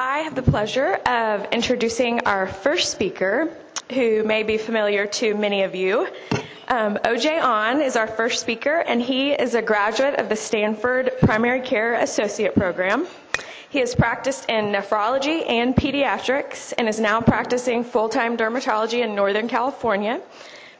I 0.00 0.18
have 0.18 0.36
the 0.36 0.42
pleasure 0.42 0.94
of 1.06 1.48
introducing 1.50 2.20
our 2.20 2.46
first 2.46 2.92
speaker, 2.92 3.52
who 3.92 4.22
may 4.22 4.44
be 4.44 4.56
familiar 4.56 5.06
to 5.06 5.34
many 5.34 5.64
of 5.64 5.74
you. 5.74 6.06
Um, 6.68 6.98
OJ 6.98 7.42
On 7.42 7.80
is 7.80 7.96
our 7.96 8.06
first 8.06 8.40
speaker, 8.40 8.84
and 8.86 9.02
he 9.02 9.32
is 9.32 9.56
a 9.56 9.60
graduate 9.60 10.14
of 10.20 10.28
the 10.28 10.36
Stanford 10.36 11.10
Primary 11.22 11.60
Care 11.62 11.94
Associate 11.94 12.54
Program. 12.54 13.08
He 13.70 13.80
has 13.80 13.96
practiced 13.96 14.48
in 14.48 14.66
nephrology 14.66 15.44
and 15.50 15.74
pediatrics 15.74 16.72
and 16.78 16.88
is 16.88 17.00
now 17.00 17.20
practicing 17.20 17.82
full 17.82 18.08
time 18.08 18.36
dermatology 18.36 19.02
in 19.02 19.16
Northern 19.16 19.48
California 19.48 20.20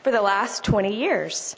for 0.04 0.12
the 0.12 0.22
last 0.22 0.62
20 0.62 0.94
years. 0.94 1.56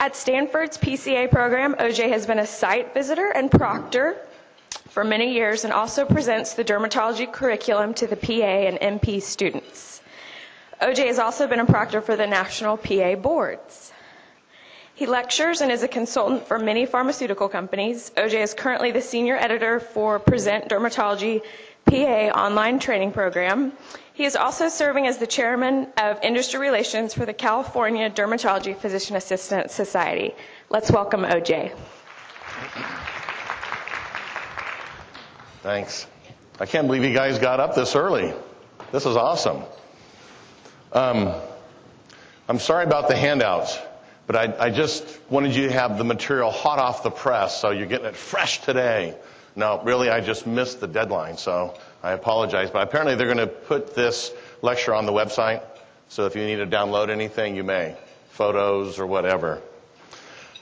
At 0.00 0.16
Stanford's 0.16 0.76
PCA 0.76 1.30
program, 1.30 1.74
OJ 1.74 2.08
has 2.08 2.26
been 2.26 2.40
a 2.40 2.46
site 2.48 2.92
visitor 2.94 3.30
and 3.30 3.48
proctor 3.48 4.16
for 4.96 5.04
many 5.04 5.34
years 5.34 5.62
and 5.64 5.74
also 5.74 6.06
presents 6.06 6.54
the 6.54 6.64
dermatology 6.64 7.30
curriculum 7.30 7.92
to 7.92 8.06
the 8.06 8.16
PA 8.16 8.32
and 8.70 8.78
NP 8.98 9.20
students. 9.20 10.00
OJ 10.80 11.04
has 11.08 11.18
also 11.18 11.46
been 11.46 11.60
a 11.60 11.66
proctor 11.66 12.00
for 12.00 12.16
the 12.16 12.26
national 12.26 12.78
PA 12.78 13.14
boards. 13.14 13.92
He 14.94 15.04
lectures 15.04 15.60
and 15.60 15.70
is 15.70 15.82
a 15.82 15.86
consultant 15.88 16.46
for 16.48 16.58
many 16.58 16.86
pharmaceutical 16.86 17.46
companies. 17.46 18.10
OJ 18.16 18.40
is 18.42 18.54
currently 18.54 18.90
the 18.90 19.02
senior 19.02 19.36
editor 19.36 19.80
for 19.80 20.18
Present 20.18 20.70
Dermatology 20.70 21.42
PA 21.84 22.30
online 22.44 22.78
training 22.78 23.12
program. 23.12 23.72
He 24.14 24.24
is 24.24 24.34
also 24.34 24.70
serving 24.70 25.06
as 25.06 25.18
the 25.18 25.26
chairman 25.26 25.88
of 25.98 26.18
industry 26.22 26.58
relations 26.58 27.12
for 27.12 27.26
the 27.26 27.34
California 27.34 28.08
Dermatology 28.08 28.74
Physician 28.74 29.16
Assistant 29.16 29.70
Society. 29.70 30.34
Let's 30.70 30.90
welcome 30.90 31.20
OJ. 31.24 31.74
Thanks. 35.66 36.06
I 36.60 36.66
can't 36.66 36.86
believe 36.86 37.02
you 37.02 37.12
guys 37.12 37.40
got 37.40 37.58
up 37.58 37.74
this 37.74 37.96
early. 37.96 38.32
This 38.92 39.04
is 39.04 39.16
awesome. 39.16 39.64
Um, 40.92 41.34
I'm 42.48 42.60
sorry 42.60 42.84
about 42.84 43.08
the 43.08 43.16
handouts, 43.16 43.76
but 44.28 44.36
I, 44.36 44.66
I, 44.66 44.70
just 44.70 45.18
wanted 45.28 45.56
you 45.56 45.66
to 45.66 45.72
have 45.72 45.98
the 45.98 46.04
material 46.04 46.52
hot 46.52 46.78
off 46.78 47.02
the 47.02 47.10
press, 47.10 47.60
so 47.60 47.72
you're 47.72 47.88
getting 47.88 48.06
it 48.06 48.14
fresh 48.14 48.60
today. 48.60 49.16
No, 49.56 49.82
really, 49.82 50.08
I 50.08 50.20
just 50.20 50.46
missed 50.46 50.78
the 50.78 50.86
deadline, 50.86 51.36
so 51.36 51.74
I 52.00 52.12
apologize. 52.12 52.70
But 52.70 52.86
apparently, 52.86 53.16
they're 53.16 53.26
going 53.26 53.38
to 53.38 53.48
put 53.48 53.92
this 53.96 54.30
lecture 54.62 54.94
on 54.94 55.04
the 55.04 55.12
website, 55.12 55.64
so 56.08 56.26
if 56.26 56.36
you 56.36 56.44
need 56.46 56.58
to 56.58 56.66
download 56.68 57.10
anything, 57.10 57.56
you 57.56 57.64
may, 57.64 57.96
photos 58.30 59.00
or 59.00 59.06
whatever. 59.08 59.60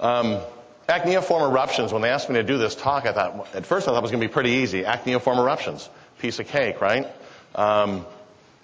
Um, 0.00 0.40
Acneiform 0.88 1.50
eruptions, 1.50 1.92
when 1.92 2.02
they 2.02 2.10
asked 2.10 2.28
me 2.28 2.34
to 2.36 2.42
do 2.42 2.58
this 2.58 2.74
talk, 2.74 3.06
I 3.06 3.12
thought, 3.12 3.54
at 3.54 3.64
first 3.64 3.88
I 3.88 3.92
thought 3.92 3.98
it 3.98 4.02
was 4.02 4.10
going 4.10 4.20
to 4.20 4.28
be 4.28 4.32
pretty 4.32 4.50
easy. 4.50 4.84
Acneiform 4.84 5.38
eruptions, 5.38 5.88
piece 6.18 6.38
of 6.38 6.48
cake, 6.48 6.80
right? 6.80 7.06
Um, 7.54 8.04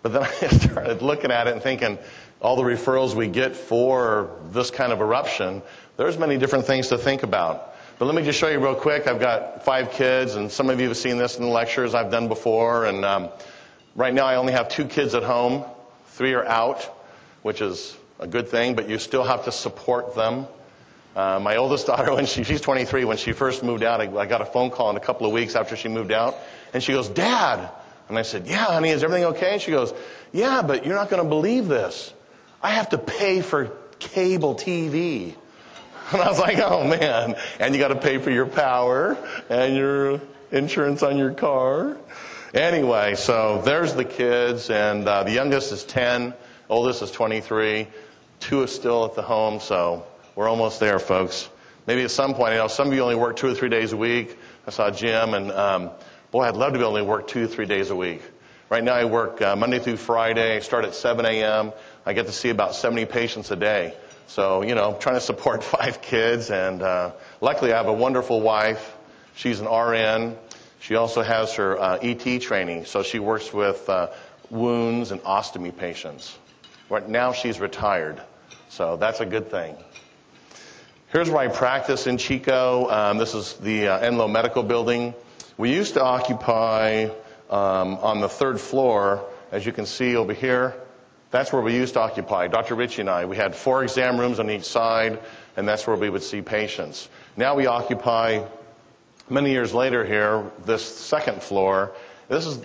but 0.03 0.13
then 0.13 0.23
I 0.43 0.49
started 0.49 1.03
looking 1.03 1.31
at 1.31 1.47
it 1.47 1.55
and 1.55 1.63
thinking, 1.63 1.99
all 2.41 2.57
the 2.57 2.63
referrals 2.63 3.15
we 3.15 3.29
get 3.29 3.57
for 3.57 4.31
this 4.51 4.71
kind 4.71 4.93
of 4.93 5.01
eruption, 5.01 5.63
there's 5.97 6.19
many 6.19 6.39
different 6.39 6.67
things 6.67 6.89
to 6.89 6.99
think 6.99 7.23
about. 7.23 7.75
But 7.99 8.07
let 8.07 8.15
me 8.15 8.23
just 8.23 8.39
show 8.39 8.49
you 8.49 8.59
real 8.59 8.75
quick. 8.75 9.07
I've 9.07 9.21
got 9.21 9.65
five 9.65 9.93
kids, 9.93 10.35
and 10.35 10.51
some 10.51 10.71
of 10.71 10.81
you 10.81 10.89
have 10.89 10.97
seen 10.97 11.19
this 11.19 11.37
in 11.37 11.45
the 11.45 11.51
lectures 11.51 11.95
I've 11.95 12.11
done 12.11 12.29
before. 12.29 12.87
And 12.87 13.05
um, 13.05 13.29
right 13.95 14.15
now 14.15 14.25
I 14.25 14.37
only 14.37 14.55
have 14.55 14.71
two 14.71 14.87
kids 14.87 15.15
at 15.15 15.23
home. 15.23 15.65
Three 16.13 16.33
are 16.33 16.45
out, 16.45 16.83
which 17.43 17.61
is 17.61 17.95
a 18.19 18.27
good 18.27 18.49
thing, 18.49 18.75
but 18.75 18.89
you 18.89 18.99
still 18.99 19.25
have 19.25 19.45
to 19.45 19.53
support 19.53 20.15
them. 20.15 20.47
Uh, 21.15 21.41
my 21.41 21.57
oldest 21.57 21.87
daughter, 21.87 22.15
when 22.15 22.27
she, 22.27 22.45
she's 22.45 22.61
23, 22.61 23.05
when 23.05 23.17
she 23.17 23.33
first 23.33 23.63
moved 23.63 23.83
out, 23.83 24.01
I, 24.01 24.05
I 24.17 24.27
got 24.27 24.41
a 24.41 24.47
phone 24.47 24.71
call 24.71 24.91
in 24.91 24.97
a 24.97 25.01
couple 25.01 25.27
of 25.27 25.33
weeks 25.33 25.57
after 25.57 25.77
she 25.77 25.89
moved 25.89 26.13
out, 26.13 26.37
and 26.73 26.83
she 26.83 26.93
goes, 26.93 27.09
Dad. 27.09 27.71
And 28.09 28.19
I 28.19 28.23
said, 28.23 28.47
Yeah, 28.47 28.65
honey, 28.65 28.91
is 28.91 29.05
everything 29.05 29.27
okay? 29.27 29.53
And 29.53 29.63
she 29.63 29.71
goes, 29.71 29.95
Yeah, 30.33 30.63
but 30.63 30.85
you're 30.85 30.97
not 30.97 31.11
going 31.11 31.23
to 31.23 31.29
believe 31.29 31.69
this. 31.69 32.13
I 32.63 32.71
have 32.73 32.91
to 32.91 32.99
pay 32.99 33.41
for 33.41 33.73
cable 33.99 34.55
TV. 34.55 35.35
And 36.13 36.21
I 36.21 36.29
was 36.29 36.41
like, 36.41 36.59
oh 36.59 36.89
man. 36.89 37.37
And 37.61 37.73
you 37.73 37.81
got 37.81 37.89
to 37.89 38.01
pay 38.01 38.19
for 38.19 38.33
your 38.33 38.47
power 38.47 39.17
and 39.49 39.77
your 39.77 40.21
insurance 40.51 41.05
on 41.05 41.17
your 41.17 41.33
car. 41.35 41.97
Anyway, 42.53 43.15
so 43.15 43.63
there's 43.65 43.95
the 43.95 44.05
kids, 44.05 44.71
and 44.71 45.07
uh, 45.07 45.23
the 45.23 45.31
youngest 45.31 45.71
is 45.71 45.85
10, 45.85 46.35
oldest 46.69 47.03
is 47.03 47.13
23, 47.13 47.87
two 48.41 48.63
is 48.65 48.75
still 48.75 49.05
at 49.05 49.15
the 49.15 49.23
home, 49.23 49.61
so 49.61 50.05
we're 50.37 50.49
almost 50.49 50.81
there, 50.81 50.99
folks. 50.99 51.49
Maybe 51.87 52.03
at 52.03 52.11
some 52.11 52.35
point, 52.35 52.53
you 52.53 52.59
know, 52.59 52.69
some 52.69 52.89
of 52.89 52.95
you 52.95 53.01
only 53.03 53.17
work 53.17 53.37
two 53.37 53.49
or 53.49 53.55
three 53.55 53.69
days 53.69 53.93
a 53.93 53.97
week. 53.97 54.39
I 54.67 54.71
saw 54.71 54.91
Jim, 54.91 55.35
and 55.35 55.51
um, 55.51 55.91
boy, 56.31 56.45
I'd 56.45 56.57
love 56.57 56.73
to 56.73 56.79
be 56.79 56.85
to 56.85 57.05
work 57.05 57.27
two 57.27 57.45
or 57.45 57.47
three 57.49 57.67
days 57.67 57.91
a 57.91 57.97
week. 57.97 58.23
Right 58.69 58.85
now, 58.85 58.95
I 58.95 59.05
work 59.07 59.43
uh, 59.43 59.57
Monday 59.57 59.81
through 59.81 59.97
Friday. 59.97 60.57
I 60.57 60.61
start 60.61 60.85
at 60.85 60.95
7 60.95 61.27
a.m. 61.27 61.73
I 62.07 62.13
get 62.13 62.27
to 62.27 62.33
see 62.33 62.51
about 62.51 62.77
70 62.77 63.07
patients 63.07 63.51
a 63.51 63.57
day. 63.57 63.95
So, 64.29 64.63
you 64.63 64.77
know, 64.77 64.93
I'm 64.93 65.01
trying 65.01 65.17
to 65.17 65.21
support 65.21 65.65
five 65.79 66.01
kids, 66.01 66.51
and 66.51 66.81
uh, 66.81 67.11
luckily, 67.41 67.73
I 67.73 67.79
have 67.79 67.89
a 67.89 67.93
wonderful 67.93 68.41
wife. 68.41 68.97
She's 69.35 69.59
an 69.59 69.67
RN. 69.67 70.37
She 70.79 70.95
also 70.95 71.23
has 71.23 71.55
her 71.55 71.77
uh, 71.81 71.99
ET 72.01 72.41
training, 72.41 72.85
so 72.85 73.03
she 73.03 73.19
works 73.19 73.53
with 73.53 73.89
uh, 73.89 74.11
wounds 74.49 75.11
and 75.11 75.21
ostomy 75.23 75.77
patients. 75.77 76.39
Right 76.89 77.09
now, 77.09 77.33
she's 77.33 77.59
retired, 77.59 78.23
so 78.69 78.97
that's 78.97 79.19
a 79.21 79.27
good 79.27 79.51
thing. 79.51 79.77
Here's 81.13 81.29
where 81.29 81.41
I 81.41 81.49
practice 81.49 82.07
in 82.07 82.19
Chico. 82.19 82.89
Um, 82.89 83.19
this 83.19 83.35
is 83.35 83.55
the 83.55 83.89
uh, 83.89 83.99
Enloe 83.99 84.31
Medical 84.31 84.63
Building. 84.63 85.13
We 85.59 85.75
used 85.75 85.95
to 85.95 86.05
occupy 86.05 87.07
um, 87.51 87.97
on 87.97 88.21
the 88.21 88.29
third 88.29 88.61
floor, 88.61 89.25
as 89.51 89.67
you 89.67 89.73
can 89.73 89.87
see 89.87 90.15
over 90.15 90.33
here. 90.33 90.77
That's 91.33 91.53
where 91.53 91.63
we 91.63 91.75
used 91.75 91.95
to 91.95 92.01
occupy, 92.01 92.47
Dr. 92.47 92.77
Ritchie 92.77 93.01
and 93.01 93.11
I. 93.11 93.25
We 93.25 93.37
had 93.37 93.57
four 93.57 93.83
exam 93.83 94.21
rooms 94.21 94.39
on 94.39 94.49
each 94.51 94.67
side, 94.67 95.19
and 95.57 95.67
that's 95.67 95.85
where 95.85 95.97
we 95.97 96.09
would 96.09 96.23
see 96.23 96.43
patients. 96.43 97.09
Now 97.37 97.57
we 97.57 97.67
occupy, 97.67 98.45
many 99.29 99.51
years 99.51 99.75
later 99.75 100.05
here, 100.05 100.49
this 100.65 100.85
second 100.85 101.43
floor. 101.43 101.91
This 102.29 102.47
is 102.47 102.61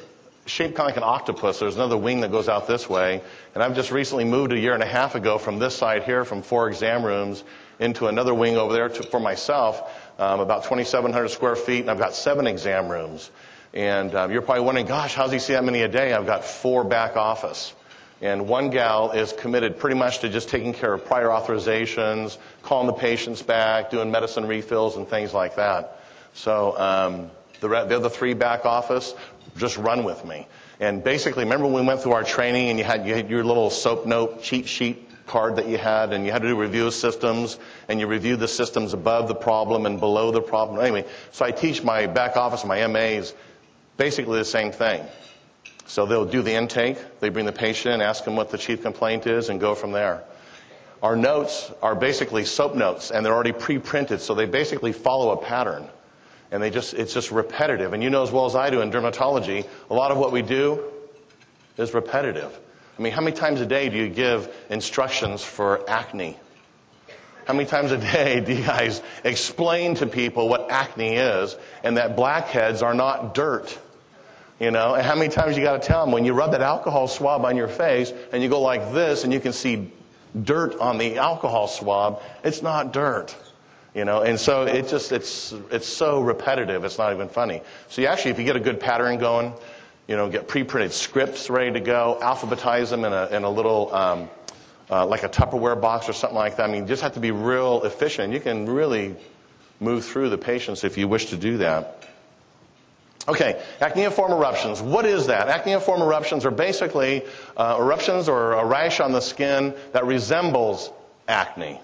shaped 0.45 0.75
kind 0.75 0.87
of 0.87 0.95
like 0.95 1.03
an 1.03 1.09
octopus. 1.09 1.57
There's 1.57 1.77
another 1.77 1.97
wing 1.97 2.21
that 2.21 2.31
goes 2.31 2.47
out 2.47 2.67
this 2.67 2.87
way. 2.87 3.23
And 3.55 3.63
I've 3.63 3.73
just 3.73 3.89
recently 3.89 4.25
moved 4.25 4.51
a 4.51 4.59
year 4.59 4.75
and 4.75 4.83
a 4.83 4.87
half 4.87 5.15
ago 5.15 5.39
from 5.39 5.57
this 5.57 5.75
side 5.75 6.03
here, 6.03 6.23
from 6.25 6.43
four 6.43 6.67
exam 6.67 7.03
rooms, 7.03 7.43
into 7.79 8.07
another 8.07 8.33
wing 8.33 8.57
over 8.57 8.73
there 8.73 8.89
to, 8.89 9.03
for 9.03 9.19
myself, 9.19 9.81
um, 10.19 10.39
about 10.39 10.63
2,700 10.63 11.29
square 11.29 11.55
feet, 11.55 11.81
and 11.81 11.91
I've 11.91 11.99
got 11.99 12.15
seven 12.15 12.47
exam 12.47 12.89
rooms. 12.89 13.29
And 13.73 14.15
um, 14.15 14.31
you're 14.31 14.41
probably 14.41 14.63
wondering, 14.63 14.87
gosh, 14.87 15.13
how's 15.13 15.31
he 15.31 15.39
see 15.39 15.53
that 15.53 15.63
many 15.63 15.81
a 15.81 15.87
day? 15.87 16.13
I've 16.13 16.25
got 16.25 16.45
four 16.45 16.83
back 16.83 17.17
office. 17.17 17.73
And 18.21 18.47
one 18.47 18.69
gal 18.69 19.11
is 19.11 19.33
committed 19.33 19.77
pretty 19.77 19.97
much 19.97 20.19
to 20.19 20.29
just 20.29 20.47
taking 20.47 20.73
care 20.73 20.93
of 20.93 21.05
prior 21.05 21.27
authorizations, 21.27 22.37
calling 22.63 22.87
the 22.87 22.93
patients 22.93 23.41
back, 23.41 23.91
doing 23.91 24.09
medicine 24.09 24.47
refills, 24.47 24.95
and 24.95 25.07
things 25.07 25.33
like 25.33 25.57
that. 25.57 25.99
So 26.33 26.77
um, 26.79 27.31
the, 27.59 27.67
the 27.67 27.97
other 27.97 28.09
three 28.09 28.33
back 28.33 28.65
office 28.65 29.13
just 29.57 29.77
run 29.77 30.05
with 30.05 30.23
me. 30.23 30.47
And 30.79 31.03
basically, 31.03 31.43
remember 31.43 31.65
when 31.65 31.83
we 31.83 31.87
went 31.87 32.01
through 32.01 32.13
our 32.13 32.23
training 32.23 32.69
and 32.69 32.79
you 32.79 32.85
had, 32.85 33.05
you 33.05 33.13
had 33.13 33.29
your 33.29 33.43
little 33.43 33.69
soap 33.69 34.05
note 34.05 34.41
cheat 34.41 34.67
sheet 34.67 35.04
card 35.27 35.55
that 35.57 35.67
you 35.67 35.77
had, 35.77 36.13
and 36.13 36.25
you 36.25 36.31
had 36.31 36.41
to 36.41 36.47
do 36.47 36.55
review 36.55 36.91
systems, 36.91 37.57
and 37.87 37.99
you 37.99 38.07
reviewed 38.07 38.39
the 38.39 38.47
systems 38.47 38.93
above 38.93 39.27
the 39.27 39.35
problem 39.35 39.85
and 39.85 39.99
below 39.99 40.31
the 40.31 40.41
problem. 40.41 40.79
Anyway, 40.79 41.05
so 41.31 41.45
I 41.45 41.51
teach 41.51 41.83
my 41.83 42.07
back 42.07 42.37
office, 42.37 42.65
my 42.65 42.85
MAs, 42.87 43.33
basically 43.97 44.39
the 44.39 44.45
same 44.45 44.71
thing. 44.71 45.03
So 45.87 46.05
they'll 46.05 46.25
do 46.25 46.41
the 46.41 46.53
intake, 46.53 46.97
they 47.19 47.29
bring 47.29 47.45
the 47.45 47.51
patient 47.51 48.01
ask 48.01 48.23
them 48.23 48.35
what 48.35 48.49
the 48.49 48.57
chief 48.57 48.81
complaint 48.81 49.27
is, 49.27 49.49
and 49.49 49.59
go 49.59 49.75
from 49.75 49.91
there. 49.91 50.23
Our 51.03 51.15
notes 51.15 51.71
are 51.81 51.95
basically 51.95 52.45
soap 52.45 52.75
notes, 52.75 53.11
and 53.11 53.25
they're 53.25 53.33
already 53.33 53.51
pre-printed, 53.51 54.21
so 54.21 54.33
they 54.33 54.45
basically 54.45 54.91
follow 54.91 55.31
a 55.31 55.37
pattern. 55.37 55.87
And 56.51 56.61
they 56.61 56.69
just, 56.69 56.93
it's 56.93 57.13
just 57.13 57.31
repetitive. 57.31 57.93
And 57.93 58.01
you 58.01 58.09
know 58.09 58.23
as 58.23 58.31
well 58.31 58.45
as 58.45 58.55
I 58.55 58.69
do 58.69 58.81
in 58.81 58.91
dermatology, 58.91 59.67
a 59.89 59.93
lot 59.93 60.11
of 60.11 60.17
what 60.17 60.31
we 60.31 60.41
do 60.41 60.83
is 61.77 61.93
repetitive. 61.93 62.57
I 62.97 63.01
mean, 63.01 63.11
how 63.11 63.21
many 63.21 63.35
times 63.35 63.59
a 63.59 63.65
day 63.65 63.89
do 63.89 63.97
you 63.97 64.09
give 64.09 64.53
instructions 64.69 65.43
for 65.43 65.89
acne? 65.89 66.37
How 67.45 67.53
many 67.53 67.67
times 67.67 67.91
a 67.91 67.97
day 67.97 68.39
do 68.39 68.53
you 68.53 68.63
guys 68.63 69.01
explain 69.23 69.95
to 69.95 70.07
people 70.07 70.49
what 70.49 70.71
acne 70.71 71.15
is 71.15 71.55
and 71.83 71.97
that 71.97 72.15
blackheads 72.15 72.81
are 72.81 72.93
not 72.93 73.35
dirt? 73.35 73.77
You 74.59 74.71
know, 74.71 74.95
and 74.95 75.05
how 75.05 75.15
many 75.15 75.29
times 75.29 75.57
you 75.57 75.63
got 75.63 75.81
to 75.81 75.85
tell 75.85 76.05
them 76.05 76.13
when 76.13 76.23
you 76.23 76.33
rub 76.33 76.51
that 76.51 76.61
alcohol 76.61 77.09
swab 77.09 77.43
on 77.43 77.57
your 77.57 77.67
face 77.67 78.13
and 78.31 78.41
you 78.41 78.47
go 78.47 78.61
like 78.61 78.93
this 78.93 79.25
and 79.25 79.33
you 79.33 79.41
can 79.41 79.51
see 79.51 79.91
dirt 80.43 80.79
on 80.79 80.97
the 80.97 81.17
alcohol 81.17 81.67
swab, 81.67 82.21
it's 82.43 82.61
not 82.61 82.93
dirt. 82.93 83.35
You 83.93 84.05
know, 84.05 84.21
and 84.21 84.39
so 84.39 84.63
it 84.63 84.87
just 84.87 85.11
it's 85.11 85.53
it's 85.71 85.87
so 85.87 86.21
repetitive, 86.21 86.83
it's 86.83 86.97
not 86.97 87.13
even 87.13 87.29
funny. 87.29 87.61
So 87.89 88.01
you 88.01 88.07
actually 88.07 88.31
if 88.31 88.39
you 88.39 88.45
get 88.45 88.55
a 88.55 88.61
good 88.61 88.79
pattern 88.79 89.19
going, 89.19 89.53
you 90.07 90.15
know, 90.15 90.29
get 90.29 90.47
pre-printed 90.47 90.91
scripts 90.91 91.49
ready 91.49 91.71
to 91.71 91.79
go, 91.79 92.17
alphabetize 92.21 92.89
them 92.89 93.05
in 93.05 93.13
a, 93.13 93.27
in 93.27 93.43
a 93.43 93.49
little, 93.49 93.93
um, 93.93 94.29
uh, 94.89 95.05
like 95.05 95.23
a 95.23 95.29
Tupperware 95.29 95.79
box 95.79 96.07
or 96.07 96.13
something 96.13 96.37
like 96.37 96.57
that. 96.57 96.69
I 96.69 96.71
mean, 96.71 96.83
you 96.83 96.87
just 96.87 97.01
have 97.01 97.13
to 97.13 97.19
be 97.19 97.31
real 97.31 97.83
efficient. 97.83 98.33
You 98.33 98.39
can 98.39 98.67
really 98.67 99.15
move 99.79 100.05
through 100.05 100.29
the 100.29 100.37
patients 100.37 100.83
if 100.83 100.97
you 100.97 101.07
wish 101.07 101.27
to 101.27 101.37
do 101.37 101.57
that. 101.57 102.07
Okay, 103.27 103.59
acneiform 103.81 104.31
eruptions. 104.31 104.83
What 104.83 105.05
is 105.05 105.27
that? 105.27 105.47
Acneiform 105.47 106.01
eruptions 106.01 106.45
are 106.45 106.51
basically 106.51 107.23
uh, 107.57 107.77
eruptions 107.79 108.29
or 108.29 108.53
a 108.53 108.63
rash 108.63 108.99
on 108.99 109.13
the 109.13 109.21
skin 109.21 109.73
that 109.93 110.05
resembles 110.05 110.91
acne. 111.27 111.81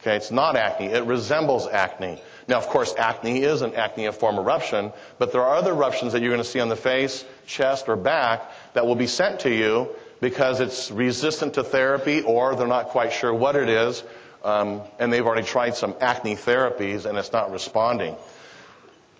Okay, 0.00 0.16
it's 0.16 0.30
not 0.30 0.56
acne, 0.56 0.86
it 0.86 1.04
resembles 1.04 1.68
acne. 1.68 2.22
Now, 2.48 2.56
of 2.56 2.66
course, 2.68 2.94
acne 2.96 3.42
is 3.42 3.60
an 3.60 3.72
acneiform 3.72 4.38
eruption, 4.38 4.92
but 5.18 5.32
there 5.32 5.42
are 5.42 5.56
other 5.56 5.72
eruptions 5.72 6.14
that 6.14 6.22
you're 6.22 6.30
going 6.30 6.42
to 6.42 6.48
see 6.48 6.60
on 6.60 6.70
the 6.70 6.76
face, 6.76 7.26
chest, 7.46 7.88
or 7.88 7.96
back 7.96 8.50
that 8.74 8.86
will 8.86 8.94
be 8.94 9.06
sent 9.06 9.40
to 9.40 9.50
you 9.50 9.88
because 10.20 10.60
it's 10.60 10.90
resistant 10.90 11.54
to 11.54 11.62
therapy 11.64 12.22
or 12.22 12.54
they're 12.54 12.66
not 12.66 12.88
quite 12.88 13.12
sure 13.12 13.32
what 13.32 13.56
it 13.56 13.68
is, 13.68 14.02
um, 14.44 14.82
and 14.98 15.12
they've 15.12 15.26
already 15.26 15.46
tried 15.46 15.74
some 15.74 15.94
acne 16.00 16.36
therapies 16.36 17.06
and 17.06 17.16
it's 17.18 17.32
not 17.32 17.50
responding. 17.50 18.16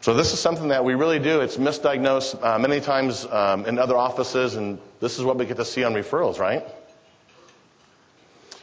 So 0.02 0.14
this 0.14 0.32
is 0.32 0.40
something 0.40 0.68
that 0.68 0.82
we 0.84 0.94
really 0.94 1.18
do. 1.18 1.40
It's 1.42 1.58
misdiagnosed 1.58 2.42
uh, 2.42 2.58
many 2.58 2.80
times 2.80 3.26
um, 3.26 3.66
in 3.66 3.78
other 3.78 3.96
offices, 3.98 4.56
and 4.56 4.78
this 4.98 5.18
is 5.18 5.24
what 5.24 5.36
we 5.36 5.44
get 5.44 5.58
to 5.58 5.64
see 5.64 5.84
on 5.84 5.92
referrals, 5.92 6.38
right? 6.38 6.64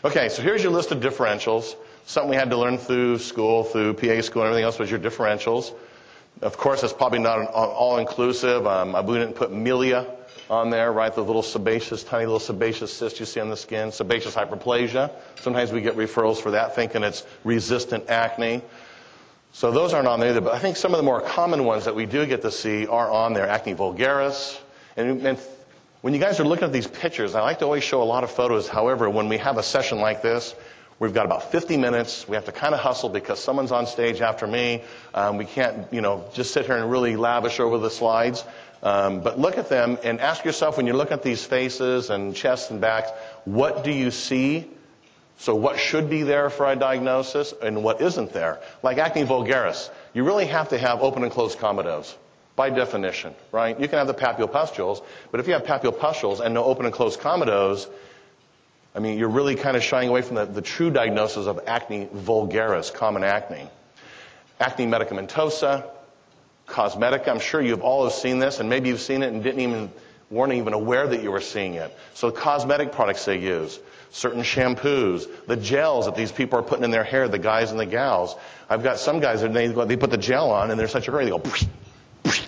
Okay, 0.03 0.29
so 0.29 0.41
here's 0.41 0.63
your 0.63 0.71
list 0.71 0.91
of 0.91 0.99
differentials. 0.99 1.75
Something 2.07 2.31
we 2.31 2.35
had 2.37 2.49
to 2.49 2.57
learn 2.57 2.77
through 2.79 3.19
school, 3.19 3.63
through 3.63 3.93
PA 3.95 4.21
school, 4.21 4.41
and 4.43 4.49
everything 4.49 4.63
else 4.63 4.79
was 4.79 4.89
your 4.89 4.99
differentials. 4.99 5.73
Of 6.41 6.57
course, 6.57 6.83
it's 6.83 6.93
probably 6.93 7.19
not 7.19 7.49
all 7.51 7.97
inclusive. 7.97 8.67
Um, 8.67 8.93
we 9.07 9.17
didn't 9.17 9.35
put 9.35 9.51
milia 9.51 10.07
on 10.49 10.69
there, 10.69 10.91
right? 10.91 11.13
The 11.13 11.23
little 11.23 11.41
sebaceous, 11.41 12.03
tiny 12.03 12.25
little 12.25 12.39
sebaceous 12.39 12.93
cyst 12.93 13.19
you 13.19 13.25
see 13.25 13.39
on 13.39 13.49
the 13.49 13.57
skin, 13.57 13.91
sebaceous 13.91 14.35
hyperplasia. 14.35 15.11
Sometimes 15.41 15.71
we 15.71 15.81
get 15.81 15.95
referrals 15.95 16.37
for 16.37 16.51
that, 16.51 16.75
thinking 16.75 17.03
it's 17.03 17.25
resistant 17.43 18.09
acne. 18.09 18.61
So 19.51 19.71
those 19.71 19.93
aren't 19.93 20.07
on 20.07 20.19
there 20.19 20.29
either, 20.29 20.41
but 20.41 20.53
I 20.53 20.59
think 20.59 20.77
some 20.77 20.93
of 20.93 20.97
the 20.97 21.03
more 21.03 21.21
common 21.21 21.63
ones 21.65 21.85
that 21.85 21.95
we 21.95 22.05
do 22.05 22.25
get 22.27 22.43
to 22.43 22.51
see 22.51 22.85
are 22.85 23.09
on 23.09 23.33
there. 23.33 23.47
Acne 23.47 23.73
vulgaris. 23.73 24.59
And, 24.95 25.25
and 25.25 25.39
when 26.01 26.13
you 26.13 26.19
guys 26.19 26.39
are 26.39 26.43
looking 26.43 26.65
at 26.65 26.73
these 26.73 26.87
pictures, 26.87 27.33
I 27.33 27.41
like 27.41 27.59
to 27.59 27.65
always 27.65 27.83
show 27.83 28.03
a 28.03 28.05
lot 28.05 28.23
of 28.23 28.29
photos. 28.29 28.67
However, 28.67 29.09
when 29.09 29.27
we 29.27 29.37
have 29.37 29.57
a 29.57 29.63
session 29.63 29.99
like 29.99 30.21
this, 30.21 30.53
We've 30.99 31.13
got 31.13 31.25
about 31.25 31.51
50 31.51 31.77
minutes. 31.77 32.27
We 32.27 32.35
have 32.35 32.45
to 32.45 32.51
kind 32.51 32.73
of 32.73 32.79
hustle 32.79 33.09
because 33.09 33.39
someone's 33.39 33.71
on 33.71 33.85
stage 33.85 34.21
after 34.21 34.47
me. 34.47 34.83
Um, 35.13 35.37
we 35.37 35.45
can't, 35.45 35.91
you 35.93 36.01
know, 36.01 36.25
just 36.33 36.53
sit 36.53 36.65
here 36.65 36.77
and 36.77 36.89
really 36.89 37.15
lavish 37.15 37.59
over 37.59 37.77
the 37.77 37.91
slides. 37.91 38.43
Um, 38.81 39.21
but 39.21 39.39
look 39.39 39.57
at 39.57 39.69
them 39.69 39.97
and 40.03 40.19
ask 40.19 40.43
yourself 40.43 40.77
when 40.77 40.87
you 40.87 40.93
look 40.93 41.11
at 41.11 41.21
these 41.23 41.43
faces 41.43 42.09
and 42.09 42.35
chests 42.35 42.71
and 42.71 42.81
backs, 42.81 43.11
what 43.45 43.83
do 43.83 43.91
you 43.91 44.11
see 44.11 44.67
so 45.39 45.53
what 45.53 45.77
should 45.79 46.09
be 46.09 46.23
there 46.23 46.49
for 46.49 46.65
a 46.65 46.75
diagnosis 46.75 47.53
and 47.61 47.83
what 47.83 48.01
isn't 48.01 48.33
there? 48.33 48.59
Like 48.81 48.97
acne 48.97 49.23
vulgaris, 49.23 49.89
you 50.13 50.23
really 50.23 50.47
have 50.47 50.69
to 50.69 50.77
have 50.79 51.01
open 51.01 51.23
and 51.23 51.31
closed 51.31 51.59
comedones 51.59 52.15
by 52.55 52.71
definition, 52.71 53.35
right? 53.51 53.79
You 53.79 53.87
can 53.87 53.99
have 53.99 54.07
the 54.07 54.15
papulopustules, 54.15 55.03
but 55.29 55.39
if 55.39 55.47
you 55.47 55.53
have 55.53 55.63
papulopustules 55.63 56.39
and 56.39 56.55
no 56.55 56.63
open 56.63 56.85
and 56.85 56.93
closed 56.93 57.19
comedones, 57.19 57.87
I 58.97 58.99
mean, 58.99 59.19
you're 59.19 59.29
really 59.29 59.53
kind 59.53 59.77
of 59.77 59.83
shying 59.83 60.09
away 60.09 60.23
from 60.23 60.37
the, 60.37 60.45
the 60.45 60.63
true 60.63 60.89
diagnosis 60.89 61.45
of 61.45 61.59
acne 61.67 62.07
vulgaris, 62.07 62.91
common 62.91 63.23
acne. 63.23 63.69
Acne 64.59 64.87
medicamentosa, 64.87 65.87
cosmetica. 66.67 67.27
I'm 67.27 67.39
sure 67.39 67.61
you've 67.61 67.83
all 67.83 68.05
have 68.05 68.13
seen 68.13 68.39
this, 68.39 68.59
and 68.59 68.69
maybe 68.69 68.89
you've 68.89 68.99
seen 68.99 69.21
it 69.21 69.31
and 69.31 69.43
didn't 69.43 69.61
even 69.61 69.91
weren't 70.31 70.53
even 70.53 70.73
aware 70.73 71.05
that 71.05 71.21
you 71.21 71.31
were 71.31 71.41
seeing 71.41 71.75
it. 71.75 71.95
So 72.15 72.31
cosmetic 72.31 72.91
products 72.91 73.23
they 73.25 73.37
use 73.37 73.79
certain 74.09 74.41
shampoos, 74.41 75.27
the 75.45 75.57
gels 75.57 76.05
that 76.05 76.15
these 76.15 76.31
people 76.31 76.57
are 76.57 76.63
putting 76.63 76.83
in 76.83 76.89
their 76.89 77.03
hair, 77.03 77.27
the 77.27 77.37
guys 77.37 77.69
and 77.69 77.79
the 77.79 77.85
gals. 77.85 78.35
I've 78.67 78.81
got 78.81 78.97
some 78.97 79.19
guys 79.19 79.41
that 79.41 79.53
they, 79.53 79.67
they 79.67 79.97
put 79.97 80.09
the 80.09 80.17
gel 80.17 80.49
on 80.49 80.71
and 80.71 80.79
they're 80.79 80.87
such 80.87 81.07
a 81.07 81.11
hurry, 81.11 81.25
they 81.25 81.31
go, 81.31 81.39
psh, 81.39 81.67
psh, 82.23 82.47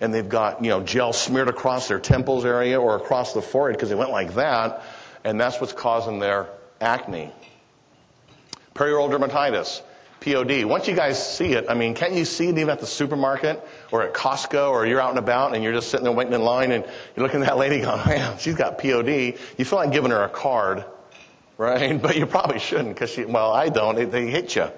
and 0.00 0.14
they've 0.14 0.28
got, 0.28 0.64
you 0.64 0.70
know, 0.70 0.80
gel 0.82 1.12
smeared 1.12 1.48
across 1.48 1.88
their 1.88 2.00
temples 2.00 2.46
area 2.46 2.80
or 2.80 2.96
across 2.96 3.34
the 3.34 3.42
forehead 3.42 3.76
because 3.76 3.90
they 3.90 3.94
went 3.94 4.10
like 4.10 4.34
that, 4.34 4.82
and 5.24 5.40
that's 5.40 5.60
what's 5.60 5.72
causing 5.72 6.18
their 6.18 6.48
acne. 6.80 7.32
Perioral 8.74 9.10
dermatitis. 9.10 9.82
POD. 10.20 10.66
Once 10.66 10.86
you 10.86 10.94
guys 10.94 11.34
see 11.34 11.52
it, 11.52 11.64
I 11.70 11.74
mean, 11.74 11.94
can't 11.94 12.12
you 12.12 12.26
see 12.26 12.48
it 12.48 12.58
even 12.58 12.68
at 12.68 12.80
the 12.80 12.86
supermarket 12.86 13.66
or 13.90 14.02
at 14.02 14.12
Costco 14.12 14.70
or 14.70 14.84
you're 14.84 15.00
out 15.00 15.08
and 15.08 15.18
about 15.18 15.54
and 15.54 15.64
you're 15.64 15.72
just 15.72 15.90
sitting 15.90 16.04
there 16.04 16.12
waiting 16.12 16.34
in 16.34 16.42
line 16.42 16.72
and 16.72 16.84
you're 17.16 17.24
looking 17.24 17.40
at 17.40 17.46
that 17.46 17.56
lady 17.56 17.80
going, 17.80 18.06
man, 18.06 18.36
she's 18.38 18.54
got 18.54 18.76
POD. 18.76 19.08
You 19.56 19.64
feel 19.64 19.78
like 19.78 19.92
giving 19.92 20.10
her 20.10 20.22
a 20.22 20.28
card 20.28 20.84
right? 21.60 22.00
But 22.02 22.16
you 22.16 22.26
probably 22.26 22.58
shouldn't 22.58 22.94
because 22.94 23.10
she, 23.10 23.24
well, 23.24 23.52
I 23.52 23.68
don't. 23.68 23.94
They, 23.94 24.06
they 24.06 24.26
hit 24.26 24.56
you. 24.56 24.68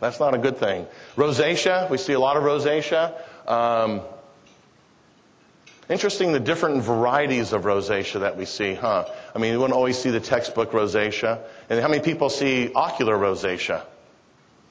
That's 0.00 0.20
not 0.20 0.34
a 0.34 0.38
good 0.38 0.58
thing. 0.58 0.86
Rosacea, 1.16 1.90
we 1.90 1.98
see 1.98 2.12
a 2.12 2.20
lot 2.20 2.36
of 2.36 2.42
rosacea. 2.42 3.14
Um, 3.48 4.02
interesting 5.90 6.32
the 6.32 6.40
different 6.40 6.82
varieties 6.82 7.52
of 7.52 7.64
rosacea 7.64 8.20
that 8.20 8.36
we 8.36 8.44
see, 8.44 8.74
huh? 8.74 9.06
I 9.34 9.38
mean, 9.38 9.52
you 9.52 9.58
wouldn't 9.58 9.76
always 9.76 9.98
see 9.98 10.10
the 10.10 10.20
textbook 10.20 10.70
rosacea. 10.70 11.40
And 11.68 11.80
how 11.80 11.88
many 11.88 12.02
people 12.02 12.30
see 12.30 12.72
ocular 12.72 13.16
rosacea? 13.16 13.84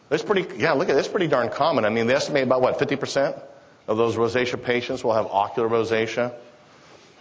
That's 0.07 0.23
pretty, 0.23 0.47
yeah, 0.57 0.71
look 0.71 0.89
at 0.89 0.95
That's 0.95 1.07
pretty 1.07 1.27
darn 1.27 1.49
common. 1.49 1.85
I 1.85 1.89
mean, 1.89 2.07
they 2.07 2.15
estimate 2.15 2.43
about 2.43 2.61
what, 2.61 2.79
50% 2.79 3.39
of 3.87 3.97
those 3.97 4.15
rosacea 4.15 4.63
patients 4.63 5.03
will 5.03 5.13
have 5.13 5.27
ocular 5.27 5.69
rosacea. 5.69 6.33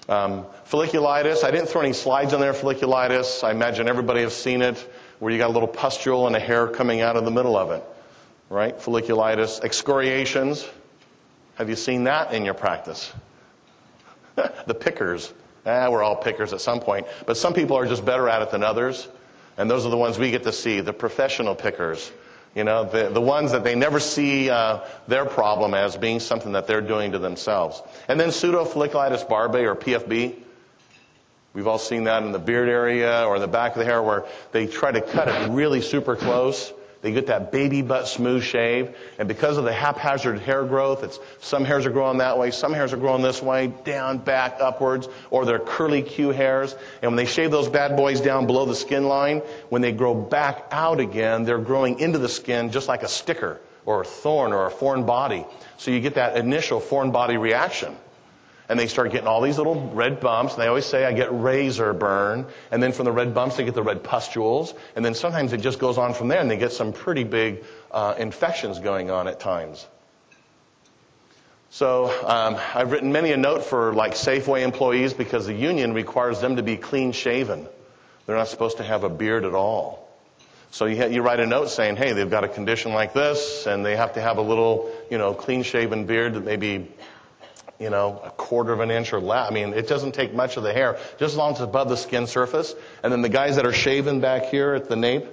Um, 0.09 0.47
folliculitis, 0.71 1.44
I 1.44 1.51
didn't 1.51 1.67
throw 1.67 1.83
any 1.83 1.93
slides 1.93 2.33
on 2.33 2.41
there. 2.41 2.55
Folliculitis, 2.55 3.44
I 3.44 3.51
imagine 3.51 3.89
everybody 3.89 4.23
has 4.23 4.35
seen 4.35 4.62
it, 4.62 4.79
where 5.19 5.31
you 5.31 5.37
got 5.37 5.51
a 5.51 5.53
little 5.53 5.69
pustule 5.69 6.27
and 6.27 6.35
a 6.35 6.41
hair 6.41 6.67
coming 6.67 7.03
out 7.03 7.17
of 7.17 7.27
the 7.27 7.31
middle 7.31 7.59
of 7.59 7.73
it, 7.73 7.85
right? 8.49 8.79
Folliculitis, 8.79 9.62
excoriations. 9.62 10.67
Have 11.56 11.69
you 11.69 11.77
seen 11.77 12.05
that 12.05 12.33
in 12.33 12.47
your 12.47 12.55
practice? 12.55 13.12
the 14.67 14.75
pickers. 14.75 15.32
Ah, 15.67 15.90
we're 15.90 16.02
all 16.02 16.17
pickers 16.17 16.52
at 16.52 16.61
some 16.61 16.81
point, 16.81 17.06
but 17.26 17.37
some 17.37 17.52
people 17.52 17.76
are 17.76 17.87
just 17.87 18.05
better 18.05 18.29
at 18.29 18.43
it 18.43 18.50
than 18.50 18.62
others, 18.62 19.08
and 19.56 19.70
those 19.70 19.85
are 19.85 19.90
the 19.90 19.96
ones 19.96 20.19
we 20.19 20.31
get 20.31 20.44
to 20.44 20.52
see, 20.52 20.81
the 20.81 20.93
professional 20.93 21.55
pickers. 21.55 22.11
You 22.55 22.64
know, 22.64 22.85
the, 22.85 23.11
the 23.11 23.20
ones 23.20 23.52
that 23.52 23.62
they 23.62 23.75
never 23.75 24.00
see 24.00 24.49
uh, 24.49 24.81
their 25.06 25.26
problem 25.26 25.75
as 25.75 25.96
being 25.96 26.19
something 26.19 26.52
that 26.52 26.67
they're 26.67 26.81
doing 26.81 27.12
to 27.12 27.19
themselves. 27.19 27.82
And 28.08 28.19
then 28.19 28.31
pseudofolliculitis 28.31 29.29
barbae 29.29 29.64
or 29.64 29.76
PFB. 29.76 30.35
We've 31.52 31.67
all 31.67 31.79
seen 31.79 32.05
that 32.05 32.23
in 32.23 32.32
the 32.32 32.38
beard 32.38 32.69
area 32.69 33.25
or 33.26 33.38
the 33.38 33.49
back 33.49 33.73
of 33.73 33.79
the 33.79 33.84
hair 33.84 34.02
where 34.02 34.25
they 34.52 34.67
try 34.67 34.91
to 34.91 35.00
cut 35.00 35.29
it 35.29 35.50
really 35.50 35.82
super 35.82 36.17
close 36.17 36.73
they 37.00 37.12
get 37.12 37.29
that 37.29 37.53
baby 37.53 37.83
butt 37.83 38.09
smooth 38.09 38.43
shave, 38.43 38.97
and 39.19 39.29
because 39.29 39.56
of 39.56 39.65
the 39.65 39.73
haphazard 39.73 40.41
hair 40.41 40.65
growth, 40.65 41.05
it's 41.05 41.21
some 41.41 41.65
hairs 41.65 41.87
are 41.87 41.91
growing 41.91 42.19
that 42.19 42.39
way, 42.39 42.50
some 42.50 42.73
hairs 42.73 42.93
are 42.93 42.97
growing 42.97 43.23
this 43.23 43.41
way, 43.41 43.69
down, 43.69 44.19
back, 44.19 44.56
upwards, 44.61 45.08
or 45.31 45.44
they're 45.44 45.61
curly 45.61 46.03
Q 46.03 46.31
hairs. 46.31 46.75
And 47.01 47.13
when 47.13 47.17
they 47.17 47.27
shave 47.31 47.51
those 47.51 47.69
bad 47.69 47.96
boys 47.96 48.20
down 48.20 48.46
below 48.46 48.65
the 48.65 48.75
skin 48.75 49.06
line, 49.06 49.43
when 49.69 49.81
they 49.81 49.93
grow 49.93 50.15
back 50.15 50.67
out 50.72 50.99
again, 50.99 51.44
they're 51.44 51.58
growing 51.58 52.01
into 52.01 52.19
the 52.19 52.29
skin 52.29 52.72
just 52.72 52.89
like 52.89 53.05
a 53.05 53.08
sticker 53.08 53.61
or 53.87 54.03
a 54.03 54.05
thorn 54.05 54.53
or 54.53 54.67
a 54.67 54.70
foreign 54.70 55.06
body. 55.06 55.46
So 55.77 55.93
you 55.93 56.01
get 56.01 56.15
that 56.15 56.37
initial 56.37 56.81
foreign 56.81 57.13
body 57.13 57.37
reaction 57.37 57.96
and 58.69 58.79
they 58.79 58.87
start 58.87 59.13
getting 59.13 59.27
all 59.27 59.41
these 59.41 59.56
little 59.56 59.91
red 59.91 60.20
bumps. 60.20 60.55
And 60.55 60.63
they 60.63 60.67
always 60.67 60.84
say, 60.84 61.05
I 61.05 61.13
get 61.13 61.29
razor 61.32 61.93
burn. 61.93 62.46
And 62.70 62.82
then 62.82 62.93
from 62.93 63.06
the 63.06 63.13
red 63.13 63.34
bumps, 63.34 63.56
they 63.56 63.65
get 63.65 63.75
the 63.75 63.82
red 63.82 64.05
pustules. 64.05 64.75
And 64.94 65.05
then 65.05 65.15
sometimes 65.15 65.53
it 65.53 65.58
just 65.58 65.79
goes 65.79 65.96
on 65.96 66.15
from 66.15 66.29
there 66.29 66.41
and 66.41 66.51
they 66.51 66.58
get 66.58 66.72
some 66.72 66.93
pretty 66.93 67.25
big 67.25 67.65
uh, 67.91 68.15
infections 68.19 68.79
going 68.79 69.10
on 69.10 69.27
at 69.27 69.41
times. 69.41 69.87
So 71.70 72.06
um, 72.27 72.56
I've 72.75 72.93
written 72.93 73.13
many 73.13 73.32
a 73.32 73.37
note 73.37 73.65
for 73.65 73.93
like 73.93 74.13
Safeway 74.13 74.63
employees 74.63 75.13
because 75.13 75.46
the 75.46 75.55
union 75.55 75.93
requires 75.93 76.41
them 76.41 76.56
to 76.56 76.63
be 76.63 76.77
clean 76.77 77.13
shaven. 77.13 77.67
They're 78.27 78.37
not 78.37 78.48
supposed 78.48 78.79
to 78.79 78.82
have 78.82 79.05
a 79.05 79.08
beard 79.08 79.44
at 79.44 79.55
all. 79.55 80.06
So 80.70 80.84
you, 80.84 80.96
ha- 80.96 81.08
you 81.08 81.22
write 81.22 81.41
a 81.41 81.46
note 81.46 81.70
saying, 81.70 81.96
hey, 81.96 82.13
they've 82.13 82.29
got 82.29 82.44
a 82.44 82.48
condition 82.48 82.93
like 82.93 83.15
this, 83.15 83.67
and 83.67 83.84
they 83.84 83.96
have 83.96 84.15
to 84.15 84.20
have 84.20 84.37
a 84.37 84.43
little, 84.43 84.91
you 85.10 85.17
know, 85.17 85.32
clean 85.32 85.63
shaven 85.63 86.05
beard 86.05 86.34
that 86.34 86.44
maybe 86.44 86.89
you 87.79 87.91
know, 87.91 88.20
a 88.25 88.31
quarter 88.31 88.73
of 88.73 88.81
an 88.81 88.91
inch 88.91 89.13
or 89.13 89.20
less. 89.20 89.51
I 89.51 89.55
mean, 89.55 89.73
it 89.73 89.87
doesn't 89.89 90.13
take 90.13 90.35
much 90.35 90.56
of 90.56 90.63
the 90.63 90.73
hair, 90.73 90.99
just 91.19 91.32
as 91.32 91.37
long 91.37 91.53
as 91.53 91.58
it's 91.58 91.65
above 91.65 91.89
the 91.89 91.97
skin 91.97 92.27
surface. 92.27 92.75
And 93.03 93.13
then 93.13 93.23
the 93.23 93.29
guys 93.29 93.56
that 93.56 93.67
are 93.67 93.73
shaven 93.73 94.20
back 94.20 94.47
here 94.47 94.75
at 94.75 94.89
the 94.89 94.97
nape 94.97 95.27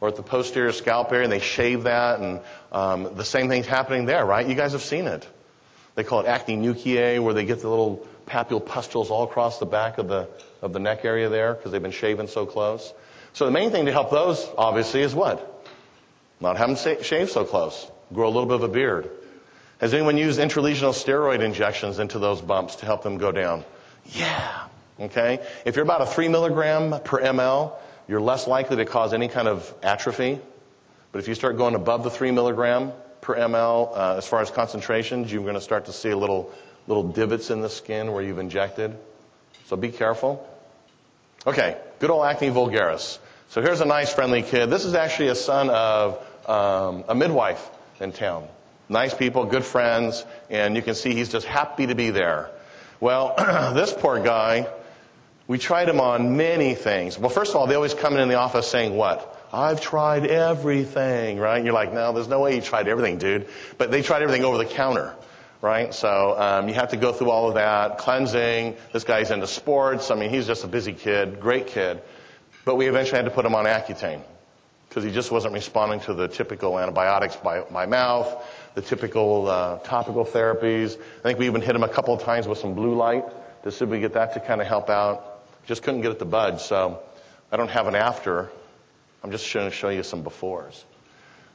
or 0.00 0.08
at 0.08 0.16
the 0.16 0.22
posterior 0.22 0.72
scalp 0.72 1.12
area, 1.12 1.24
and 1.24 1.32
they 1.32 1.38
shave 1.38 1.84
that, 1.84 2.20
and 2.20 2.40
um, 2.72 3.14
the 3.14 3.24
same 3.24 3.48
thing's 3.48 3.66
happening 3.66 4.04
there, 4.04 4.26
right? 4.26 4.46
You 4.46 4.54
guys 4.54 4.72
have 4.72 4.82
seen 4.82 5.06
it. 5.06 5.26
They 5.94 6.04
call 6.04 6.20
it 6.20 6.26
acne 6.26 6.56
nuchae, 6.56 7.22
where 7.22 7.34
they 7.34 7.44
get 7.44 7.60
the 7.60 7.68
little 7.68 8.06
papulopustules 8.26 9.10
all 9.10 9.24
across 9.24 9.58
the 9.58 9.66
back 9.66 9.98
of 9.98 10.08
the 10.08 10.28
of 10.62 10.72
the 10.72 10.78
neck 10.78 11.04
area 11.04 11.28
there 11.28 11.54
because 11.54 11.72
they've 11.72 11.82
been 11.82 11.90
shaven 11.90 12.28
so 12.28 12.46
close. 12.46 12.94
So 13.32 13.44
the 13.44 13.50
main 13.50 13.70
thing 13.70 13.86
to 13.86 13.92
help 13.92 14.10
those, 14.10 14.48
obviously, 14.56 15.02
is 15.02 15.14
what? 15.14 15.48
Not 16.40 16.56
have 16.56 16.82
them 16.82 17.02
shave 17.02 17.30
so 17.30 17.44
close. 17.44 17.90
Grow 18.12 18.26
a 18.26 18.30
little 18.30 18.46
bit 18.46 18.56
of 18.56 18.62
a 18.62 18.68
beard. 18.68 19.10
Has 19.82 19.92
anyone 19.92 20.16
used 20.16 20.40
intralesional 20.40 20.94
steroid 20.94 21.40
injections 21.40 21.98
into 21.98 22.18
those 22.18 22.40
bumps 22.40 22.76
to 22.76 22.86
help 22.86 23.02
them 23.02 23.18
go 23.18 23.32
down? 23.32 23.64
Yeah. 24.06 24.66
Okay? 24.98 25.46
If 25.66 25.76
you're 25.76 25.84
about 25.84 26.00
a 26.00 26.06
3 26.06 26.28
milligram 26.28 27.00
per 27.02 27.20
ml, 27.20 27.74
you're 28.08 28.20
less 28.20 28.46
likely 28.46 28.76
to 28.76 28.86
cause 28.86 29.12
any 29.12 29.28
kind 29.28 29.48
of 29.48 29.74
atrophy. 29.82 30.40
But 31.10 31.18
if 31.18 31.28
you 31.28 31.34
start 31.34 31.58
going 31.58 31.74
above 31.74 32.04
the 32.04 32.10
3 32.10 32.30
milligram, 32.30 32.92
per 33.22 33.36
ml 33.36 33.96
uh, 33.96 34.16
as 34.18 34.26
far 34.26 34.42
as 34.42 34.50
concentrations. 34.50 35.32
You're 35.32 35.42
going 35.42 35.54
to 35.54 35.60
start 35.60 35.86
to 35.86 35.92
see 35.92 36.12
little 36.12 36.52
little 36.86 37.04
divots 37.04 37.50
in 37.50 37.62
the 37.62 37.70
skin 37.70 38.12
where 38.12 38.22
you've 38.22 38.40
injected. 38.40 38.98
So 39.66 39.76
be 39.76 39.90
careful. 39.90 40.46
Okay, 41.46 41.78
good 42.00 42.10
old 42.10 42.26
acne 42.26 42.50
vulgaris. 42.50 43.18
So 43.48 43.62
here's 43.62 43.80
a 43.80 43.84
nice, 43.84 44.12
friendly 44.12 44.42
kid. 44.42 44.68
This 44.68 44.84
is 44.84 44.94
actually 44.94 45.28
a 45.28 45.34
son 45.34 45.70
of 45.70 46.18
um, 46.48 47.04
a 47.08 47.14
midwife 47.14 47.70
in 48.00 48.12
town. 48.12 48.48
Nice 48.92 49.14
people, 49.14 49.46
good 49.46 49.64
friends, 49.64 50.22
and 50.50 50.76
you 50.76 50.82
can 50.82 50.94
see 50.94 51.14
he's 51.14 51.30
just 51.30 51.46
happy 51.46 51.86
to 51.86 51.94
be 51.94 52.10
there. 52.10 52.50
Well, 53.00 53.34
this 53.74 53.90
poor 53.90 54.22
guy, 54.22 54.68
we 55.48 55.56
tried 55.56 55.88
him 55.88 55.98
on 55.98 56.36
many 56.36 56.74
things. 56.74 57.18
Well, 57.18 57.30
first 57.30 57.52
of 57.52 57.56
all, 57.56 57.66
they 57.66 57.74
always 57.74 57.94
come 57.94 58.18
in 58.18 58.28
the 58.28 58.34
office 58.34 58.68
saying 58.68 58.94
what? 58.94 59.40
I've 59.50 59.80
tried 59.80 60.26
everything, 60.26 61.38
right? 61.38 61.56
And 61.56 61.64
you're 61.64 61.74
like, 61.74 61.94
no, 61.94 62.12
there's 62.12 62.28
no 62.28 62.40
way 62.40 62.54
you 62.54 62.60
tried 62.60 62.86
everything, 62.86 63.16
dude. 63.16 63.48
But 63.78 63.90
they 63.90 64.02
tried 64.02 64.22
everything 64.22 64.44
over 64.44 64.58
the 64.58 64.66
counter 64.66 65.16
right? 65.62 65.94
So 65.94 66.36
um, 66.36 66.68
you 66.68 66.74
have 66.74 66.90
to 66.90 66.96
go 66.96 67.12
through 67.12 67.30
all 67.30 67.48
of 67.48 67.54
that 67.54 67.98
cleansing. 67.98 68.76
This 68.92 69.04
guy's 69.04 69.30
into 69.30 69.46
sports. 69.46 70.10
I 70.10 70.16
mean, 70.16 70.28
he's 70.28 70.48
just 70.48 70.64
a 70.64 70.66
busy 70.66 70.92
kid, 70.92 71.38
great 71.40 71.68
kid. 71.68 72.02
But 72.64 72.74
we 72.74 72.88
eventually 72.88 73.18
had 73.18 73.26
to 73.26 73.30
put 73.30 73.46
him 73.46 73.54
on 73.54 73.64
Accutane 73.66 74.22
because 74.88 75.04
he 75.04 75.10
just 75.10 75.30
wasn't 75.30 75.54
responding 75.54 76.00
to 76.00 76.12
the 76.12 76.28
typical 76.28 76.78
antibiotics 76.78 77.34
by, 77.36 77.62
by 77.62 77.86
mouth, 77.86 78.44
the 78.74 78.82
typical 78.82 79.48
uh, 79.48 79.78
topical 79.78 80.24
therapies. 80.24 80.98
I 81.20 81.22
think 81.22 81.38
we 81.38 81.46
even 81.46 81.60
hit 81.60 81.74
him 81.74 81.82
a 81.82 81.88
couple 81.88 82.14
of 82.14 82.22
times 82.22 82.48
with 82.48 82.58
some 82.58 82.74
blue 82.74 82.94
light 82.94 83.24
to 83.64 83.70
see 83.70 83.84
if 83.84 83.90
we 83.90 84.00
get 84.00 84.14
that 84.14 84.34
to 84.34 84.40
kind 84.40 84.60
of 84.60 84.66
help 84.66 84.90
out. 84.90 85.44
Just 85.66 85.82
couldn't 85.82 86.00
get 86.00 86.12
it 86.12 86.18
to 86.18 86.24
budge. 86.24 86.60
So 86.60 87.00
I 87.50 87.56
don't 87.56 87.70
have 87.70 87.86
an 87.86 87.94
after. 87.94 88.50
I'm 89.22 89.30
just 89.30 89.52
going 89.52 89.70
to 89.70 89.74
show 89.74 89.88
you 89.88 90.02
some 90.02 90.24
befores. 90.24 90.82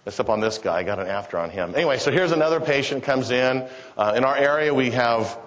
That's 0.06 0.20
up 0.20 0.30
on 0.30 0.40
this 0.40 0.58
guy. 0.58 0.78
I 0.78 0.84
got 0.84 1.00
an 1.00 1.08
after 1.08 1.38
on 1.38 1.50
him. 1.50 1.76
Anyway, 1.76 1.98
so 1.98 2.12
here's 2.12 2.32
another 2.32 2.62
patient 2.62 3.04
comes 3.04 3.30
in. 3.30 3.68
Uh, 3.98 4.14
in 4.16 4.24
our 4.24 4.38
area, 4.38 4.74
we 4.74 4.92
have 4.92 5.38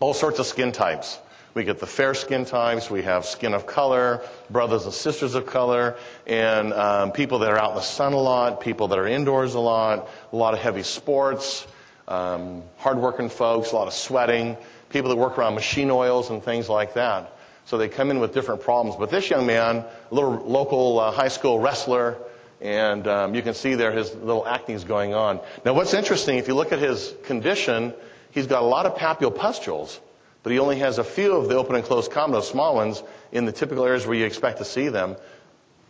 all 0.00 0.14
sorts 0.14 0.40
of 0.40 0.46
skin 0.46 0.72
types. 0.72 1.18
We 1.58 1.64
get 1.64 1.80
the 1.80 1.88
fair 1.88 2.14
skin 2.14 2.44
types. 2.44 2.88
We 2.88 3.02
have 3.02 3.26
skin 3.26 3.52
of 3.52 3.66
color, 3.66 4.22
brothers 4.48 4.84
and 4.84 4.94
sisters 4.94 5.34
of 5.34 5.46
color, 5.46 5.96
and 6.24 6.72
um, 6.72 7.10
people 7.10 7.40
that 7.40 7.50
are 7.50 7.58
out 7.58 7.70
in 7.70 7.74
the 7.74 7.82
sun 7.82 8.12
a 8.12 8.16
lot, 8.16 8.60
people 8.60 8.86
that 8.86 8.98
are 9.00 9.08
indoors 9.08 9.54
a 9.54 9.58
lot, 9.58 10.08
a 10.32 10.36
lot 10.36 10.54
of 10.54 10.60
heavy 10.60 10.84
sports, 10.84 11.66
um, 12.06 12.62
hardworking 12.76 13.28
folks, 13.28 13.72
a 13.72 13.74
lot 13.74 13.88
of 13.88 13.92
sweating, 13.92 14.56
people 14.90 15.10
that 15.10 15.16
work 15.16 15.36
around 15.36 15.56
machine 15.56 15.90
oils 15.90 16.30
and 16.30 16.44
things 16.44 16.68
like 16.68 16.94
that. 16.94 17.36
So 17.64 17.76
they 17.76 17.88
come 17.88 18.12
in 18.12 18.20
with 18.20 18.32
different 18.32 18.60
problems. 18.60 18.94
But 18.96 19.10
this 19.10 19.28
young 19.28 19.44
man, 19.44 19.78
a 19.78 20.14
little 20.14 20.36
local 20.36 21.00
uh, 21.00 21.10
high 21.10 21.26
school 21.26 21.58
wrestler, 21.58 22.18
and 22.60 23.04
um, 23.08 23.34
you 23.34 23.42
can 23.42 23.54
see 23.54 23.74
there 23.74 23.90
his 23.90 24.14
little 24.14 24.46
acne 24.46 24.76
is 24.76 24.84
going 24.84 25.12
on. 25.12 25.40
Now, 25.64 25.74
what's 25.74 25.92
interesting, 25.92 26.38
if 26.38 26.46
you 26.46 26.54
look 26.54 26.70
at 26.70 26.78
his 26.78 27.12
condition, 27.24 27.94
he's 28.30 28.46
got 28.46 28.62
a 28.62 28.66
lot 28.66 28.86
of 28.86 28.94
papulopustules, 28.94 29.98
but 30.42 30.52
he 30.52 30.58
only 30.58 30.78
has 30.78 30.98
a 30.98 31.04
few 31.04 31.34
of 31.34 31.48
the 31.48 31.56
open 31.56 31.76
and 31.76 31.84
closed 31.84 32.10
comedones, 32.10 32.44
small 32.44 32.74
ones, 32.74 33.02
in 33.32 33.44
the 33.44 33.52
typical 33.52 33.84
areas 33.84 34.06
where 34.06 34.16
you 34.16 34.24
expect 34.24 34.58
to 34.58 34.64
see 34.64 34.88
them, 34.88 35.16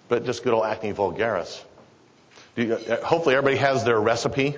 but 0.09 0.25
just 0.25 0.43
good 0.43 0.53
old 0.53 0.65
acne 0.65 0.93
vulgaris. 0.93 1.63
You, 2.57 2.75
uh, 2.75 3.05
hopefully, 3.05 3.37
everybody 3.37 3.59
has 3.59 3.85
their 3.85 4.01
recipe 4.01 4.57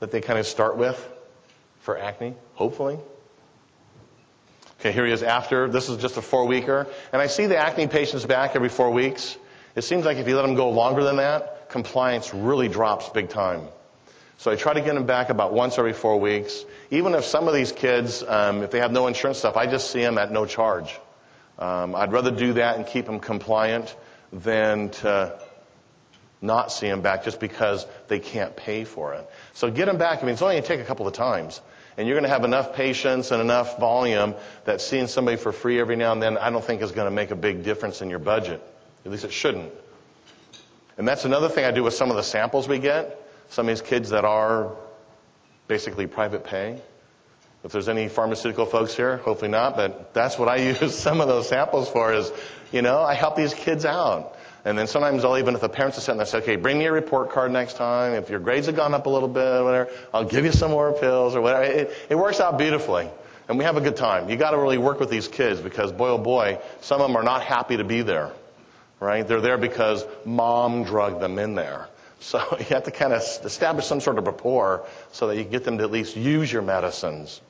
that 0.00 0.10
they 0.10 0.20
kind 0.20 0.38
of 0.38 0.46
start 0.46 0.76
with 0.76 1.08
for 1.80 1.98
acne, 1.98 2.34
hopefully. 2.54 2.98
Okay, 4.80 4.92
here 4.92 5.06
he 5.06 5.12
is 5.12 5.22
after. 5.22 5.68
This 5.68 5.88
is 5.88 5.98
just 5.98 6.16
a 6.16 6.22
four 6.22 6.46
weeker. 6.46 6.86
And 7.12 7.20
I 7.20 7.26
see 7.26 7.46
the 7.46 7.56
acne 7.56 7.88
patients 7.88 8.24
back 8.24 8.54
every 8.56 8.68
four 8.68 8.90
weeks. 8.90 9.36
It 9.74 9.82
seems 9.82 10.04
like 10.04 10.18
if 10.18 10.28
you 10.28 10.36
let 10.36 10.42
them 10.42 10.54
go 10.54 10.70
longer 10.70 11.02
than 11.02 11.16
that, 11.16 11.68
compliance 11.68 12.32
really 12.32 12.68
drops 12.68 13.08
big 13.08 13.28
time. 13.28 13.68
So 14.38 14.50
I 14.50 14.56
try 14.56 14.74
to 14.74 14.80
get 14.80 14.94
them 14.94 15.06
back 15.06 15.30
about 15.30 15.52
once 15.52 15.78
every 15.78 15.92
four 15.92 16.20
weeks. 16.20 16.64
Even 16.90 17.14
if 17.14 17.24
some 17.24 17.48
of 17.48 17.54
these 17.54 17.72
kids, 17.72 18.22
um, 18.22 18.62
if 18.62 18.70
they 18.70 18.80
have 18.80 18.92
no 18.92 19.06
insurance 19.06 19.38
stuff, 19.38 19.56
I 19.56 19.66
just 19.66 19.90
see 19.90 20.00
them 20.00 20.18
at 20.18 20.30
no 20.30 20.44
charge. 20.44 20.98
Um, 21.58 21.94
I'd 21.94 22.12
rather 22.12 22.30
do 22.30 22.52
that 22.54 22.76
and 22.76 22.86
keep 22.86 23.06
them 23.06 23.18
compliant 23.18 23.96
than 24.32 24.90
to 24.90 25.38
not 26.42 26.70
see 26.70 26.86
them 26.86 27.00
back 27.00 27.24
just 27.24 27.40
because 27.40 27.86
they 28.08 28.18
can't 28.20 28.54
pay 28.54 28.84
for 28.84 29.14
it. 29.14 29.28
So 29.54 29.70
get 29.70 29.86
them 29.86 29.96
back. 29.96 30.22
I 30.22 30.26
mean, 30.26 30.34
it's 30.34 30.42
only 30.42 30.54
going 30.54 30.62
to 30.62 30.68
take 30.68 30.80
a 30.80 30.84
couple 30.84 31.06
of 31.06 31.14
times. 31.14 31.60
And 31.96 32.06
you're 32.06 32.14
going 32.14 32.28
to 32.28 32.34
have 32.34 32.44
enough 32.44 32.74
patience 32.74 33.30
and 33.30 33.40
enough 33.40 33.80
volume 33.80 34.34
that 34.66 34.82
seeing 34.82 35.06
somebody 35.06 35.38
for 35.38 35.50
free 35.50 35.80
every 35.80 35.96
now 35.96 36.12
and 36.12 36.22
then, 36.22 36.36
I 36.36 36.50
don't 36.50 36.62
think 36.62 36.82
is 36.82 36.92
going 36.92 37.06
to 37.06 37.14
make 37.14 37.30
a 37.30 37.36
big 37.36 37.62
difference 37.64 38.02
in 38.02 38.10
your 38.10 38.18
budget. 38.18 38.62
At 39.06 39.10
least 39.10 39.24
it 39.24 39.32
shouldn't. 39.32 39.72
And 40.98 41.08
that's 41.08 41.24
another 41.24 41.48
thing 41.48 41.64
I 41.64 41.70
do 41.70 41.82
with 41.82 41.94
some 41.94 42.10
of 42.10 42.16
the 42.16 42.22
samples 42.22 42.68
we 42.68 42.78
get. 42.78 43.25
Some 43.50 43.68
of 43.68 43.76
these 43.76 43.86
kids 43.86 44.10
that 44.10 44.24
are 44.24 44.76
basically 45.68 46.06
private 46.06 46.44
pay. 46.44 46.80
If 47.64 47.72
there's 47.72 47.88
any 47.88 48.08
pharmaceutical 48.08 48.66
folks 48.66 48.94
here, 48.94 49.16
hopefully 49.18 49.50
not, 49.50 49.76
but 49.76 50.14
that's 50.14 50.38
what 50.38 50.48
I 50.48 50.56
use 50.80 50.96
some 50.96 51.20
of 51.20 51.28
those 51.28 51.48
samples 51.48 51.88
for 51.88 52.12
is, 52.12 52.32
you 52.72 52.82
know, 52.82 53.00
I 53.02 53.14
help 53.14 53.36
these 53.36 53.54
kids 53.54 53.84
out. 53.84 54.36
And 54.64 54.76
then 54.76 54.88
sometimes 54.88 55.24
I'll 55.24 55.38
even, 55.38 55.54
if 55.54 55.60
the 55.60 55.68
parents 55.68 55.96
are 55.96 56.00
sitting 56.00 56.18
there, 56.18 56.26
say, 56.26 56.38
okay, 56.38 56.56
bring 56.56 56.78
me 56.78 56.86
a 56.86 56.92
report 56.92 57.30
card 57.30 57.52
next 57.52 57.74
time. 57.74 58.14
If 58.14 58.30
your 58.30 58.40
grades 58.40 58.66
have 58.66 58.74
gone 58.74 58.94
up 58.94 59.06
a 59.06 59.10
little 59.10 59.28
bit, 59.28 59.62
whatever, 59.62 59.90
I'll 60.12 60.24
give 60.24 60.44
you 60.44 60.52
some 60.52 60.72
more 60.72 60.92
pills 60.92 61.36
or 61.36 61.40
whatever. 61.40 61.64
It, 61.64 61.92
it 62.10 62.14
works 62.16 62.40
out 62.40 62.58
beautifully. 62.58 63.08
And 63.48 63.58
we 63.58 63.64
have 63.64 63.76
a 63.76 63.80
good 63.80 63.96
time. 63.96 64.28
You 64.28 64.36
gotta 64.36 64.58
really 64.58 64.78
work 64.78 64.98
with 64.98 65.08
these 65.08 65.28
kids 65.28 65.60
because 65.60 65.92
boy 65.92 66.08
oh 66.08 66.18
boy, 66.18 66.58
some 66.80 67.00
of 67.00 67.06
them 67.06 67.16
are 67.16 67.22
not 67.22 67.42
happy 67.42 67.76
to 67.76 67.84
be 67.84 68.02
there 68.02 68.32
right? 69.00 69.26
They're 69.26 69.40
there 69.40 69.58
because 69.58 70.04
mom 70.24 70.84
drugged 70.84 71.20
them 71.20 71.38
in 71.38 71.54
there. 71.54 71.88
So 72.20 72.38
you 72.58 72.64
have 72.66 72.84
to 72.84 72.90
kind 72.90 73.12
of 73.12 73.22
establish 73.44 73.86
some 73.86 74.00
sort 74.00 74.18
of 74.18 74.26
rapport 74.26 74.86
so 75.12 75.28
that 75.28 75.36
you 75.36 75.44
get 75.44 75.64
them 75.64 75.78
to 75.78 75.84
at 75.84 75.90
least 75.90 76.16
use 76.16 76.52
your 76.52 76.62
medicines. 76.62 77.40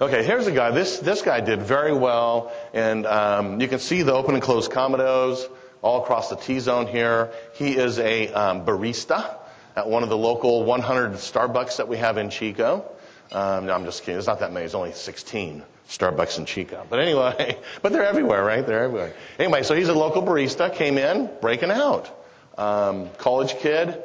Okay, 0.00 0.24
here's 0.24 0.48
a 0.48 0.52
guy. 0.52 0.72
This 0.72 0.98
this 0.98 1.22
guy 1.22 1.40
did 1.40 1.62
very 1.62 1.92
well, 1.92 2.52
and 2.74 3.06
um, 3.06 3.60
you 3.60 3.68
can 3.68 3.78
see 3.78 4.02
the 4.02 4.12
open 4.12 4.34
and 4.34 4.42
closed 4.42 4.72
comedones 4.72 5.48
all 5.80 6.02
across 6.02 6.28
the 6.28 6.36
T 6.36 6.58
zone 6.58 6.88
here. 6.88 7.30
He 7.54 7.76
is 7.76 7.98
a 8.00 8.28
um, 8.32 8.64
barista 8.66 9.36
at 9.76 9.88
one 9.88 10.02
of 10.02 10.08
the 10.08 10.16
local 10.16 10.64
100 10.64 11.12
Starbucks 11.12 11.76
that 11.76 11.88
we 11.88 11.98
have 11.98 12.18
in 12.18 12.30
Chico. 12.30 12.84
Um, 13.30 13.66
no, 13.66 13.74
I'm 13.74 13.84
just 13.84 14.02
kidding. 14.02 14.18
It's 14.18 14.26
not 14.26 14.40
that 14.40 14.52
many. 14.52 14.66
It's 14.66 14.74
only 14.74 14.92
16. 14.92 15.62
Starbucks 15.88 16.38
in 16.38 16.46
Chico. 16.46 16.86
But 16.88 17.00
anyway, 17.00 17.58
but 17.82 17.92
they're 17.92 18.04
everywhere, 18.04 18.44
right? 18.44 18.66
They're 18.66 18.84
everywhere. 18.84 19.14
Anyway, 19.38 19.62
so 19.62 19.74
he's 19.74 19.88
a 19.88 19.94
local 19.94 20.22
barista, 20.22 20.74
came 20.74 20.98
in, 20.98 21.30
breaking 21.40 21.70
out. 21.70 22.10
Um, 22.58 23.08
college 23.18 23.58
kid. 23.58 24.02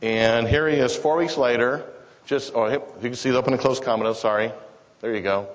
And 0.00 0.48
here 0.48 0.68
he 0.68 0.76
is 0.76 0.96
four 0.96 1.16
weeks 1.16 1.36
later. 1.36 1.84
Just, 2.26 2.52
oh, 2.54 2.66
you 2.68 2.80
can 3.00 3.14
see 3.14 3.30
the 3.30 3.38
open 3.38 3.52
and 3.52 3.60
closed 3.60 3.82
comedo, 3.82 4.14
sorry. 4.14 4.52
There 5.00 5.14
you 5.14 5.22
go. 5.22 5.48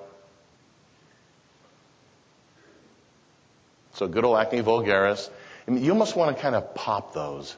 So 3.94 4.06
good 4.06 4.24
old 4.24 4.38
acne 4.38 4.62
vulgaris. 4.62 5.28
I 5.66 5.70
mean, 5.70 5.84
you 5.84 5.90
almost 5.90 6.16
want 6.16 6.36
to 6.36 6.40
kind 6.40 6.54
of 6.54 6.74
pop 6.74 7.14
those. 7.14 7.56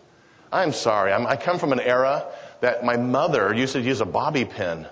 I'm 0.53 0.73
sorry. 0.73 1.13
I'm, 1.13 1.27
I 1.27 1.37
come 1.37 1.59
from 1.59 1.73
an 1.73 1.81
era 1.81 2.27
that 2.61 2.85
my 2.85 2.97
mother 2.97 3.55
used 3.55 3.75
to 3.75 3.81
use 3.81 4.01
a 4.01 4.07
bobby 4.07 4.45
pin 4.45 4.87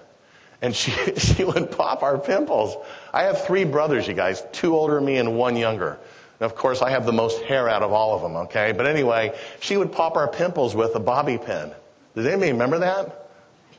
and 0.60 0.74
she, 0.74 0.90
she 1.16 1.44
would 1.44 1.70
pop 1.70 2.02
our 2.02 2.18
pimples. 2.18 2.76
I 3.12 3.24
have 3.24 3.44
three 3.44 3.64
brothers, 3.64 4.06
you 4.06 4.14
guys, 4.14 4.42
two 4.52 4.74
older 4.74 4.96
than 4.96 5.04
me 5.04 5.16
and 5.16 5.36
one 5.36 5.56
younger. 5.56 5.98
And 6.40 6.50
of 6.50 6.56
course, 6.56 6.82
I 6.82 6.90
have 6.90 7.04
the 7.04 7.12
most 7.12 7.42
hair 7.42 7.68
out 7.68 7.82
of 7.82 7.92
all 7.92 8.14
of 8.14 8.22
them, 8.22 8.36
okay? 8.46 8.72
But 8.72 8.86
anyway, 8.86 9.36
she 9.60 9.76
would 9.76 9.92
pop 9.92 10.16
our 10.16 10.28
pimples 10.28 10.74
with 10.74 10.94
a 10.94 11.00
bobby 11.00 11.38
pin. 11.38 11.72
Does 12.14 12.26
anybody 12.26 12.52
remember 12.52 12.78
that? 12.80 13.30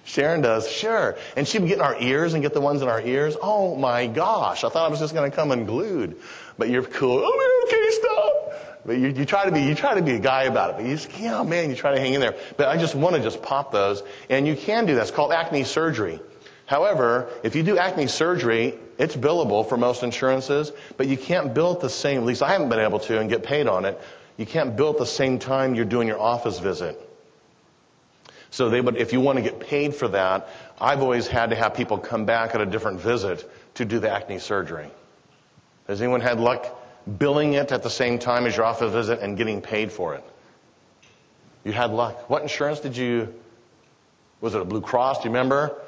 Sharon 0.04 0.42
does, 0.42 0.70
sure. 0.70 1.18
And 1.36 1.48
she 1.48 1.60
would 1.60 1.68
get 1.68 1.78
in 1.78 1.84
our 1.84 2.00
ears 2.02 2.34
and 2.34 2.42
get 2.42 2.54
the 2.54 2.62
ones 2.62 2.82
in 2.82 2.88
our 2.88 3.02
ears. 3.02 3.38
Oh 3.42 3.76
my 3.76 4.08
gosh, 4.08 4.64
I 4.64 4.70
thought 4.70 4.88
I 4.88 4.90
was 4.90 5.00
just 5.00 5.14
going 5.14 5.30
to 5.30 5.36
come 5.36 5.52
unglued. 5.52 6.18
But 6.58 6.70
you're 6.70 6.84
cool. 6.84 7.22
Oh, 7.24 7.66
okay, 7.68 7.92
stop. 7.92 8.86
But 8.86 8.98
you, 8.98 9.10
you 9.10 9.26
try 9.26 9.46
to 9.46 9.52
be, 9.52 9.62
you 9.62 9.76
try 9.76 9.96
to 9.96 10.02
be 10.02 10.16
a 10.16 10.20
guy 10.20 10.44
about 10.44 10.72
it. 10.72 10.76
But 10.78 10.86
you 10.86 10.96
just, 10.96 11.20
yeah, 11.20 11.44
man, 11.44 11.70
you 11.70 11.76
try 11.76 11.94
to 11.94 12.00
hang 12.00 12.14
in 12.14 12.22
there. 12.22 12.36
But 12.58 12.70
I 12.70 12.78
just 12.78 12.96
want 12.96 13.16
to 13.16 13.22
just 13.22 13.42
pop 13.42 13.72
those. 13.72 14.02
And 14.30 14.48
you 14.48 14.56
can 14.56 14.86
do 14.86 14.96
that. 14.96 15.02
It's 15.02 15.12
called 15.12 15.32
acne 15.32 15.64
surgery. 15.64 16.20
However, 16.66 17.30
if 17.44 17.56
you 17.56 17.64
do 17.64 17.78
acne 17.78 18.08
surgery, 18.08 18.80
it's 19.00 19.16
billable 19.16 19.68
for 19.68 19.78
most 19.78 20.04
insurances, 20.04 20.72
but 20.98 21.08
you 21.08 21.18
can't 21.18 21.54
bill 21.54 21.72
at 21.72 21.80
the 21.80 21.90
same, 21.90 22.20
at 22.20 22.26
least 22.26 22.44
I 22.44 22.52
haven't 22.52 22.68
been 22.68 22.80
able 22.80 23.00
to 23.00 23.20
and 23.20 23.30
get 23.30 23.44
paid 23.44 23.68
on 23.68 23.86
it. 23.86 24.00
You 24.36 24.46
can't 24.46 24.76
bill 24.76 24.92
at 24.92 24.98
the 24.98 25.06
same 25.06 25.40
time 25.40 25.74
you're 25.74 25.86
doing 25.86 26.08
your 26.08 26.20
office 26.20 26.60
visit. 26.60 27.00
So 28.52 28.70
they 28.70 28.82
would, 28.82 28.98
if 28.98 29.14
you 29.14 29.22
want 29.22 29.38
to 29.38 29.42
get 29.42 29.60
paid 29.60 29.96
for 29.96 30.10
that, 30.10 30.50
I've 30.82 31.02
always 31.02 31.28
had 31.28 31.52
to 31.52 31.56
have 31.56 31.76
people 31.76 31.98
come 31.98 32.26
back 32.26 32.56
at 32.56 32.62
a 32.62 32.66
different 32.66 33.00
visit 33.00 33.50
to 33.76 33.86
do 33.86 34.00
the 34.00 34.12
acne 34.12 34.40
surgery. 34.40 34.90
Has 35.88 36.02
anyone 36.02 36.22
had 36.22 36.40
luck 36.40 36.68
billing 37.18 37.54
it 37.54 37.72
at 37.72 37.84
the 37.84 37.90
same 37.90 38.20
time 38.20 38.46
as 38.46 38.58
your 38.58 38.66
office 38.66 38.92
visit 38.92 39.20
and 39.20 39.38
getting 39.38 39.62
paid 39.62 39.92
for 39.92 40.16
it? 40.16 40.24
You 41.64 41.72
had 41.72 41.92
luck. 41.92 42.30
What 42.30 42.42
insurance 42.42 42.80
did 42.80 42.98
you, 42.98 43.34
was 44.42 44.56
it 44.56 44.62
a 44.62 44.66
Blue 44.66 44.82
Cross? 44.82 45.20
Do 45.20 45.30
you 45.30 45.34
remember? 45.34 45.82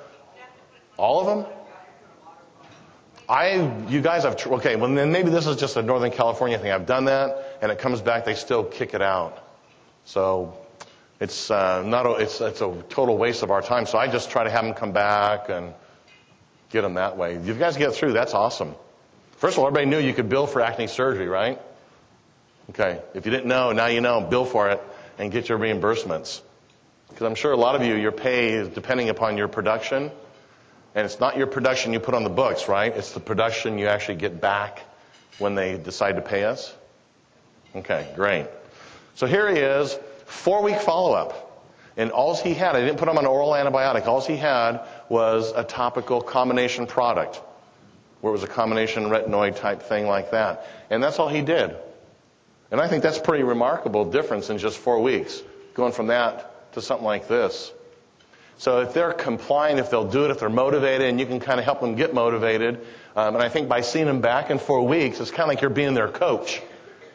All 0.98 1.20
of 1.20 1.26
them? 1.26 1.54
I, 3.32 3.88
you 3.88 4.02
guys 4.02 4.24
have, 4.24 4.46
okay, 4.46 4.76
well 4.76 4.94
then 4.94 5.14
maybe 5.14 5.30
this 5.30 5.48
is 5.48 5.56
just 5.56 5.78
a 5.78 5.82
Northern 5.82 6.12
California 6.12 6.60
thing. 6.60 6.70
I've 6.70 6.86
done 6.86 7.06
that 7.06 7.58
and 7.62 7.72
it 7.72 7.80
comes 7.80 8.02
back, 8.02 8.26
they 8.26 8.36
still 8.36 8.66
kick 8.66 8.94
it 8.94 9.02
out. 9.02 9.42
So 10.04 10.58
it's 11.22 11.50
uh, 11.50 11.82
not 11.84 12.06
a, 12.06 12.16
it's 12.16 12.42
it's 12.42 12.60
a 12.60 12.84
total 12.90 13.18
waste 13.18 13.42
of 13.42 13.50
our 13.50 13.62
time. 13.62 13.86
So 13.86 13.98
I 13.98 14.08
just 14.08 14.32
try 14.32 14.44
to 14.44 14.50
have 14.50 14.66
them 14.66 14.74
come 14.74 14.92
back 14.92 15.48
and 15.48 15.74
get 16.72 16.82
them 16.82 16.96
that 16.96 17.16
way. 17.16 17.36
If 17.36 17.48
you 17.48 17.54
guys 17.54 17.78
get 17.78 17.94
through, 17.94 18.12
that's 18.12 18.34
awesome. 18.34 18.76
First 19.38 19.56
of 19.56 19.60
all, 19.60 19.68
everybody 19.68 19.90
knew 19.90 20.06
you 20.06 20.14
could 20.14 20.28
bill 20.28 20.46
for 20.46 20.60
acne 20.60 20.88
surgery, 20.88 21.30
right? 21.30 21.58
Okay. 22.72 23.00
If 23.14 23.26
you 23.26 23.32
didn't 23.32 23.48
know, 23.48 23.72
now 23.72 23.86
you 23.86 24.02
know. 24.02 24.20
Bill 24.20 24.44
for 24.44 24.72
it 24.72 24.82
and 25.18 25.32
get 25.32 25.48
your 25.48 25.58
reimbursements. 25.58 26.42
Because 27.08 27.28
I'm 27.28 27.36
sure 27.36 27.54
a 27.54 27.58
lot 27.58 27.76
of 27.76 27.84
you, 27.84 27.96
your 27.96 28.12
pay 28.12 28.50
is 28.50 28.68
depending 28.68 29.08
upon 29.08 29.38
your 29.38 29.48
production. 29.48 30.12
And 30.94 31.06
it's 31.06 31.20
not 31.20 31.38
your 31.38 31.48
production 31.48 31.94
you 31.94 32.00
put 32.00 32.16
on 32.16 32.24
the 32.24 32.30
books, 32.30 32.68
right? 32.68 32.96
It's 32.96 33.14
the 33.14 33.20
production 33.20 33.78
you 33.78 33.88
actually 33.88 34.16
get 34.16 34.42
back 34.42 34.84
when 35.40 35.56
they 35.56 35.78
decide 35.78 36.18
to 36.18 36.22
pay 36.22 36.44
us. 36.44 36.74
Okay, 37.76 38.12
great. 38.16 38.48
So 39.16 39.28
here 39.28 39.50
he 39.50 39.60
is, 39.60 39.98
four 40.26 40.62
week 40.62 40.80
follow 40.80 41.14
up. 41.14 41.48
And 41.98 42.12
all 42.12 42.36
he 42.36 42.54
had, 42.54 42.76
I 42.76 42.82
didn't 42.82 42.98
put 42.98 43.08
him 43.08 43.18
on 43.18 43.26
an 43.26 43.30
oral 43.30 43.52
antibiotic, 43.52 44.08
all 44.08 44.22
he 44.22 44.38
had 44.38 44.82
was 45.10 45.52
a 45.52 45.64
topical 45.64 46.22
combination 46.22 46.88
product, 46.88 47.42
where 48.22 48.32
it 48.32 48.34
was 48.34 48.44
a 48.44 48.48
combination 48.48 49.06
retinoid 49.06 49.58
type 49.58 49.84
thing 49.84 50.08
like 50.08 50.32
that. 50.32 50.66
And 50.90 51.04
that's 51.04 51.20
all 51.20 51.28
he 51.28 51.42
did. 51.42 51.76
And 52.72 52.80
I 52.80 52.88
think 52.88 53.04
that's 53.04 53.20
pretty 53.20 53.44
remarkable 53.44 54.10
difference 54.10 54.50
in 54.50 54.58
just 54.58 54.78
four 54.78 55.02
weeks, 55.02 55.42
going 55.74 55.92
from 55.92 56.08
that 56.08 56.74
to 56.74 56.82
something 56.82 57.06
like 57.06 57.28
this. 57.28 57.72
So 58.62 58.82
if 58.82 58.94
they're 58.94 59.12
compliant, 59.12 59.80
if 59.80 59.90
they'll 59.90 60.08
do 60.08 60.24
it, 60.24 60.30
if 60.30 60.38
they're 60.38 60.48
motivated, 60.48 61.08
and 61.08 61.20
you 61.20 61.26
can 61.26 61.40
kind 61.40 61.58
of 61.58 61.66
help 61.66 61.82
them 61.82 61.96
get 61.96 62.14
motivated, 62.14 62.86
um, 63.16 63.34
and 63.34 63.44
I 63.44 63.50
think 63.50 63.68
by 63.68 63.82
seeing 63.82 64.06
them 64.06 64.22
back 64.22 64.52
in 64.52 64.60
four 64.60 64.86
weeks, 64.86 65.20
it's 65.20 65.32
kind 65.32 65.42
of 65.42 65.48
like 65.48 65.62
you're 65.62 65.72
being 65.72 65.96
their 65.96 66.10
coach 66.10 66.62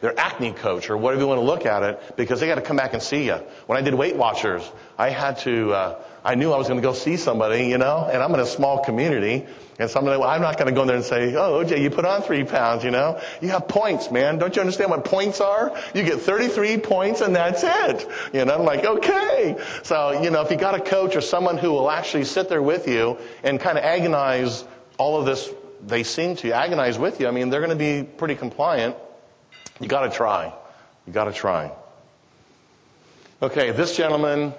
their 0.01 0.17
acne 0.19 0.51
coach 0.51 0.89
or 0.89 0.97
whatever 0.97 1.21
you 1.21 1.27
want 1.27 1.39
to 1.39 1.45
look 1.45 1.65
at 1.65 1.83
it 1.83 2.15
because 2.15 2.39
they 2.39 2.47
got 2.47 2.55
to 2.55 2.61
come 2.61 2.77
back 2.77 2.93
and 2.93 3.01
see 3.01 3.25
you. 3.25 3.35
When 3.65 3.77
I 3.77 3.81
did 3.81 3.93
Weight 3.93 4.15
Watchers, 4.15 4.69
I 4.97 5.09
had 5.09 5.39
to, 5.39 5.71
uh, 5.73 5.99
I 6.23 6.35
knew 6.35 6.51
I 6.51 6.57
was 6.57 6.67
going 6.67 6.79
to 6.79 6.85
go 6.85 6.93
see 6.93 7.17
somebody, 7.17 7.67
you 7.67 7.77
know, 7.77 8.07
and 8.11 8.21
I'm 8.21 8.33
in 8.33 8.39
a 8.39 8.45
small 8.45 8.83
community. 8.83 9.47
And 9.79 9.89
so 9.89 9.99
I'm, 9.99 10.05
like, 10.05 10.19
well, 10.19 10.29
I'm 10.29 10.41
not 10.41 10.57
going 10.57 10.67
to 10.67 10.73
go 10.73 10.81
in 10.81 10.87
there 10.87 10.97
and 10.97 11.05
say, 11.05 11.35
oh, 11.35 11.63
OJ, 11.63 11.81
you 11.81 11.89
put 11.89 12.05
on 12.05 12.21
three 12.21 12.43
pounds, 12.43 12.83
you 12.83 12.91
know. 12.91 13.21
You 13.41 13.49
have 13.49 13.67
points, 13.67 14.11
man. 14.11 14.37
Don't 14.37 14.55
you 14.55 14.59
understand 14.59 14.89
what 14.89 15.05
points 15.05 15.39
are? 15.39 15.75
You 15.93 16.03
get 16.03 16.19
33 16.19 16.77
points 16.79 17.21
and 17.21 17.35
that's 17.35 17.63
it. 17.63 18.07
You 18.33 18.45
know, 18.45 18.55
I'm 18.55 18.65
like, 18.65 18.85
okay. 18.85 19.57
So, 19.83 20.21
you 20.21 20.31
know, 20.31 20.41
if 20.41 20.51
you 20.51 20.57
got 20.57 20.75
a 20.75 20.81
coach 20.81 21.15
or 21.15 21.21
someone 21.21 21.57
who 21.57 21.71
will 21.71 21.89
actually 21.89 22.25
sit 22.25 22.49
there 22.49 22.61
with 22.61 22.87
you 22.87 23.17
and 23.43 23.59
kind 23.59 23.77
of 23.77 23.83
agonize 23.83 24.63
all 24.97 25.19
of 25.19 25.25
this, 25.25 25.49
they 25.85 26.03
seem 26.03 26.35
to 26.37 26.51
agonize 26.53 26.97
with 26.97 27.19
you, 27.19 27.27
I 27.27 27.31
mean, 27.31 27.49
they're 27.49 27.61
going 27.61 27.69
to 27.69 27.75
be 27.75 28.03
pretty 28.03 28.35
compliant. 28.35 28.95
You 29.79 29.87
got 29.87 30.01
to 30.01 30.09
try. 30.09 30.53
You 31.05 31.13
got 31.13 31.25
to 31.25 31.33
try. 31.33 31.71
Okay, 33.41 33.69
this 33.69 33.95
gentleman, 33.95 34.53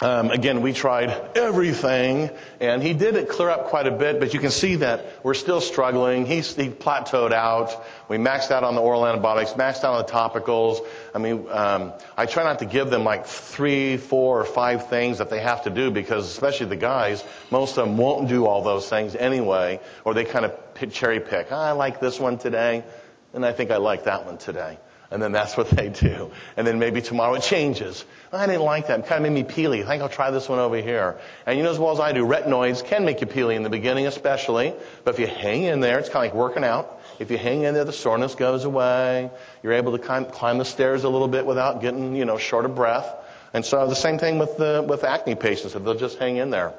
um, 0.00 0.30
again, 0.30 0.62
we 0.62 0.72
tried 0.72 1.10
everything, 1.36 2.30
and 2.60 2.80
he 2.80 2.94
did 2.94 3.16
it 3.16 3.28
clear 3.28 3.50
up 3.50 3.66
quite 3.66 3.88
a 3.88 3.90
bit, 3.90 4.20
but 4.20 4.32
you 4.32 4.38
can 4.38 4.52
see 4.52 4.76
that 4.76 5.24
we're 5.24 5.34
still 5.34 5.60
struggling. 5.60 6.26
He's, 6.26 6.54
he 6.54 6.68
plateaued 6.68 7.32
out. 7.32 7.84
We 8.08 8.16
maxed 8.16 8.52
out 8.52 8.62
on 8.62 8.76
the 8.76 8.80
oral 8.80 9.04
antibiotics, 9.04 9.54
maxed 9.54 9.82
out 9.82 9.94
on 9.94 10.06
the 10.06 10.12
topicals. 10.12 10.86
I 11.12 11.18
mean, 11.18 11.46
um, 11.50 11.92
I 12.16 12.26
try 12.26 12.44
not 12.44 12.60
to 12.60 12.66
give 12.66 12.90
them 12.90 13.02
like 13.02 13.26
three, 13.26 13.96
four, 13.96 14.40
or 14.40 14.44
five 14.44 14.88
things 14.88 15.18
that 15.18 15.30
they 15.30 15.40
have 15.40 15.64
to 15.64 15.70
do 15.70 15.90
because, 15.90 16.28
especially 16.28 16.66
the 16.66 16.76
guys, 16.76 17.24
most 17.50 17.76
of 17.76 17.84
them 17.86 17.96
won't 17.96 18.28
do 18.28 18.46
all 18.46 18.62
those 18.62 18.88
things 18.88 19.16
anyway, 19.16 19.80
or 20.04 20.14
they 20.14 20.24
kind 20.24 20.44
of 20.44 20.52
cherry 20.92 21.18
pick. 21.18 21.48
Oh, 21.50 21.56
I 21.56 21.72
like 21.72 21.98
this 21.98 22.20
one 22.20 22.38
today 22.38 22.84
and 23.34 23.44
I 23.44 23.52
think 23.52 23.70
I 23.70 23.76
like 23.76 24.04
that 24.04 24.26
one 24.26 24.38
today. 24.38 24.78
And 25.10 25.22
then 25.22 25.32
that's 25.32 25.56
what 25.56 25.70
they 25.70 25.90
do. 25.90 26.32
And 26.56 26.66
then 26.66 26.78
maybe 26.78 27.00
tomorrow 27.00 27.34
it 27.34 27.42
changes. 27.42 28.04
I 28.32 28.46
didn't 28.46 28.62
like 28.62 28.88
that. 28.88 29.00
It 29.00 29.06
kind 29.06 29.24
of 29.24 29.32
made 29.32 29.44
me 29.44 29.48
peely. 29.48 29.84
I 29.84 29.86
think 29.86 30.02
I'll 30.02 30.08
try 30.08 30.30
this 30.32 30.48
one 30.48 30.58
over 30.58 30.76
here. 30.76 31.18
And 31.46 31.56
you 31.56 31.62
know 31.62 31.70
as 31.70 31.78
well 31.78 31.92
as 31.92 32.00
I 32.00 32.12
do, 32.12 32.24
retinoids 32.24 32.84
can 32.84 33.04
make 33.04 33.20
you 33.20 33.28
peely 33.28 33.54
in 33.54 33.62
the 33.62 33.70
beginning 33.70 34.06
especially. 34.06 34.74
But 35.04 35.14
if 35.14 35.20
you 35.20 35.28
hang 35.28 35.62
in 35.62 35.80
there, 35.80 35.98
it's 35.98 36.08
kind 36.08 36.26
of 36.26 36.32
like 36.32 36.34
working 36.34 36.64
out. 36.64 37.00
If 37.20 37.30
you 37.30 37.38
hang 37.38 37.62
in 37.62 37.74
there, 37.74 37.84
the 37.84 37.92
soreness 37.92 38.34
goes 38.34 38.64
away. 38.64 39.30
You're 39.62 39.74
able 39.74 39.92
to 39.92 39.98
climb, 39.98 40.24
climb 40.24 40.58
the 40.58 40.64
stairs 40.64 41.04
a 41.04 41.08
little 41.08 41.28
bit 41.28 41.46
without 41.46 41.80
getting, 41.80 42.16
you 42.16 42.24
know, 42.24 42.38
short 42.38 42.64
of 42.64 42.74
breath. 42.74 43.06
And 43.52 43.64
so 43.64 43.86
the 43.86 43.94
same 43.94 44.18
thing 44.18 44.38
with 44.38 44.56
the, 44.56 44.84
with 44.86 45.04
acne 45.04 45.36
patients. 45.36 45.76
If 45.76 45.84
they'll 45.84 45.94
just 45.94 46.18
hang 46.18 46.38
in 46.38 46.50
there. 46.50 46.74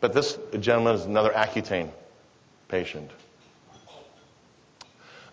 But 0.00 0.12
this 0.12 0.36
gentleman 0.60 0.96
is 0.96 1.06
another 1.06 1.30
Accutane 1.30 1.88
patient. 2.68 3.10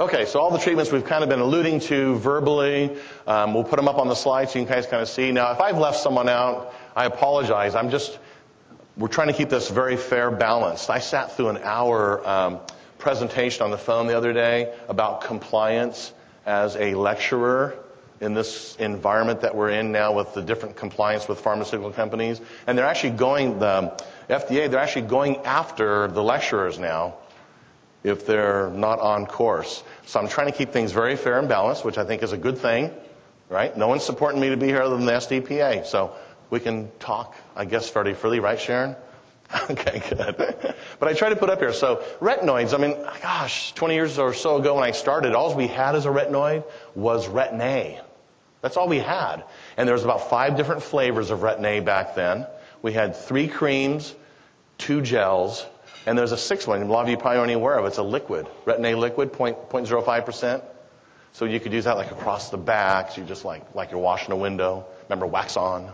Okay, 0.01 0.25
so 0.25 0.39
all 0.39 0.49
the 0.49 0.57
treatments 0.57 0.91
we've 0.91 1.05
kind 1.05 1.21
of 1.21 1.29
been 1.29 1.41
alluding 1.41 1.79
to 1.81 2.15
verbally. 2.15 2.97
Um, 3.27 3.53
we'll 3.53 3.63
put 3.63 3.75
them 3.75 3.87
up 3.87 3.99
on 3.99 4.07
the 4.07 4.15
slide 4.15 4.49
so 4.49 4.57
you 4.57 4.65
guys 4.65 4.87
kind 4.87 5.03
of 5.03 5.07
see. 5.07 5.31
Now, 5.31 5.51
if 5.51 5.61
I've 5.61 5.77
left 5.77 5.99
someone 5.99 6.27
out, 6.27 6.73
I 6.95 7.05
apologize. 7.05 7.75
I'm 7.75 7.91
just, 7.91 8.17
we're 8.97 9.09
trying 9.09 9.27
to 9.27 9.33
keep 9.33 9.49
this 9.49 9.69
very 9.69 9.97
fair 9.97 10.31
balanced. 10.31 10.89
I 10.89 10.97
sat 10.97 11.37
through 11.37 11.49
an 11.49 11.59
hour 11.59 12.27
um, 12.27 12.59
presentation 12.97 13.61
on 13.61 13.69
the 13.69 13.77
phone 13.77 14.07
the 14.07 14.17
other 14.17 14.33
day 14.33 14.73
about 14.89 15.21
compliance 15.21 16.11
as 16.47 16.75
a 16.77 16.95
lecturer 16.95 17.77
in 18.21 18.33
this 18.33 18.75
environment 18.77 19.41
that 19.41 19.53
we're 19.53 19.69
in 19.69 19.91
now 19.91 20.13
with 20.13 20.33
the 20.33 20.41
different 20.41 20.77
compliance 20.77 21.27
with 21.27 21.41
pharmaceutical 21.41 21.91
companies. 21.91 22.41
And 22.65 22.75
they're 22.75 22.87
actually 22.87 23.17
going, 23.17 23.59
the 23.59 24.01
FDA, 24.27 24.67
they're 24.67 24.79
actually 24.79 25.03
going 25.03 25.45
after 25.45 26.07
the 26.07 26.23
lecturers 26.23 26.79
now 26.79 27.17
if 28.03 28.25
they're 28.25 28.69
not 28.69 28.99
on 28.99 29.25
course. 29.25 29.83
So 30.05 30.19
I'm 30.19 30.27
trying 30.27 30.47
to 30.47 30.57
keep 30.57 30.71
things 30.71 30.91
very 30.91 31.15
fair 31.15 31.39
and 31.39 31.47
balanced, 31.47 31.85
which 31.85 31.97
I 31.97 32.03
think 32.03 32.23
is 32.23 32.31
a 32.31 32.37
good 32.37 32.57
thing, 32.57 32.91
right? 33.49 33.75
No 33.75 33.87
one's 33.87 34.03
supporting 34.03 34.41
me 34.41 34.49
to 34.49 34.57
be 34.57 34.67
here 34.67 34.81
other 34.81 34.97
than 34.97 35.05
the 35.05 35.13
SDPA. 35.13 35.85
So 35.85 36.15
we 36.49 36.59
can 36.59 36.91
talk, 36.99 37.35
I 37.55 37.65
guess, 37.65 37.89
fairly 37.89 38.13
freely, 38.13 38.39
right, 38.39 38.59
Sharon? 38.59 38.95
okay, 39.69 40.01
good. 40.09 40.35
but 40.99 41.07
I 41.07 41.13
try 41.13 41.29
to 41.29 41.35
put 41.35 41.49
up 41.49 41.59
here. 41.59 41.73
So 41.73 42.03
retinoids, 42.19 42.73
I 42.73 42.77
mean, 42.77 42.95
gosh, 43.21 43.73
20 43.73 43.93
years 43.93 44.17
or 44.17 44.33
so 44.33 44.57
ago 44.57 44.75
when 44.75 44.83
I 44.83 44.91
started, 44.91 45.33
all 45.33 45.53
we 45.55 45.67
had 45.67 45.95
as 45.95 46.05
a 46.05 46.09
retinoid 46.09 46.63
was 46.95 47.27
Retin-A. 47.27 48.01
That's 48.61 48.77
all 48.77 48.87
we 48.87 48.99
had. 48.99 49.43
And 49.75 49.87
there 49.87 49.93
was 49.93 50.03
about 50.03 50.29
five 50.29 50.55
different 50.55 50.83
flavors 50.83 51.31
of 51.31 51.39
Retin-A 51.39 51.81
back 51.81 52.15
then. 52.15 52.47
We 52.81 52.93
had 52.93 53.15
three 53.15 53.47
creams, 53.47 54.15
two 54.77 55.01
gels, 55.01 55.65
and 56.05 56.17
there's 56.17 56.31
a 56.31 56.37
sixth 56.37 56.67
one, 56.67 56.81
a 56.81 56.85
lot 56.85 57.03
of 57.03 57.09
you 57.09 57.17
probably 57.17 57.39
aren't 57.39 57.51
aware 57.51 57.77
of. 57.77 57.85
It's 57.85 57.97
a 57.97 58.03
liquid, 58.03 58.47
Retin-A 58.65 58.95
liquid, 58.95 59.33
0.05%. 59.33 60.63
So 61.33 61.45
you 61.45 61.59
could 61.59 61.73
use 61.73 61.85
that 61.85 61.97
like 61.97 62.11
across 62.11 62.49
the 62.49 62.57
back. 62.57 63.11
So 63.11 63.21
you 63.21 63.27
just 63.27 63.45
like, 63.45 63.75
like 63.75 63.91
you're 63.91 63.99
washing 63.99 64.31
a 64.31 64.35
window. 64.35 64.85
Remember, 65.07 65.25
wax 65.27 65.57
on, 65.57 65.91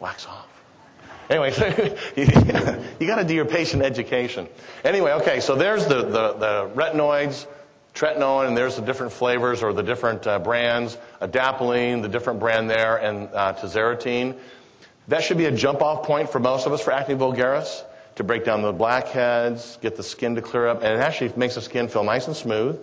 wax 0.00 0.26
off. 0.26 0.48
Anyway, 1.30 1.52
you 2.98 3.06
got 3.06 3.16
to 3.16 3.24
do 3.24 3.34
your 3.34 3.44
patient 3.44 3.82
education. 3.82 4.48
Anyway, 4.84 5.12
okay, 5.12 5.40
so 5.40 5.54
there's 5.54 5.86
the, 5.86 6.02
the, 6.02 6.32
the 6.32 6.70
retinoids, 6.74 7.46
tretinoin, 7.94 8.48
and 8.48 8.56
there's 8.56 8.76
the 8.76 8.82
different 8.82 9.12
flavors 9.12 9.62
or 9.62 9.72
the 9.72 9.82
different 9.82 10.26
uh, 10.26 10.38
brands. 10.38 10.98
Adapalene, 11.22 12.02
the 12.02 12.08
different 12.08 12.40
brand 12.40 12.68
there, 12.68 12.96
and 12.96 13.28
uh, 13.32 13.54
tazarotene. 13.54 14.36
That 15.08 15.22
should 15.22 15.38
be 15.38 15.46
a 15.46 15.52
jump 15.52 15.82
off 15.82 16.06
point 16.06 16.30
for 16.30 16.40
most 16.40 16.66
of 16.66 16.72
us 16.72 16.82
for 16.82 16.92
acne 16.92 17.14
vulgaris 17.14 17.82
to 18.16 18.24
break 18.24 18.44
down 18.44 18.62
the 18.62 18.72
blackheads, 18.72 19.78
get 19.82 19.96
the 19.96 20.02
skin 20.02 20.34
to 20.36 20.42
clear 20.42 20.68
up, 20.68 20.82
and 20.82 20.92
it 20.92 21.00
actually 21.00 21.32
makes 21.36 21.56
the 21.56 21.62
skin 21.62 21.88
feel 21.88 22.04
nice 22.04 22.26
and 22.26 22.36
smooth. 22.36 22.78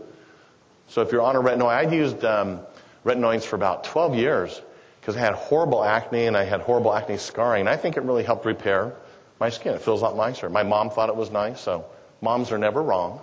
So 0.87 1.01
if 1.01 1.11
you're 1.11 1.21
on 1.21 1.35
a 1.35 1.39
retinoid, 1.39 1.87
I 1.87 1.89
used 1.89 2.23
um, 2.25 2.59
retinoids 3.05 3.43
for 3.43 3.55
about 3.55 3.85
12 3.85 4.15
years 4.15 4.61
because 4.99 5.15
I 5.15 5.19
had 5.19 5.33
horrible 5.33 5.83
acne 5.83 6.25
and 6.25 6.35
I 6.35 6.43
had 6.43 6.61
horrible 6.61 6.93
acne 6.93 7.17
scarring. 7.17 7.61
And 7.61 7.69
I 7.69 7.77
think 7.77 7.97
it 7.97 8.03
really 8.03 8.23
helped 8.23 8.45
repair 8.45 8.93
my 9.39 9.49
skin. 9.49 9.73
It 9.73 9.81
feels 9.81 10.01
a 10.01 10.05
lot 10.05 10.17
nicer. 10.17 10.49
My 10.49 10.63
mom 10.63 10.89
thought 10.89 11.09
it 11.09 11.15
was 11.15 11.31
nice, 11.31 11.61
so 11.61 11.85
moms 12.21 12.51
are 12.51 12.57
never 12.57 12.81
wrong, 12.81 13.21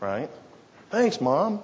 right? 0.00 0.30
Thanks, 0.90 1.20
mom. 1.20 1.62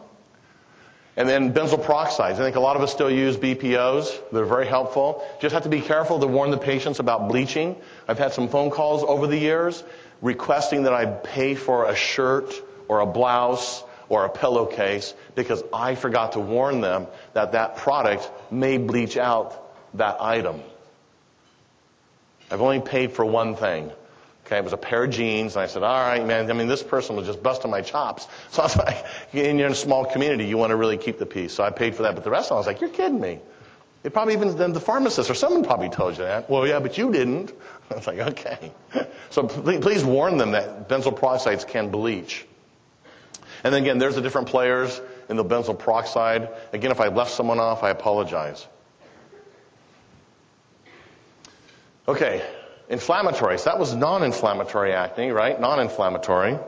And 1.17 1.29
then 1.29 1.55
benzoyl 1.55 1.85
peroxides. 1.85 2.33
I 2.33 2.37
think 2.37 2.57
a 2.57 2.61
lot 2.61 2.75
of 2.75 2.83
us 2.83 2.91
still 2.91 3.11
use 3.11 3.37
BPOs. 3.37 4.21
They're 4.33 4.45
very 4.45 4.67
helpful. 4.67 5.25
Just 5.41 5.53
have 5.53 5.63
to 5.63 5.69
be 5.69 5.81
careful 5.81 6.19
to 6.19 6.27
warn 6.27 6.51
the 6.51 6.59
patients 6.59 6.99
about 6.99 7.29
bleaching. 7.29 7.77
I've 8.09 8.19
had 8.19 8.33
some 8.33 8.49
phone 8.49 8.71
calls 8.71 9.05
over 9.05 9.27
the 9.29 9.39
years 9.39 9.85
requesting 10.23 10.85
that 10.85 10.93
I 10.93 11.07
pay 11.07 11.55
for 11.55 11.85
a 11.89 11.95
shirt 11.95 12.53
or 12.89 13.01
a 13.01 13.07
blouse 13.07 13.85
or 14.09 14.25
a 14.25 14.29
pillowcase 14.29 15.15
because 15.35 15.63
I 15.73 15.95
forgot 15.95 16.33
to 16.33 16.41
warn 16.41 16.81
them 16.81 17.07
that 17.33 17.53
that 17.53 17.77
product 17.77 18.31
may 18.51 18.79
bleach 18.79 19.17
out 19.17 19.61
that 19.95 20.21
item. 20.21 20.61
I've 22.51 22.61
only 22.61 22.81
paid 22.81 23.13
for 23.13 23.25
one 23.25 23.55
thing. 23.55 23.91
Okay, 24.45 24.59
it 24.59 24.65
was 24.65 24.75
a 24.75 24.79
pair 24.79 25.05
of 25.05 25.11
jeans, 25.11 25.57
and 25.57 25.63
I 25.63 25.67
said, 25.67 25.83
all 25.83 26.01
right, 26.01 26.25
man, 26.25 26.51
I 26.51 26.55
mean, 26.55 26.69
this 26.69 26.83
person 26.83 27.17
was 27.17 27.27
just 27.27 27.43
busting 27.43 27.71
my 27.71 27.81
chops. 27.81 28.29
So 28.51 28.63
I 28.63 28.65
was 28.67 28.77
like, 28.77 29.05
you're 29.33 29.47
in 29.47 29.61
a 29.61 29.75
small 29.75 30.05
community, 30.05 30.45
you 30.45 30.59
want 30.59 30.71
to 30.71 30.77
really 30.77 30.99
keep 30.99 31.19
the 31.19 31.27
peace. 31.27 31.55
So 31.55 31.65
I 31.65 31.71
paid 31.71 31.95
for 31.95 32.03
that, 32.03 32.15
but 32.15 32.25
the 32.25 32.31
rest 32.31 32.51
of 32.51 32.53
it, 32.53 32.55
I 32.57 32.59
was 32.59 32.67
like, 32.67 32.81
you're 32.81 32.91
kidding 32.91 33.21
me. 33.21 33.41
It 34.05 34.13
probably 34.13 34.35
even, 34.35 34.55
then 34.59 34.75
the 34.75 34.81
pharmacist 34.81 35.31
or 35.31 35.35
someone 35.35 35.65
probably 35.65 35.89
told 35.89 36.19
you 36.19 36.25
that. 36.25 36.51
Well, 36.51 36.67
yeah, 36.67 36.79
but 36.79 36.99
you 36.99 37.11
didn't. 37.11 37.53
I 37.91 37.95
was 37.95 38.07
like, 38.07 38.19
okay. 38.19 38.73
So 39.31 39.49
please, 39.49 40.05
warn 40.05 40.37
them 40.37 40.53
that 40.53 40.89
benzoyl 40.89 41.19
peroxides 41.19 41.67
can 41.67 41.91
bleach. 41.91 42.47
And 43.65 43.75
then 43.75 43.83
again, 43.83 43.99
there's 43.99 44.15
the 44.15 44.21
different 44.21 44.47
players 44.47 45.01
in 45.29 45.37
the 45.37 45.45
benzoyl 45.45 45.77
peroxide. 45.77 46.51
Again, 46.73 46.93
if 46.93 47.01
I 47.01 47.09
left 47.09 47.33
someone 47.33 47.59
off, 47.59 47.83
I 47.83 47.91
apologize. 47.91 48.65
Okay, 52.07 52.45
inflammatory. 52.89 53.59
So 53.59 53.71
that 53.71 53.79
was 53.79 53.95
non-inflammatory 53.95 54.93
acne, 54.93 55.31
right? 55.31 55.59
Non-inflammatory. 55.61 56.59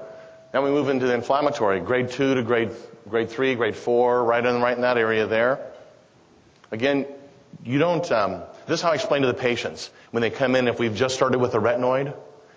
Then 0.52 0.62
we 0.62 0.70
move 0.70 0.88
into 0.88 1.07
the 1.07 1.14
inflammatory, 1.14 1.81
grade 1.81 2.11
two 2.11 2.35
to 2.35 2.42
grade 2.42 2.70
grade 3.09 3.31
three, 3.31 3.55
grade 3.55 3.76
four, 3.76 4.24
right 4.24 4.44
in 4.44 4.61
right 4.61 4.76
in 4.76 4.83
that 4.83 4.98
area 4.98 5.26
there. 5.26 5.72
Again, 6.70 7.07
you 7.64 7.79
don't. 7.79 8.11
Um, 8.11 8.42
this 8.66 8.81
is 8.81 8.83
how 8.83 8.90
I 8.90 8.94
explain 8.94 9.22
to 9.22 9.29
the 9.29 9.35
patients 9.35 9.90
when 10.11 10.22
they 10.22 10.31
come 10.31 10.57
in. 10.57 10.68
If 10.68 10.79
we've 10.79 10.94
just 10.94 11.14
started 11.14 11.38
with 11.38 11.55
a 11.55 11.59
retinoid 11.59 12.14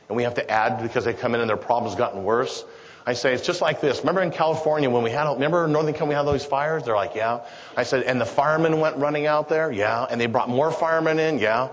and 0.07 0.17
we 0.17 0.23
have 0.23 0.35
to 0.35 0.49
add 0.49 0.81
because 0.81 1.05
they 1.05 1.13
come 1.13 1.35
in 1.35 1.41
and 1.41 1.49
their 1.49 1.57
problem's 1.57 1.95
gotten 1.95 2.23
worse, 2.23 2.63
I 3.05 3.13
say 3.13 3.33
it's 3.33 3.45
just 3.45 3.61
like 3.61 3.81
this. 3.81 3.99
Remember 3.99 4.21
in 4.21 4.31
California 4.31 4.89
when 4.89 5.03
we 5.03 5.11
had, 5.11 5.31
remember 5.31 5.65
in 5.65 5.71
Northern 5.71 5.93
California 5.93 6.21
we 6.21 6.27
had 6.27 6.33
those 6.33 6.45
fires? 6.45 6.83
They're 6.83 6.95
like, 6.95 7.15
yeah. 7.15 7.41
I 7.75 7.83
said, 7.83 8.03
and 8.03 8.19
the 8.19 8.25
firemen 8.25 8.79
went 8.79 8.97
running 8.97 9.25
out 9.25 9.49
there? 9.49 9.71
Yeah. 9.71 10.05
And 10.09 10.19
they 10.19 10.27
brought 10.27 10.49
more 10.49 10.71
firemen 10.71 11.19
in? 11.19 11.39
Yeah. 11.39 11.69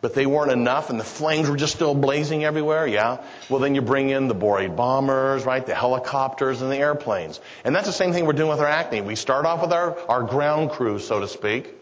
But 0.00 0.14
they 0.14 0.24
weren't 0.24 0.50
enough 0.50 0.88
and 0.88 0.98
the 0.98 1.04
flames 1.04 1.50
were 1.50 1.56
just 1.56 1.74
still 1.74 1.94
blazing 1.94 2.44
everywhere? 2.44 2.86
Yeah. 2.86 3.22
Well 3.48 3.60
then 3.60 3.74
you 3.74 3.82
bring 3.82 4.08
in 4.08 4.28
the 4.28 4.34
borate 4.34 4.74
bombers, 4.74 5.44
right? 5.44 5.64
The 5.64 5.74
helicopters 5.74 6.62
and 6.62 6.72
the 6.72 6.78
airplanes. 6.78 7.40
And 7.64 7.74
that's 7.74 7.86
the 7.86 7.92
same 7.92 8.12
thing 8.12 8.24
we're 8.24 8.32
doing 8.32 8.48
with 8.48 8.60
our 8.60 8.66
acne. 8.66 9.02
We 9.02 9.14
start 9.14 9.44
off 9.44 9.60
with 9.60 9.72
our, 9.72 9.98
our 10.08 10.22
ground 10.22 10.70
crew, 10.70 10.98
so 10.98 11.20
to 11.20 11.28
speak. 11.28 11.74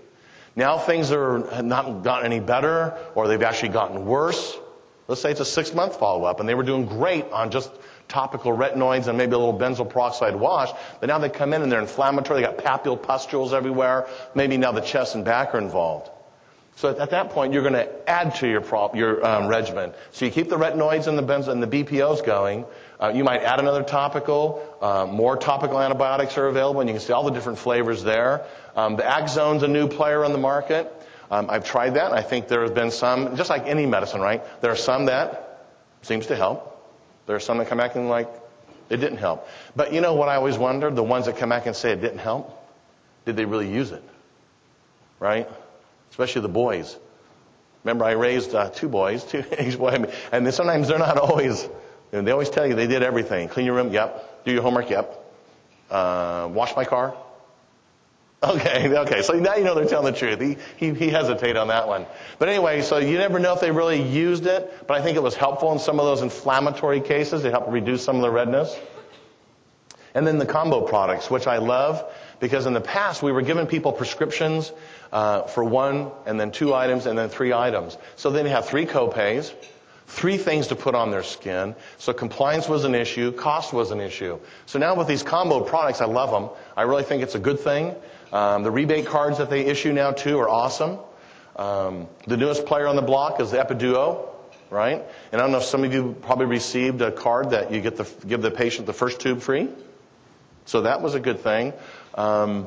Now 0.57 0.79
things 0.79 1.13
are 1.13 1.63
not 1.63 2.03
gotten 2.03 2.27
any 2.27 2.41
better 2.41 2.99
or 3.15 3.29
they've 3.29 3.43
actually 3.43 3.69
gotten 3.71 4.05
worse. 4.05 4.59
Let's 5.07 5.21
say 5.21 5.31
it's 5.31 5.41
a 5.41 5.45
six 5.45 5.73
month 5.73 5.99
follow 5.99 6.25
up 6.25 6.41
and 6.41 6.49
they 6.49 6.55
were 6.55 6.65
doing 6.65 6.87
great 6.87 7.31
on 7.31 7.51
just 7.51 7.71
topical 8.09 8.57
retinoids 8.57 9.07
and 9.07 9.17
maybe 9.17 9.33
a 9.33 9.39
little 9.39 9.59
benzoyl 9.59 9.89
peroxide 9.89 10.35
wash, 10.35 10.71
but 10.99 11.07
now 11.07 11.19
they 11.19 11.29
come 11.29 11.53
in 11.53 11.63
and 11.63 11.71
they're 11.71 11.81
inflammatory, 11.81 12.41
they 12.41 12.47
got 12.47 12.59
papule 12.59 13.01
pustules 13.01 13.53
everywhere, 13.53 14.09
maybe 14.35 14.57
now 14.57 14.73
the 14.73 14.81
chest 14.81 15.15
and 15.15 15.25
back 15.25 15.55
are 15.55 15.59
involved. 15.59 16.11
So 16.79 16.97
at 16.97 17.11
that 17.11 17.31
point, 17.31 17.53
you're 17.53 17.63
going 17.63 17.75
to 17.75 18.09
add 18.09 18.37
to 18.37 18.49
your, 18.49 18.61
prop, 18.61 18.95
your 18.95 19.27
um, 19.27 19.49
regimen. 19.49 19.93
So 20.13 20.27
you 20.27 20.31
keep 20.31 20.49
the 20.49 20.57
retinoids 20.57 21.09
and 21.09 21.19
the 21.19 21.25
benzo 21.25 21.49
and 21.49 21.61
the 21.61 21.67
BPOs 21.67 22.25
going. 22.25 22.67
Uh, 23.01 23.09
you 23.13 23.25
might 23.25 23.43
add 23.43 23.59
another 23.59 23.83
topical. 23.83 24.65
Uh, 24.81 25.05
more 25.05 25.37
topical 25.37 25.81
antibiotics 25.81 26.39
are 26.39 26.47
available, 26.47 26.81
and 26.81 26.89
you 26.89 26.95
can 26.95 27.03
see 27.03 27.13
all 27.13 27.25
the 27.25 27.33
different 27.33 27.59
flavors 27.59 28.05
there. 28.05 28.45
Um, 28.77 28.95
the 28.95 29.03
Aczone 29.03 29.61
a 29.65 29.67
new 29.67 29.89
player 29.89 30.25
on 30.25 30.31
the 30.31 30.39
market. 30.39 30.89
Um, 31.33 31.51
I've 31.51 31.65
tried 31.65 31.95
that. 31.95 32.13
And 32.13 32.15
I 32.15 32.23
think 32.23 32.47
there 32.47 32.63
have 32.63 32.77
been 32.77 32.93
some, 32.93 33.35
just 33.35 33.51
like 33.51 33.67
any 33.67 33.85
medicine, 33.85 34.21
right? 34.21 34.45
There 34.61 34.71
are 34.71 34.77
some 34.77 35.07
that 35.07 35.67
seems 36.03 36.29
to 36.29 36.37
help. 36.37 36.81
There 37.27 37.35
are 37.35 37.41
some 37.41 37.59
that 37.59 37.67
come 37.67 37.79
back 37.79 37.97
and 37.97 38.09
like, 38.09 38.29
it 38.89 38.99
didn't 38.99 39.19
help. 39.19 39.49
But 39.75 39.93
you 39.93 40.01
know 40.01 40.15
what 40.15 40.29
I 40.29 40.37
always 40.37 40.57
wonder? 40.57 40.93
The 40.93 41.03
ones 41.03 41.27
that 41.27 41.39
come 41.39 41.49
back 41.49 41.67
and 41.67 41.75
say 41.75 41.91
it 41.91 42.01
didn't 42.01 42.19
help, 42.19 42.57
did 43.25 43.35
they 43.35 43.47
really 43.47 43.69
use 43.69 43.91
it? 43.91 44.05
Right? 45.19 45.49
Especially 46.11 46.43
the 46.43 46.49
boys. 46.49 46.97
Remember, 47.85 48.05
I 48.05 48.13
raised 48.13 48.55
uh, 48.55 48.71
two 48.71 48.89
boys, 48.89 49.25
two 49.31 49.45
each 49.61 49.79
boy, 49.79 50.05
and 50.33 50.53
sometimes 50.55 50.89
they're 50.89 50.99
not 50.99 51.19
always. 51.19 51.69
And 52.13 52.27
they 52.27 52.33
always 52.33 52.51
tell 52.51 52.67
you 52.67 52.75
they 52.75 52.87
did 52.87 53.03
everything. 53.03 53.49
Clean 53.49 53.67
your 53.67 53.75
room, 53.75 53.93
yep. 53.93 54.45
Do 54.45 54.53
your 54.53 54.63
homework, 54.63 54.89
yep. 54.91 55.25
Uh, 55.91 56.49
wash 56.51 56.75
my 56.75 56.85
car, 56.85 57.15
Okay, 58.43 58.97
okay. 58.97 59.23
So 59.23 59.33
now 59.33 59.57
you 59.57 59.65
know 59.65 59.75
they're 59.75 59.87
telling 59.87 60.13
the 60.13 60.19
truth. 60.19 60.41
He, 60.41 60.57
he, 60.77 60.95
he 60.95 61.09
hesitated 61.09 61.57
on 61.57 61.69
that 61.69 61.89
one. 61.89 62.07
But 62.39 62.49
anyway, 62.49 62.83
so 62.83 62.99
you 62.99 63.19
never 63.19 63.41
know 63.41 63.55
if 63.55 63.61
they 63.61 63.73
really 63.73 64.01
used 64.01 64.47
it, 64.47 64.87
but 64.87 64.97
I 64.97 65.03
think 65.03 65.17
it 65.17 65.23
was 65.23 65.35
helpful 65.35 65.73
in 65.73 65.81
some 65.81 65.99
of 65.99 66.07
those 66.07 66.23
inflammatory 66.23 67.01
cases. 67.01 67.45
It 67.45 67.51
helped 67.51 67.69
reduce 67.69 68.05
some 68.05 68.15
of 68.15 68.23
the 68.23 68.31
redness. 68.31 68.79
And 70.15 70.25
then 70.25 70.39
the 70.39 70.47
combo 70.47 70.83
products, 70.83 71.29
which 71.29 71.49
I 71.49 71.59
love 71.59 72.05
because 72.41 72.67
in 72.67 72.73
the 72.73 72.81
past 72.81 73.23
we 73.23 73.33
were 73.33 73.43
giving 73.43 73.67
people 73.67 73.93
prescriptions 73.93 74.73
uh, 75.13 75.43
for 75.43 75.65
one 75.65 76.11
and 76.27 76.39
then 76.39 76.51
two 76.51 76.75
items 76.75 77.07
and 77.07 77.19
then 77.19 77.29
three 77.29 77.53
items. 77.53 77.97
So 78.17 78.31
then 78.31 78.45
they 78.45 78.51
have 78.51 78.67
three 78.67 78.87
copays, 78.87 79.53
three 80.07 80.37
things 80.39 80.69
to 80.69 80.77
put 80.77 80.95
on 80.95 81.11
their 81.11 81.23
skin. 81.23 81.75
So 81.99 82.13
compliance 82.13 82.69
was 82.69 82.85
an 82.85 82.95
issue, 82.95 83.33
cost 83.33 83.73
was 83.73 83.91
an 83.91 84.01
issue. 84.01 84.39
So 84.67 84.79
now 84.79 84.95
with 84.95 85.07
these 85.07 85.23
combo 85.23 85.61
products, 85.61 86.01
I 86.01 86.07
love 86.07 86.31
them. 86.31 86.51
I 86.77 86.83
really 86.83 87.05
think 87.05 87.23
it's 87.23 87.35
a 87.35 87.41
good 87.41 87.61
thing. 87.61 87.95
Um, 88.33 88.63
the 88.63 88.71
rebate 88.71 89.07
cards 89.07 89.39
that 89.39 89.51
they 89.51 89.65
issue 89.67 89.93
now 89.93 90.13
too 90.13 90.39
are 90.39 90.49
awesome. 90.49 90.99
Um, 91.57 92.07
the 92.27 92.37
newest 92.37 92.67
player 92.67 92.87
on 92.87 92.97
the 92.97 93.03
block 93.03 93.41
is 93.41 93.51
the 93.51 93.59
Epiduo, 93.59 94.29
right? 94.71 95.03
And 95.33 95.41
I 95.41 95.45
don't 95.45 95.51
know 95.51 95.59
if 95.59 95.65
some 95.65 95.83
of 95.83 95.93
you 95.93 96.15
probably 96.23 96.47
received 96.47 97.01
a 97.01 97.11
card 97.11 97.51
that 97.51 97.73
you 97.73 97.81
get 97.81 97.97
the 97.97 98.09
give 98.27 98.43
the 98.43 98.51
patient 98.51 98.87
the 98.87 98.93
first 98.93 99.21
tube 99.21 99.41
free. 99.41 99.69
So 100.67 100.83
that 100.83 101.01
was 101.01 101.15
a 101.15 101.21
good 101.21 101.41
thing. 101.41 101.73
Um, 102.19 102.67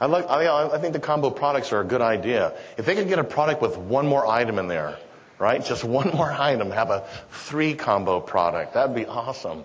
I 0.00 0.06
like. 0.06 0.30
I, 0.30 0.68
I 0.68 0.78
think 0.78 0.92
the 0.92 1.00
combo 1.00 1.30
products 1.30 1.72
are 1.72 1.80
a 1.80 1.84
good 1.84 2.00
idea. 2.00 2.56
If 2.78 2.86
they 2.86 2.94
could 2.94 3.08
get 3.08 3.18
a 3.18 3.24
product 3.24 3.60
with 3.60 3.76
one 3.76 4.06
more 4.06 4.24
item 4.24 4.60
in 4.60 4.68
there, 4.68 4.98
right? 5.40 5.64
Just 5.64 5.82
one 5.82 6.10
more 6.14 6.30
item, 6.38 6.70
have 6.70 6.90
a 6.90 7.08
three 7.30 7.74
combo 7.74 8.20
product. 8.20 8.74
That'd 8.74 8.94
be 8.94 9.04
awesome. 9.04 9.64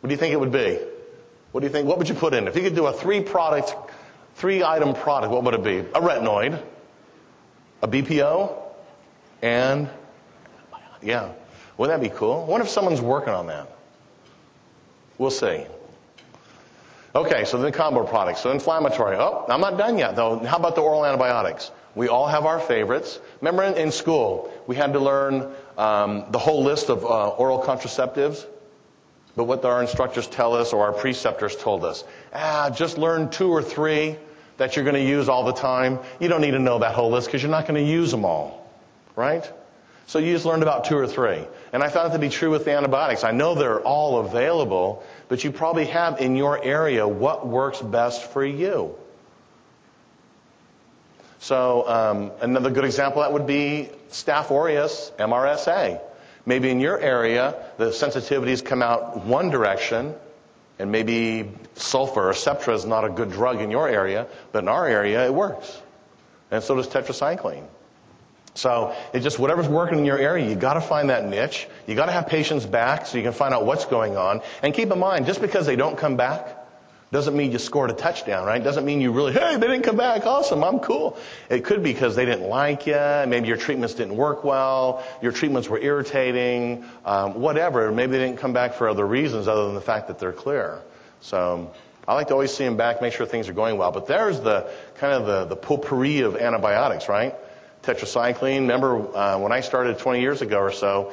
What 0.00 0.08
do 0.08 0.10
you 0.10 0.16
think 0.16 0.32
it 0.32 0.40
would 0.40 0.50
be? 0.50 0.80
What 1.52 1.60
do 1.60 1.66
you 1.68 1.72
think? 1.72 1.86
What 1.86 1.98
would 1.98 2.08
you 2.08 2.16
put 2.16 2.34
in? 2.34 2.48
If 2.48 2.56
you 2.56 2.62
could 2.62 2.74
do 2.74 2.86
a 2.86 2.92
three 2.92 3.20
product, 3.20 3.74
three 4.34 4.64
item 4.64 4.94
product, 4.94 5.32
what 5.32 5.44
would 5.44 5.54
it 5.54 5.62
be? 5.62 5.78
A 5.78 6.00
retinoid, 6.00 6.60
a 7.80 7.86
BPO, 7.88 8.60
and 9.40 9.88
yeah. 11.00 11.30
Wouldn't 11.78 12.00
that 12.00 12.10
be 12.10 12.12
cool? 12.12 12.44
What 12.46 12.60
if 12.60 12.68
someone's 12.70 13.00
working 13.00 13.34
on 13.34 13.46
that? 13.46 13.70
We'll 15.16 15.30
see. 15.30 15.66
Okay, 17.16 17.46
so 17.46 17.56
the 17.56 17.72
combo 17.72 18.04
products. 18.04 18.42
So 18.42 18.50
inflammatory. 18.50 19.16
Oh, 19.16 19.46
I'm 19.48 19.62
not 19.62 19.78
done 19.78 19.96
yet 19.96 20.16
though. 20.16 20.38
How 20.38 20.58
about 20.58 20.74
the 20.74 20.82
oral 20.82 21.04
antibiotics? 21.04 21.70
We 21.94 22.08
all 22.08 22.26
have 22.26 22.44
our 22.44 22.60
favorites. 22.60 23.18
Remember 23.40 23.62
in, 23.62 23.74
in 23.74 23.90
school, 23.90 24.52
we 24.66 24.76
had 24.76 24.92
to 24.92 25.00
learn 25.00 25.50
um, 25.78 26.26
the 26.30 26.38
whole 26.38 26.62
list 26.62 26.90
of 26.90 27.04
uh, 27.04 27.28
oral 27.28 27.62
contraceptives 27.62 28.44
but 29.36 29.44
what 29.44 29.64
our 29.64 29.82
instructors 29.82 30.26
tell 30.26 30.54
us 30.54 30.72
or 30.72 30.86
our 30.86 30.92
preceptors 30.92 31.54
told 31.56 31.84
us. 31.84 32.02
Ah, 32.32 32.70
just 32.70 32.96
learn 32.96 33.28
two 33.28 33.50
or 33.50 33.62
three 33.62 34.16
that 34.56 34.74
you're 34.74 34.84
going 34.84 34.96
to 34.96 35.02
use 35.02 35.28
all 35.28 35.44
the 35.44 35.52
time. 35.52 35.98
You 36.18 36.28
don't 36.28 36.40
need 36.40 36.52
to 36.52 36.58
know 36.58 36.78
that 36.78 36.94
whole 36.94 37.10
list 37.10 37.28
because 37.28 37.42
you're 37.42 37.50
not 37.50 37.68
going 37.68 37.82
to 37.84 37.90
use 37.90 38.10
them 38.10 38.24
all. 38.24 38.66
Right? 39.14 39.50
So 40.06 40.20
you 40.20 40.32
just 40.32 40.46
learned 40.46 40.62
about 40.62 40.84
two 40.84 40.96
or 40.96 41.06
three. 41.08 41.44
And 41.72 41.82
I 41.82 41.88
found 41.88 42.10
it 42.10 42.12
to 42.12 42.20
be 42.20 42.28
true 42.28 42.50
with 42.50 42.64
the 42.64 42.72
antibiotics. 42.72 43.24
I 43.24 43.32
know 43.32 43.56
they're 43.56 43.80
all 43.80 44.20
available, 44.20 45.02
but 45.28 45.42
you 45.42 45.50
probably 45.50 45.86
have 45.86 46.20
in 46.20 46.36
your 46.36 46.62
area 46.62 47.06
what 47.06 47.46
works 47.46 47.82
best 47.82 48.30
for 48.30 48.44
you. 48.44 48.96
So 51.40 51.88
um, 51.88 52.32
another 52.40 52.70
good 52.70 52.84
example 52.84 53.22
that 53.22 53.32
would 53.32 53.46
be 53.46 53.90
Staph 54.10 54.50
aureus 54.50 55.12
MRSA. 55.18 56.00
Maybe 56.44 56.70
in 56.70 56.78
your 56.78 56.98
area, 56.98 57.56
the 57.76 57.86
sensitivities 57.86 58.64
come 58.64 58.82
out 58.82 59.24
one 59.24 59.50
direction, 59.50 60.14
and 60.78 60.92
maybe 60.92 61.50
sulfur 61.74 62.30
or 62.30 62.32
Septra 62.32 62.74
is 62.74 62.84
not 62.84 63.04
a 63.04 63.10
good 63.10 63.32
drug 63.32 63.60
in 63.60 63.72
your 63.72 63.88
area, 63.88 64.28
but 64.52 64.60
in 64.60 64.68
our 64.68 64.86
area, 64.86 65.26
it 65.26 65.34
works. 65.34 65.80
And 66.52 66.62
so 66.62 66.76
does 66.76 66.86
tetracycline. 66.86 67.66
So 68.56 68.96
it 69.12 69.20
just 69.20 69.38
whatever's 69.38 69.68
working 69.68 69.98
in 69.98 70.04
your 70.04 70.18
area, 70.18 70.48
you 70.48 70.56
got 70.56 70.74
to 70.74 70.80
find 70.80 71.10
that 71.10 71.28
niche. 71.28 71.68
You 71.86 71.94
got 71.94 72.06
to 72.06 72.12
have 72.12 72.26
patients 72.26 72.66
back 72.66 73.06
so 73.06 73.18
you 73.18 73.22
can 73.22 73.32
find 73.32 73.54
out 73.54 73.64
what's 73.64 73.84
going 73.84 74.16
on. 74.16 74.40
And 74.62 74.74
keep 74.74 74.90
in 74.90 74.98
mind, 74.98 75.26
just 75.26 75.40
because 75.40 75.66
they 75.66 75.76
don't 75.76 75.96
come 75.96 76.16
back 76.16 76.66
doesn't 77.12 77.36
mean 77.36 77.52
you 77.52 77.58
scored 77.58 77.90
a 77.90 77.92
touchdown, 77.92 78.46
right? 78.46 78.62
Doesn't 78.62 78.84
mean 78.84 79.00
you 79.00 79.12
really, 79.12 79.32
hey, 79.32 79.56
they 79.56 79.66
didn't 79.68 79.84
come 79.84 79.96
back. 79.96 80.26
Awesome. 80.26 80.64
I'm 80.64 80.80
cool. 80.80 81.16
It 81.48 81.64
could 81.64 81.82
be 81.82 81.92
because 81.92 82.16
they 82.16 82.24
didn't 82.24 82.48
like 82.48 82.86
you. 82.86 82.94
Maybe 83.28 83.46
your 83.46 83.56
treatments 83.56 83.94
didn't 83.94 84.16
work 84.16 84.42
well. 84.42 85.04
Your 85.22 85.30
treatments 85.30 85.68
were 85.68 85.78
irritating. 85.78 86.84
Um, 87.04 87.40
whatever. 87.40 87.92
Maybe 87.92 88.12
they 88.12 88.26
didn't 88.26 88.38
come 88.38 88.52
back 88.52 88.74
for 88.74 88.88
other 88.88 89.06
reasons 89.06 89.46
other 89.46 89.66
than 89.66 89.74
the 89.74 89.80
fact 89.80 90.08
that 90.08 90.18
they're 90.18 90.32
clear. 90.32 90.80
So 91.20 91.70
I 92.08 92.14
like 92.14 92.28
to 92.28 92.32
always 92.32 92.52
see 92.52 92.64
them 92.64 92.76
back, 92.76 93.00
make 93.00 93.12
sure 93.12 93.24
things 93.24 93.48
are 93.48 93.54
going 93.54 93.78
well. 93.78 93.92
But 93.92 94.06
there's 94.06 94.40
the 94.40 94.68
kind 94.96 95.12
of 95.14 95.26
the, 95.26 95.44
the 95.54 95.56
potpourri 95.56 96.20
of 96.20 96.36
antibiotics, 96.36 97.08
right? 97.08 97.36
Tetracycline. 97.86 98.62
Remember 98.62 99.16
uh, 99.16 99.38
when 99.38 99.52
I 99.52 99.60
started 99.60 100.00
20 100.00 100.20
years 100.20 100.42
ago 100.42 100.58
or 100.58 100.72
so, 100.72 101.12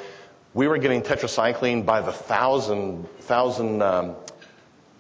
we 0.56 0.68
were 0.68 0.80
getting 0.80 1.04
tetracycline 1.04 1.86
by 1.86 2.02
the 2.02 2.12
thousand, 2.12 3.08
thousand 3.20 3.84
um, 3.84 4.16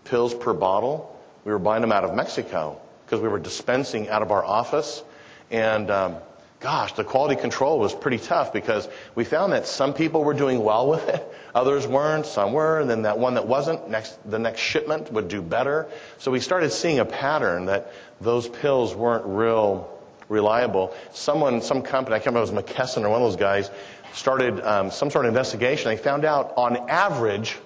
pills 0.05 0.35
per 0.35 0.53
bottle. 0.53 1.19
We 1.45 1.51
were 1.51 1.57
buying 1.57 1.81
them 1.81 1.91
out 1.91 2.03
of 2.03 2.13
Mexico 2.13 2.79
because 3.05 3.21
we 3.21 3.27
were 3.27 3.39
dispensing 3.39 4.07
out 4.07 4.21
of 4.21 4.31
our 4.31 4.45
office. 4.45 5.03
And 5.49 5.89
um, 5.89 6.17
gosh, 6.59 6.93
the 6.93 7.03
quality 7.03 7.41
control 7.41 7.79
was 7.79 7.91
pretty 7.93 8.19
tough 8.19 8.53
because 8.53 8.87
we 9.15 9.23
found 9.23 9.53
that 9.53 9.65
some 9.65 9.95
people 9.95 10.23
were 10.23 10.35
doing 10.35 10.63
well 10.63 10.87
with 10.87 11.09
it, 11.09 11.27
others 11.55 11.87
weren't, 11.87 12.27
some 12.27 12.53
were, 12.53 12.81
and 12.81 12.89
then 12.89 13.01
that 13.01 13.17
one 13.17 13.33
that 13.33 13.47
wasn't, 13.47 13.89
next 13.89 14.17
the 14.29 14.37
next 14.37 14.59
shipment 14.59 15.11
would 15.11 15.27
do 15.27 15.41
better. 15.41 15.87
So 16.19 16.29
we 16.29 16.39
started 16.39 16.71
seeing 16.71 16.99
a 16.99 17.05
pattern 17.05 17.65
that 17.65 17.91
those 18.21 18.47
pills 18.47 18.93
weren't 18.93 19.25
real 19.25 19.89
reliable. 20.29 20.93
Someone, 21.11 21.61
some 21.61 21.81
company, 21.81 22.15
I 22.15 22.19
can't 22.19 22.35
remember 22.35 22.51
it 22.51 22.55
was 22.55 22.65
McKesson 22.65 23.03
or 23.03 23.09
one 23.09 23.21
of 23.21 23.27
those 23.27 23.39
guys, 23.39 23.71
started 24.13 24.61
um, 24.61 24.91
some 24.91 25.09
sort 25.09 25.25
of 25.25 25.29
investigation. 25.29 25.89
They 25.89 25.97
found 25.97 26.25
out 26.25 26.53
on 26.57 26.89
average 26.89 27.57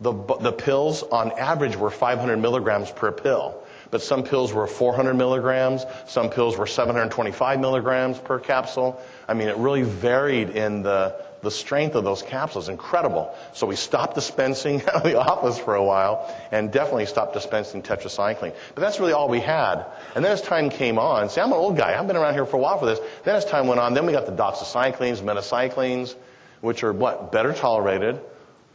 the, 0.00 0.12
the 0.12 0.52
pills 0.52 1.02
on 1.02 1.32
average 1.32 1.76
were 1.76 1.90
500 1.90 2.38
milligrams 2.38 2.90
per 2.90 3.12
pill. 3.12 3.62
but 3.90 4.00
some 4.00 4.22
pills 4.22 4.52
were 4.52 4.66
400 4.66 5.14
milligrams, 5.14 5.84
some 6.06 6.30
pills 6.30 6.56
were 6.56 6.66
725 6.66 7.60
milligrams 7.60 8.18
per 8.18 8.38
capsule. 8.38 9.00
I 9.28 9.34
mean, 9.34 9.48
it 9.48 9.56
really 9.56 9.82
varied 9.82 10.50
in 10.50 10.82
the, 10.82 11.14
the 11.42 11.50
strength 11.50 11.94
of 11.94 12.04
those 12.04 12.22
capsules. 12.22 12.68
Incredible. 12.68 13.34
So 13.54 13.66
we 13.66 13.76
stopped 13.76 14.14
dispensing 14.14 14.82
out 14.88 14.96
of 14.96 15.02
the 15.04 15.18
office 15.18 15.58
for 15.58 15.74
a 15.74 15.84
while 15.84 16.34
and 16.50 16.72
definitely 16.72 17.06
stopped 17.06 17.34
dispensing 17.34 17.82
tetracycline. 17.82 18.54
But 18.74 18.80
that's 18.80 19.00
really 19.00 19.12
all 19.12 19.28
we 19.28 19.40
had. 19.40 19.86
And 20.14 20.24
then 20.24 20.32
as 20.32 20.42
time 20.42 20.70
came 20.70 20.98
on, 20.98 21.28
see, 21.30 21.40
I'm 21.40 21.48
an 21.48 21.58
old 21.58 21.76
guy. 21.76 21.98
I've 21.98 22.06
been 22.06 22.16
around 22.16 22.34
here 22.34 22.46
for 22.46 22.56
a 22.56 22.60
while 22.60 22.78
for 22.78 22.86
this. 22.86 23.00
Then 23.24 23.36
as 23.36 23.44
time 23.44 23.66
went 23.66 23.80
on, 23.80 23.94
then 23.94 24.06
we 24.06 24.12
got 24.12 24.26
the 24.26 24.32
doxycyclines, 24.32 25.22
minocyclines, 25.22 26.14
which 26.60 26.84
are 26.84 26.92
what? 26.92 27.32
Better 27.32 27.52
tolerated. 27.52 28.20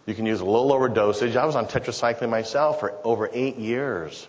You 0.06 0.14
can 0.14 0.26
use 0.26 0.40
a 0.40 0.46
little 0.46 0.68
lower 0.68 0.88
dosage. 0.88 1.36
I 1.36 1.46
was 1.46 1.56
on 1.56 1.66
tetracycline 1.66 2.30
myself 2.30 2.80
for 2.80 2.94
over 3.04 3.30
eight 3.34 3.58
years. 3.58 4.28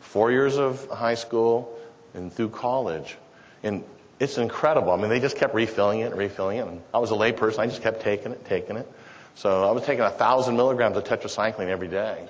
Four 0.00 0.32
years 0.32 0.56
of 0.56 0.88
high 0.88 1.14
school 1.14 1.78
and 2.14 2.32
through 2.32 2.50
college. 2.50 3.16
And 3.62 3.84
it's 4.22 4.38
incredible. 4.38 4.92
I 4.92 4.96
mean, 4.98 5.08
they 5.08 5.18
just 5.18 5.36
kept 5.36 5.52
refilling 5.52 5.98
it 5.98 6.12
and 6.12 6.16
refilling 6.16 6.58
it. 6.58 6.66
And 6.68 6.80
I 6.94 7.00
was 7.00 7.10
a 7.10 7.14
layperson. 7.14 7.58
I 7.58 7.66
just 7.66 7.82
kept 7.82 8.02
taking 8.02 8.30
it, 8.30 8.44
taking 8.44 8.76
it. 8.76 8.88
So 9.34 9.68
I 9.68 9.72
was 9.72 9.84
taking 9.84 10.04
a 10.04 10.10
thousand 10.10 10.56
milligrams 10.56 10.96
of 10.96 11.02
tetracycline 11.02 11.66
every 11.66 11.88
day. 11.88 12.28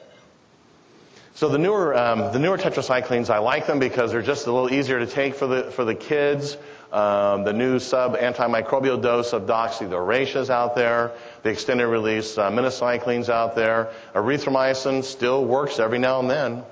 So 1.35 1.51
the 1.51 1.59
newer, 1.59 1.95
um, 1.95 2.33
the 2.33 2.39
newer 2.39 2.57
tetracyclines, 2.57 3.29
I 3.29 3.39
like 3.39 3.67
them 3.67 3.79
because 3.79 4.11
they're 4.11 4.23
just 4.23 4.47
a 4.47 4.53
little 4.53 4.73
easier 4.73 5.01
to 5.01 5.07
take 5.07 5.35
for 5.35 5.47
the, 5.47 5.65
for 5.65 5.85
the 5.85 5.95
kids. 5.95 6.57
Um, 6.91 7.45
the 7.45 7.53
new 7.53 7.79
sub 7.79 8.17
antimicrobial 8.17 9.03
dose 9.03 9.35
of 9.35 9.43
doxy, 9.43 9.81
the 9.91 9.97
Oracea 9.97 10.49
out 10.49 10.75
there. 10.75 11.13
The 11.43 11.51
extended 11.51 11.89
release 11.89 12.39
uh, 12.39 12.51
minocyclines 12.51 13.29
out 13.29 13.55
there. 13.55 13.93
Erythromycin 14.15 15.05
still 15.05 15.45
works 15.45 15.79
every 15.79 15.99
now 15.99 16.21
and 16.21 16.31
then. 16.31 16.65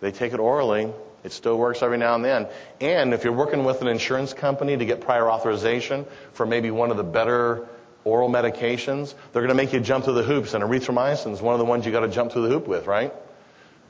They 0.00 0.10
take 0.10 0.32
it 0.32 0.40
orally. 0.40 0.92
It 1.26 1.32
still 1.32 1.58
works 1.58 1.82
every 1.82 1.98
now 1.98 2.14
and 2.14 2.24
then. 2.24 2.46
And 2.80 3.12
if 3.12 3.24
you're 3.24 3.32
working 3.32 3.64
with 3.64 3.82
an 3.82 3.88
insurance 3.88 4.32
company 4.32 4.76
to 4.76 4.84
get 4.84 5.00
prior 5.00 5.28
authorization 5.28 6.06
for 6.34 6.46
maybe 6.46 6.70
one 6.70 6.92
of 6.92 6.96
the 6.96 7.02
better 7.02 7.66
oral 8.04 8.30
medications, 8.30 9.12
they're 9.32 9.42
going 9.42 9.48
to 9.48 9.56
make 9.56 9.72
you 9.72 9.80
jump 9.80 10.04
through 10.04 10.14
the 10.14 10.22
hoops. 10.22 10.54
And 10.54 10.62
erythromycin 10.62 11.32
is 11.32 11.42
one 11.42 11.52
of 11.52 11.58
the 11.58 11.64
ones 11.64 11.84
you 11.84 11.90
got 11.90 12.00
to 12.00 12.08
jump 12.08 12.30
through 12.30 12.42
the 12.42 12.48
hoop 12.50 12.68
with, 12.68 12.86
right? 12.86 13.12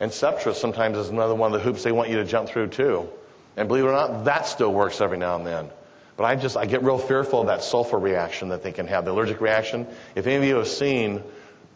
And 0.00 0.10
Septra 0.10 0.54
sometimes 0.54 0.96
is 0.96 1.10
another 1.10 1.34
one 1.34 1.52
of 1.52 1.60
the 1.60 1.62
hoops 1.62 1.82
they 1.82 1.92
want 1.92 2.08
you 2.08 2.16
to 2.16 2.24
jump 2.24 2.48
through 2.48 2.68
too. 2.68 3.06
And 3.54 3.68
believe 3.68 3.84
it 3.84 3.88
or 3.88 3.92
not, 3.92 4.24
that 4.24 4.46
still 4.46 4.72
works 4.72 5.02
every 5.02 5.18
now 5.18 5.36
and 5.36 5.46
then. 5.46 5.68
But 6.16 6.24
I 6.24 6.36
just, 6.36 6.56
I 6.56 6.64
get 6.64 6.82
real 6.84 6.96
fearful 6.96 7.42
of 7.42 7.48
that 7.48 7.62
sulfur 7.62 7.98
reaction 7.98 8.48
that 8.48 8.62
they 8.62 8.72
can 8.72 8.86
have, 8.86 9.04
the 9.04 9.12
allergic 9.12 9.42
reaction. 9.42 9.86
If 10.14 10.26
any 10.26 10.36
of 10.36 10.44
you 10.44 10.56
have 10.56 10.68
seen 10.68 11.22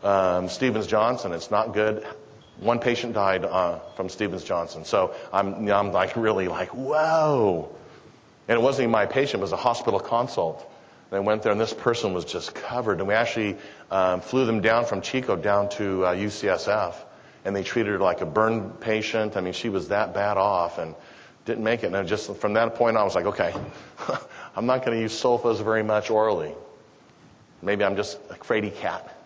um, 0.02 0.48
Stevens 0.48 0.86
Johnson, 0.86 1.32
it's 1.32 1.50
not 1.50 1.74
good. 1.74 2.06
One 2.60 2.78
patient 2.78 3.14
died 3.14 3.44
uh, 3.44 3.78
from 3.96 4.10
Stevens 4.10 4.44
Johnson. 4.44 4.84
So 4.84 5.14
I'm, 5.32 5.68
I'm 5.70 5.92
like 5.92 6.14
really 6.16 6.46
like, 6.48 6.68
whoa. 6.74 7.74
And 8.48 8.58
it 8.58 8.62
wasn't 8.62 8.84
even 8.84 8.92
my 8.92 9.06
patient, 9.06 9.40
it 9.40 9.42
was 9.42 9.52
a 9.52 9.56
hospital 9.56 9.98
consult. 9.98 10.70
And 11.10 11.16
I 11.16 11.20
went 11.20 11.42
there 11.42 11.52
and 11.52 11.60
this 11.60 11.72
person 11.72 12.12
was 12.12 12.24
just 12.24 12.54
covered. 12.54 12.98
And 12.98 13.08
we 13.08 13.14
actually 13.14 13.56
um, 13.90 14.20
flew 14.20 14.44
them 14.44 14.60
down 14.60 14.84
from 14.84 15.00
Chico 15.00 15.36
down 15.36 15.70
to 15.70 16.04
uh, 16.04 16.14
UCSF. 16.14 16.94
And 17.44 17.56
they 17.56 17.62
treated 17.62 17.92
her 17.92 17.98
like 17.98 18.20
a 18.20 18.26
burn 18.26 18.72
patient. 18.72 19.38
I 19.38 19.40
mean, 19.40 19.54
she 19.54 19.70
was 19.70 19.88
that 19.88 20.12
bad 20.12 20.36
off 20.36 20.78
and 20.78 20.94
didn't 21.46 21.64
make 21.64 21.82
it. 21.82 21.94
And 21.94 22.08
just 22.08 22.36
from 22.36 22.52
that 22.52 22.74
point 22.74 22.96
on, 22.96 23.00
I 23.00 23.04
was 23.04 23.14
like, 23.14 23.26
okay, 23.26 23.54
I'm 24.56 24.66
not 24.66 24.84
going 24.84 24.96
to 24.96 25.02
use 25.02 25.18
sulfas 25.18 25.64
very 25.64 25.82
much 25.82 26.10
orally. 26.10 26.54
Maybe 27.62 27.84
I'm 27.84 27.96
just 27.96 28.18
a 28.28 28.34
fraidy 28.34 28.74
cat. 28.74 29.16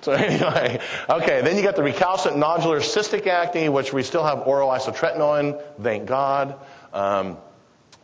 So 0.02 0.12
anyway, 0.12 0.80
okay, 1.10 1.42
then 1.42 1.58
you 1.58 1.62
got 1.62 1.76
the 1.76 1.82
recalcitrant 1.82 2.42
nodular 2.42 2.80
cystic 2.80 3.26
acne, 3.26 3.68
which 3.68 3.92
we 3.92 4.02
still 4.02 4.24
have 4.24 4.46
oral 4.46 4.70
isotretinoin, 4.70 5.62
thank 5.78 6.06
God. 6.06 6.58
Um, 6.94 7.36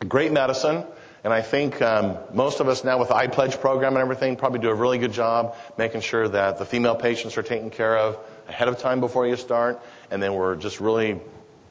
great 0.07 0.31
medicine. 0.31 0.85
And 1.23 1.33
I 1.33 1.41
think 1.41 1.81
um, 1.81 2.19
most 2.33 2.59
of 2.59 2.67
us 2.67 2.83
now 2.83 2.99
with 2.99 3.07
the 3.07 3.15
iPledge 3.15 3.59
program 3.59 3.93
and 3.93 4.01
everything 4.01 4.35
probably 4.35 4.59
do 4.59 4.69
a 4.69 4.75
really 4.75 4.99
good 4.99 5.11
job 5.11 5.55
making 5.75 6.01
sure 6.01 6.27
that 6.27 6.59
the 6.59 6.65
female 6.65 6.95
patients 6.95 7.35
are 7.35 7.43
taken 7.43 7.71
care 7.71 7.97
of 7.97 8.19
ahead 8.47 8.67
of 8.67 8.77
time 8.77 8.99
before 8.99 9.25
you 9.27 9.35
start, 9.35 9.81
and 10.11 10.21
then 10.21 10.35
we're 10.35 10.55
just 10.55 10.79
really 10.79 11.19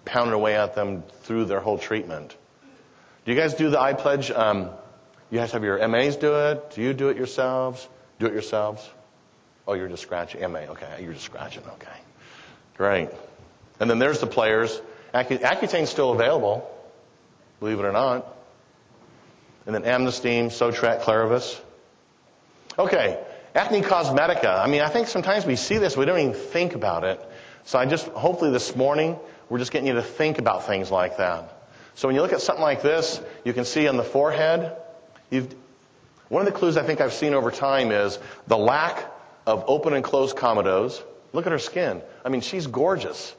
pounding 0.04 0.34
away 0.34 0.56
at 0.56 0.74
them 0.74 1.04
through 1.22 1.44
their 1.44 1.60
whole 1.60 1.78
treatment. 1.78 2.36
Do 3.24 3.32
you 3.32 3.38
guys 3.38 3.54
do 3.54 3.70
the 3.70 3.78
iPledge? 3.78 4.36
Um, 4.36 4.70
you 5.30 5.38
guys 5.38 5.52
have 5.52 5.62
your 5.62 5.86
MAs 5.88 6.16
do 6.16 6.34
it? 6.34 6.72
Do 6.72 6.82
you 6.82 6.92
do 6.92 7.08
it 7.10 7.16
yourselves? 7.16 7.88
Do 8.18 8.26
it 8.26 8.32
yourselves? 8.32 8.86
Oh, 9.66 9.74
you're 9.74 9.88
just 9.88 10.02
scratching. 10.02 10.40
MA, 10.52 10.60
okay. 10.60 11.02
You're 11.02 11.12
just 11.12 11.24
scratching, 11.24 11.62
okay. 11.64 11.98
Great. 12.76 13.08
And 13.80 13.90
then 13.90 13.98
there's 13.98 14.20
the 14.20 14.26
players. 14.26 14.80
Accutane's 15.12 15.90
still 15.90 16.12
available, 16.12 16.70
believe 17.58 17.78
it 17.78 17.84
or 17.84 17.92
not. 17.92 18.26
And 19.64 19.74
then 19.74 19.82
Amnesteem, 19.82 20.46
Sotret, 20.46 21.02
Claravis. 21.02 21.60
Okay, 22.78 23.18
acne 23.54 23.80
cosmetica. 23.80 24.62
I 24.62 24.66
mean, 24.68 24.82
I 24.82 24.88
think 24.88 25.08
sometimes 25.08 25.46
we 25.46 25.56
see 25.56 25.78
this, 25.78 25.96
we 25.96 26.04
don't 26.04 26.18
even 26.20 26.34
think 26.34 26.74
about 26.74 27.04
it. 27.04 27.20
So 27.64 27.78
I 27.78 27.86
just, 27.86 28.06
hopefully 28.08 28.50
this 28.50 28.76
morning, 28.76 29.18
we're 29.48 29.58
just 29.58 29.72
getting 29.72 29.88
you 29.88 29.94
to 29.94 30.02
think 30.02 30.38
about 30.38 30.66
things 30.66 30.90
like 30.90 31.16
that. 31.16 31.52
So 31.94 32.06
when 32.06 32.14
you 32.14 32.20
look 32.20 32.32
at 32.32 32.42
something 32.42 32.62
like 32.62 32.82
this, 32.82 33.20
you 33.44 33.54
can 33.54 33.64
see 33.64 33.88
on 33.88 33.96
the 33.96 34.04
forehead, 34.04 34.76
one 36.28 36.46
of 36.46 36.52
the 36.52 36.58
clues 36.58 36.76
I 36.76 36.82
think 36.82 37.00
I've 37.00 37.14
seen 37.14 37.32
over 37.32 37.50
time 37.50 37.90
is 37.90 38.18
the 38.46 38.58
lack 38.58 39.10
of 39.46 39.64
open 39.68 39.94
and 39.94 40.04
closed 40.04 40.36
comedoes. 40.36 41.02
Look 41.32 41.46
at 41.46 41.52
her 41.52 41.58
skin. 41.58 42.02
I 42.24 42.28
mean, 42.28 42.40
she's 42.40 42.66
gorgeous. 42.66 43.34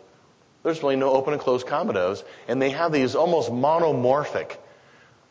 There's 0.64 0.82
really 0.82 0.96
no 0.96 1.12
open 1.12 1.34
and 1.34 1.42
closed 1.42 1.68
comedoes. 1.68 2.24
And 2.48 2.62
they 2.62 2.72
have 2.72 2.92
these 2.92 3.16
almost 3.16 3.52
monomorphic, 3.52 4.58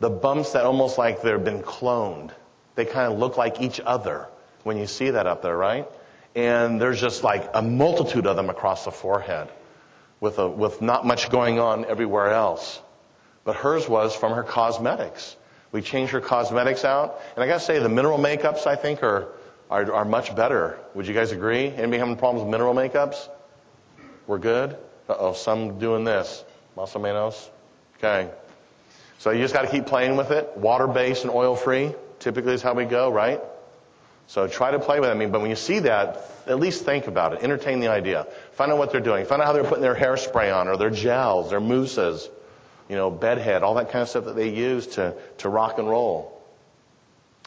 the 0.01 0.11
bumps 0.11 0.53
that 0.53 0.65
almost 0.65 0.99
like 0.99 1.23
they've 1.23 1.43
been 1.43 1.62
cloned. 1.62 2.31
They 2.75 2.85
kind 2.85 3.12
of 3.12 3.19
look 3.19 3.37
like 3.37 3.61
each 3.61 3.81
other 3.81 4.29
when 4.65 4.77
you 4.77 4.87
see 4.87 5.11
that 5.11 5.27
up 5.27 5.43
there, 5.43 5.57
right? 5.57 5.87
And 6.35 6.81
there's 6.81 7.01
just 7.01 7.25
like 7.25 7.49
a 7.55 7.62
multitude 7.62 8.27
of 8.27 8.37
them 8.37 8.51
across 8.51 8.85
the 8.85 8.91
forehead 8.91 9.49
with, 10.21 10.39
a, 10.39 10.49
with 10.49 10.83
not 10.83 11.07
much 11.07 11.31
going 11.31 11.59
on 11.59 11.87
everywhere 11.87 12.31
else. 12.31 12.81
But 13.45 13.57
hers 13.57 13.89
was 13.89 14.15
from 14.15 14.33
her 14.33 14.43
cosmetics. 14.43 15.37
We 15.73 15.81
changed 15.81 16.12
her 16.12 16.21
cosmetics 16.21 16.85
out. 16.85 17.21
And 17.35 17.45
I 17.45 17.47
gotta 17.47 17.61
say, 17.61 17.79
the 17.79 17.89
mineral 17.89 18.19
makeups, 18.19 18.67
I 18.67 18.77
think, 18.77 19.03
are 19.03 19.29
are, 19.70 19.92
are 19.92 20.05
much 20.05 20.35
better. 20.35 20.79
Would 20.94 21.07
you 21.07 21.14
guys 21.14 21.33
agree? 21.33 21.66
Anybody 21.66 21.98
having 21.98 22.16
problems 22.16 22.44
with 22.44 22.50
mineral 22.50 22.74
makeups? 22.74 23.29
We're 24.26 24.38
good? 24.38 24.76
Uh-oh, 25.09 25.35
some 25.35 25.79
doing 25.79 26.05
this. 26.05 26.44
Más 26.76 26.94
o 26.94 27.00
menos? 27.00 27.48
Okay. 27.98 28.31
So 29.18 29.31
you 29.31 29.40
just 29.40 29.55
got 29.55 29.62
to 29.62 29.70
keep 29.70 29.87
playing 29.87 30.16
with 30.16 30.31
it. 30.31 30.57
Water-based 30.57 31.22
and 31.22 31.33
oil-free 31.33 31.94
typically 32.18 32.55
is 32.55 32.62
how 32.62 32.74
we 32.74 32.85
go, 32.85 33.11
right? 33.11 33.40
So 34.26 34.46
try 34.48 34.72
to 34.72 34.79
play 34.79 35.00
with 35.00 35.09
it. 35.09 35.12
I 35.12 35.16
mean, 35.16 35.31
but 35.31 35.40
when 35.40 35.50
you 35.50 35.57
see 35.57 35.81
that, 35.81 36.31
at 36.46 36.59
least 36.59 36.85
think 36.85 37.07
about 37.07 37.33
it. 37.33 37.42
Entertain 37.42 37.81
the 37.81 37.88
idea. 37.88 38.26
Find 38.52 38.72
out 38.72 38.79
what 38.79 38.90
they're 38.90 39.00
doing. 39.00 39.24
Find 39.24 39.40
out 39.40 39.46
how 39.46 39.52
they're 39.52 39.64
putting 39.64 39.83
their 39.83 39.94
hairspray 39.94 40.55
on 40.55 40.68
or 40.68 40.76
their 40.76 40.90
gels, 40.90 41.50
their 41.50 41.61
mousses, 41.61 42.29
you 42.88 42.96
know, 42.96 43.11
bedhead, 43.11 43.62
all 43.62 43.74
that 43.74 43.90
kind 43.90 44.02
of 44.02 44.09
stuff 44.09 44.24
that 44.24 44.37
they 44.37 44.48
use 44.48 44.87
to, 44.88 45.14
to 45.38 45.48
rock 45.48 45.79
and 45.79 45.88
roll. 45.88 46.42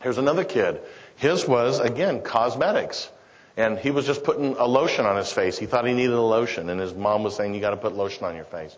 Here's 0.02 0.18
another 0.18 0.46
kid. 0.46 0.82
His 1.20 1.46
was, 1.46 1.80
again, 1.80 2.22
cosmetics. 2.22 3.10
And 3.58 3.78
he 3.78 3.92
was 3.92 4.06
just 4.06 4.24
putting 4.24 4.56
a 4.56 4.66
lotion 4.66 5.06
on 5.06 5.18
his 5.18 5.32
face. 5.32 5.58
He 5.58 5.66
thought 5.66 5.86
he 5.86 5.94
needed 5.94 6.14
a 6.14 6.22
lotion, 6.22 6.70
and 6.70 6.80
his 6.80 6.94
mom 6.94 7.24
was 7.24 7.36
saying, 7.36 7.54
you 7.54 7.60
got 7.60 7.72
to 7.72 7.78
put 7.78 7.94
lotion 7.94 8.24
on 8.24 8.36
your 8.36 8.46
face. 8.46 8.76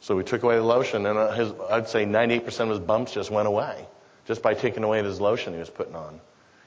So 0.00 0.14
we 0.14 0.22
took 0.22 0.44
away 0.44 0.56
the 0.56 0.62
lotion, 0.62 1.06
and 1.06 1.18
uh, 1.18 1.32
his, 1.32 1.52
I'd 1.68 1.88
say 1.88 2.06
98% 2.06 2.60
of 2.60 2.68
his 2.68 2.78
bumps 2.78 3.12
just 3.12 3.32
went 3.32 3.48
away 3.48 3.86
just 4.26 4.42
by 4.42 4.54
taking 4.54 4.84
away 4.84 5.02
his 5.02 5.20
lotion 5.20 5.54
he 5.54 5.58
was 5.58 5.70
putting 5.70 5.96
on. 5.96 6.20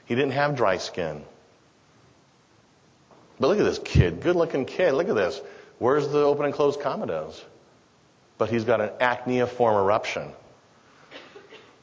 He 0.04 0.14
didn't 0.14 0.32
have 0.32 0.54
dry 0.54 0.76
skin. 0.76 1.24
But 3.40 3.48
look 3.48 3.58
at 3.58 3.64
this 3.64 3.78
kid, 3.78 4.20
good 4.20 4.36
looking 4.36 4.66
kid. 4.66 4.92
Look 4.92 5.08
at 5.08 5.14
this. 5.14 5.40
Where's 5.78 6.08
the 6.08 6.18
open 6.18 6.44
and 6.44 6.54
closed 6.54 6.80
comedoes? 6.80 7.42
But 8.36 8.50
he's 8.50 8.64
got 8.64 8.82
an 8.82 8.90
acneiform 9.00 9.76
eruption. 9.76 10.32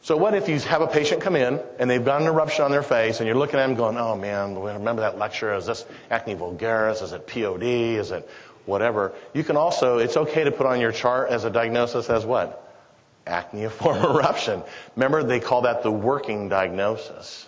So 0.03 0.17
what 0.17 0.33
if 0.33 0.49
you 0.49 0.59
have 0.59 0.81
a 0.81 0.87
patient 0.87 1.21
come 1.21 1.37
in 1.37 1.61
and 1.79 1.89
they've 1.89 2.03
got 2.03 2.19
an 2.21 2.27
eruption 2.27 2.65
on 2.65 2.71
their 2.71 2.83
face 2.83 3.21
and 3.21 3.27
you're 3.27 3.37
looking 3.37 3.57
at 3.57 3.67
them 3.67 3.75
going, 3.75 3.95
oh 3.95 4.17
man, 4.17 4.59
remember 4.59 5.01
that 5.01 5.17
lecture? 5.17 5.53
Is 5.53 5.65
this 5.65 5.85
acne 6.11 6.35
vulgaris? 6.35 7.01
Is 7.01 7.13
it 7.13 7.25
POD? 7.25 7.63
Is 7.63 8.11
it 8.11 8.29
whatever? 8.65 9.13
You 9.33 9.45
can 9.45 9.55
also, 9.55 9.99
it's 9.99 10.17
okay 10.17 10.43
to 10.43 10.51
put 10.51 10.65
on 10.65 10.81
your 10.81 10.91
chart 10.91 11.29
as 11.29 11.45
a 11.45 11.49
diagnosis 11.49 12.09
as 12.09 12.25
what? 12.25 12.69
Acneiform 13.25 14.03
eruption. 14.03 14.61
Remember 14.97 15.23
they 15.23 15.39
call 15.39 15.61
that 15.61 15.83
the 15.83 15.91
working 15.91 16.49
diagnosis. 16.49 17.47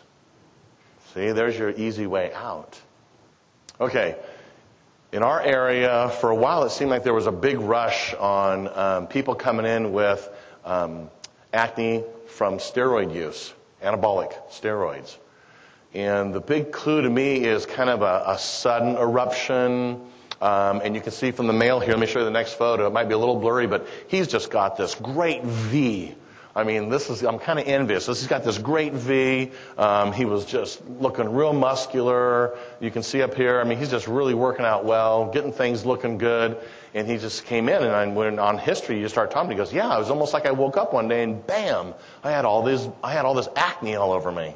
See, 1.14 1.34
there's 1.34 1.58
your 1.58 1.72
easy 1.72 2.08
way 2.08 2.32
out. 2.34 2.80
Okay. 3.82 4.16
In 5.12 5.24
our 5.24 5.42
area, 5.42 6.10
for 6.22 6.30
a 6.30 6.36
while, 6.36 6.64
it 6.64 6.70
seemed 6.70 6.90
like 6.90 7.04
there 7.04 7.14
was 7.14 7.28
a 7.28 7.34
big 7.34 7.60
rush 7.60 8.14
on 8.14 8.70
um, 8.70 9.08
people 9.08 9.36
coming 9.36 9.66
in 9.66 9.92
with 9.92 10.30
um, 10.64 11.10
acne 11.52 12.06
from 12.28 12.58
steroid 12.58 13.14
use, 13.14 13.54
anabolic 13.82 14.34
steroids. 14.50 15.18
And 15.94 16.34
the 16.34 16.42
big 16.42 16.72
clue 16.72 17.02
to 17.02 17.10
me 17.10 17.44
is 17.44 17.66
kind 17.66 17.90
of 17.90 18.02
a, 18.02 18.24
a 18.28 18.38
sudden 18.38 18.98
eruption, 18.98 20.02
Um, 20.42 20.82
and 20.84 20.96
you 20.96 21.02
can 21.02 21.12
see 21.12 21.32
from 21.32 21.48
the 21.48 21.54
male 21.54 21.80
here, 21.80 21.92
let 21.92 22.00
me 22.00 22.08
show 22.08 22.20
you 22.20 22.26
the 22.26 22.32
next 22.32 22.56
photo. 22.56 22.88
It 22.88 22.94
might 22.94 23.08
be 23.08 23.14
a 23.14 23.18
little 23.18 23.40
blurry, 23.40 23.68
but 23.68 23.88
he's 24.08 24.28
just 24.28 24.52
got 24.52 24.76
this 24.76 24.94
great 24.96 25.44
V. 25.44 26.14
I 26.54 26.64
mean, 26.64 26.90
this 26.90 27.10
is, 27.10 27.24
I'm 27.24 27.40
kind 27.40 27.58
of 27.60 27.68
envious. 27.68 28.06
This, 28.06 28.20
he's 28.20 28.28
got 28.30 28.44
this 28.44 28.58
great 28.58 28.94
V. 28.94 29.52
Um, 29.78 30.12
he 30.12 30.26
was 30.26 30.46
just 30.46 30.86
looking 30.88 31.34
real 31.34 31.54
muscular. 31.54 32.58
You 32.82 32.92
can 32.92 33.04
see 33.04 33.22
up 33.22 33.34
here, 33.34 33.62
I 33.62 33.64
mean, 33.64 33.78
he's 33.78 33.92
just 33.92 34.08
really 34.08 34.34
working 34.34 34.66
out 34.66 34.84
well, 34.86 35.32
getting 35.32 35.54
things 35.54 35.86
looking 35.86 36.18
good. 36.18 36.58
And 36.96 37.10
he 37.10 37.18
just 37.18 37.44
came 37.44 37.68
in, 37.68 37.84
and 37.84 37.92
I, 37.92 38.08
when 38.08 38.40
on 38.40 38.58
history 38.58 39.02
you 39.02 39.10
start 39.10 39.30
talking, 39.30 39.52
he 39.52 39.58
goes, 39.58 39.74
"Yeah, 39.74 39.94
it 39.94 40.00
was 40.00 40.10
almost 40.10 40.34
like 40.34 40.46
I 40.46 40.52
woke 40.52 40.78
up 40.78 40.94
one 40.94 41.10
day 41.10 41.24
and 41.24 41.46
bam, 41.46 41.94
I 42.24 42.32
had 42.32 42.46
all 42.46 42.64
this, 42.64 42.88
I 43.04 43.12
had 43.12 43.26
all 43.26 43.34
this 43.34 43.50
acne 43.54 43.98
all 43.98 44.14
over 44.14 44.32
me." 44.32 44.56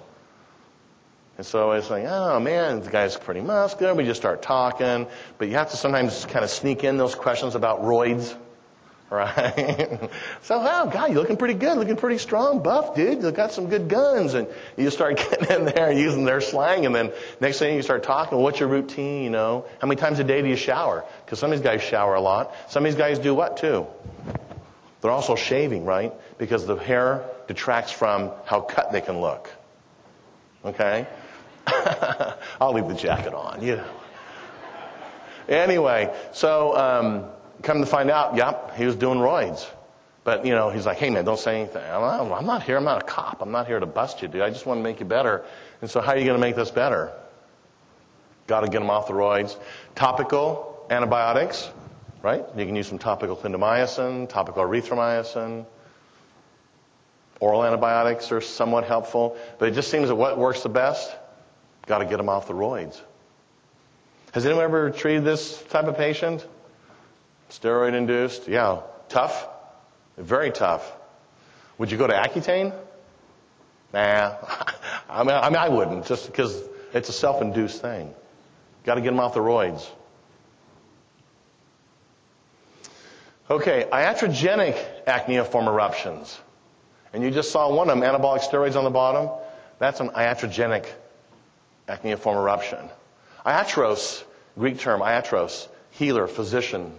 And 1.38 1.46
so 1.46 1.70
I 1.70 1.76
was 1.76 1.90
like, 1.90 2.06
"Oh 2.08 2.40
man, 2.40 2.80
the 2.80 2.90
guy's 2.90 3.18
pretty 3.18 3.42
muscular." 3.42 3.94
We 3.94 4.06
just 4.06 4.22
start 4.22 4.42
talking, 4.42 5.08
but 5.38 5.50
you 5.50 5.56
have 5.56 5.72
to 5.72 5.78
sometimes 5.78 6.26
kind 6.26 6.46
of 6.46 6.50
sneak 6.50 6.86
in 6.86 6.96
those 6.96 7.14
questions 7.14 7.56
about 7.56 7.84
roids, 7.84 8.34
right? 9.10 10.10
so, 10.44 10.60
oh 10.62 10.90
God, 10.90 11.12
you're 11.12 11.20
looking 11.20 11.38
pretty 11.38 11.56
good, 11.56 11.78
looking 11.78 11.96
pretty 11.96 12.18
strong, 12.18 12.62
buff, 12.62 12.96
dude. 12.96 13.22
You 13.22 13.32
got 13.32 13.52
some 13.52 13.68
good 13.68 13.88
guns, 13.88 14.34
and 14.34 14.48
you 14.78 14.90
start 14.90 15.18
getting 15.30 15.50
in 15.50 15.66
there 15.66 15.92
using 15.92 16.26
their 16.26 16.42
slang, 16.42 16.86
and 16.86 16.94
then 16.94 17.12
next 17.40 17.60
thing 17.60 17.76
you 17.76 17.82
start 17.82 18.04
talking, 18.04 18.38
what's 18.38 18.60
your 18.60 18.70
routine? 18.70 19.24
You 19.24 19.30
know, 19.30 19.66
how 19.80 19.88
many 19.88 20.00
times 20.00 20.20
a 20.20 20.24
day 20.24 20.42
do 20.42 20.48
you 20.48 20.56
shower? 20.56 21.06
Because 21.26 21.40
some 21.40 21.52
of 21.52 21.58
these 21.58 21.66
guys 21.66 21.82
shower 21.82 22.16
a 22.16 22.22
lot. 22.22 22.54
Some 22.70 22.86
of 22.86 22.92
these 22.92 23.00
guys 23.00 23.20
do 23.20 23.34
what 23.34 23.58
too? 23.58 23.88
They're 25.02 25.12
also 25.12 25.36
shaving, 25.36 25.86
right? 25.86 26.14
Because 26.38 26.66
the 26.66 26.76
hair 26.76 27.24
detracts 27.48 27.92
from 27.92 28.32
how 28.46 28.62
cut 28.62 28.92
they 28.92 29.02
can 29.02 29.22
look. 29.22 29.50
Okay? 30.64 31.08
I'll 32.60 32.74
leave 32.74 32.88
the 32.88 32.96
jacket 32.96 33.34
on, 33.34 33.62
you. 33.64 33.82
Anyway, 35.48 36.14
so 36.34 36.78
um, 36.78 37.26
come 37.62 37.80
to 37.80 37.86
find 37.86 38.10
out, 38.10 38.36
yep, 38.36 38.76
he 38.76 38.86
was 38.86 38.96
doing 38.96 39.20
roids. 39.20 39.68
But, 40.24 40.46
you 40.46 40.52
know, 40.52 40.70
he's 40.70 40.86
like, 40.86 40.98
hey, 40.98 41.10
man, 41.10 41.26
don't 41.26 41.40
say 41.40 41.62
anything. 41.62 41.84
I'm 41.84 42.02
not, 42.02 42.38
I'm 42.38 42.46
not 42.46 42.64
here. 42.64 42.78
I'm 42.78 42.84
not 42.84 43.02
a 43.02 43.06
cop. 43.06 43.42
I'm 43.42 43.52
not 43.52 43.68
here 43.68 43.80
to 43.80 43.86
bust 43.86 44.22
you, 44.22 44.28
dude. 44.28 44.42
I 44.42 44.50
just 44.50 44.66
want 44.66 44.80
to 44.80 44.84
make 44.84 45.00
you 45.00 45.06
better. 45.06 45.46
And 45.82 45.90
so 45.90 46.02
how 46.02 46.12
are 46.12 46.18
you 46.18 46.26
going 46.26 46.38
to 46.38 46.42
make 46.42 46.56
this 46.56 46.72
better? 46.72 47.12
Got 48.48 48.62
to 48.62 48.68
get 48.68 48.80
them 48.80 48.90
off 48.90 49.08
the 49.08 49.14
roids. 49.14 49.58
Topical 49.96 50.86
antibiotics, 50.90 51.70
right? 52.22 52.44
You 52.56 52.66
can 52.66 52.76
use 52.76 52.88
some 52.88 53.00
topical 53.00 53.36
clindamycin, 53.36 54.30
topical 54.30 54.64
erythromycin. 54.64 55.66
Oral 57.40 57.64
antibiotics 57.64 58.32
are 58.32 58.42
somewhat 58.42 58.84
helpful, 58.84 59.38
but 59.58 59.70
it 59.70 59.72
just 59.72 59.90
seems 59.90 60.10
that 60.10 60.16
what 60.16 60.38
works 60.38 60.62
the 60.62 60.70
best? 60.70 61.16
Got 61.86 62.00
to 62.00 62.06
get 62.06 62.18
them 62.18 62.28
off 62.28 62.48
the 62.48 62.54
roids. 62.54 63.00
Has 64.34 64.46
anyone 64.46 64.66
ever 64.66 64.92
treated 64.92 65.24
this 65.24 65.62
type 65.70 65.86
of 65.86 65.98
patient? 65.98 66.46
Steroid 67.50 67.94
induced? 67.94 68.48
Yeah. 68.48 68.82
Tough? 69.10 69.48
Very 70.18 70.52
tough. 70.52 70.92
Would 71.78 71.92
you 71.92 71.98
go 71.98 72.08
to 72.08 72.14
Accutane? 72.14 72.74
Nah. 73.94 74.36
I 75.10 75.24
mean, 75.24 75.36
I 75.36 75.50
mean, 75.50 75.58
I 75.58 75.70
wouldn't, 75.70 76.06
just 76.06 76.28
because 76.28 76.62
it's 76.94 77.10
a 77.10 77.14
self-induced 77.14 77.82
thing. 77.82 78.14
Got 78.84 78.96
to 78.96 79.02
get 79.02 79.10
them 79.10 79.20
off 79.20 79.34
the 79.34 79.40
roids. 79.40 79.88
Okay, 83.50 83.88
iatrogenic 83.92 84.78
acneiform 85.08 85.68
eruptions. 85.68 86.40
And 87.14 87.24
you 87.24 87.32
just 87.32 87.52
saw 87.52 87.74
one 87.74 87.90
of 87.90 88.00
them, 88.00 88.08
anabolic 88.08 88.42
steroids 88.42 88.76
on 88.76 88.84
the 88.84 88.92
bottom. 88.92 89.30
That's 89.80 90.00
an 90.00 90.10
iatrogenic 90.10 90.86
acneiform 91.88 92.38
eruption. 92.38 92.90
Iatros, 93.44 94.24
Greek 94.56 94.80
term, 94.80 95.02
iatros, 95.02 95.68
healer, 95.92 96.28
physician, 96.28 96.94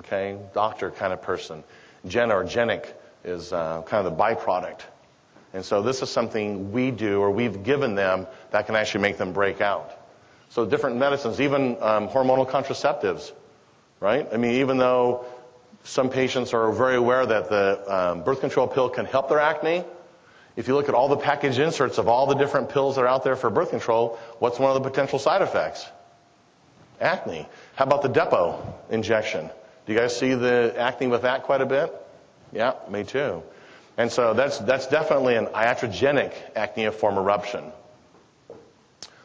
okay, 0.00 0.38
doctor 0.54 0.90
kind 0.90 1.12
of 1.12 1.22
person. 1.22 1.64
Gen 2.06 2.30
or 2.30 2.44
genic 2.44 2.94
is 3.24 3.52
uh, 3.52 3.82
kind 3.82 4.06
of 4.06 4.16
the 4.16 4.22
byproduct. 4.22 4.80
And 5.52 5.64
so 5.64 5.82
this 5.82 6.02
is 6.02 6.10
something 6.10 6.72
we 6.72 6.90
do 6.90 7.20
or 7.20 7.30
we've 7.30 7.62
given 7.62 7.94
them 7.94 8.26
that 8.50 8.66
can 8.66 8.76
actually 8.76 9.02
make 9.02 9.16
them 9.16 9.32
break 9.32 9.60
out. 9.60 9.90
So 10.50 10.64
different 10.64 10.96
medicines, 10.96 11.40
even 11.40 11.76
um, 11.80 12.08
hormonal 12.08 12.48
contraceptives, 12.48 13.32
right? 14.00 14.28
I 14.32 14.36
mean, 14.36 14.56
even 14.56 14.78
though 14.78 15.24
some 15.84 16.10
patients 16.10 16.52
are 16.52 16.72
very 16.72 16.96
aware 16.96 17.24
that 17.24 17.48
the 17.48 17.94
um, 17.94 18.22
birth 18.22 18.40
control 18.40 18.66
pill 18.66 18.88
can 18.88 19.06
help 19.06 19.28
their 19.28 19.40
acne, 19.40 19.84
if 20.56 20.68
you 20.68 20.74
look 20.74 20.88
at 20.88 20.94
all 20.94 21.08
the 21.08 21.16
package 21.16 21.58
inserts 21.58 21.98
of 21.98 22.08
all 22.08 22.26
the 22.26 22.34
different 22.34 22.70
pills 22.70 22.96
that 22.96 23.02
are 23.02 23.08
out 23.08 23.24
there 23.24 23.36
for 23.36 23.50
birth 23.50 23.70
control, 23.70 24.18
what's 24.38 24.58
one 24.58 24.74
of 24.74 24.82
the 24.82 24.88
potential 24.88 25.18
side 25.18 25.42
effects? 25.42 25.86
Acne. 27.00 27.46
How 27.74 27.84
about 27.84 28.02
the 28.02 28.08
Depo 28.08 28.60
injection? 28.90 29.50
Do 29.86 29.92
you 29.92 29.98
guys 29.98 30.16
see 30.16 30.34
the 30.34 30.74
acne 30.76 31.06
with 31.06 31.22
that 31.22 31.44
quite 31.44 31.60
a 31.60 31.66
bit? 31.66 31.94
Yeah, 32.52 32.74
me 32.90 33.04
too. 33.04 33.42
And 33.96 34.10
so 34.10 34.34
that's, 34.34 34.58
that's 34.58 34.88
definitely 34.88 35.36
an 35.36 35.46
iatrogenic 35.46 36.34
acneiform 36.54 37.16
eruption. 37.16 37.72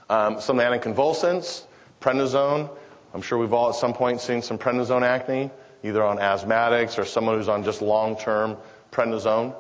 Um, 0.10 0.40
some 0.40 0.58
anticonvulsants, 0.58 1.64
prednisone. 2.00 2.70
I'm 3.14 3.22
sure 3.22 3.38
we've 3.38 3.54
all 3.54 3.70
at 3.70 3.76
some 3.76 3.94
point 3.94 4.22
seen 4.22 4.42
some 4.42 4.58
prednisone 4.58 5.04
acne, 5.04 5.50
either 5.84 6.04
on 6.04 6.18
asthmatics 6.18 6.98
or 6.98 7.06
someone 7.06 7.38
who's 7.38 7.50
on 7.50 7.64
just 7.64 7.82
long-term 7.82 8.58
prednisone. 8.92 9.56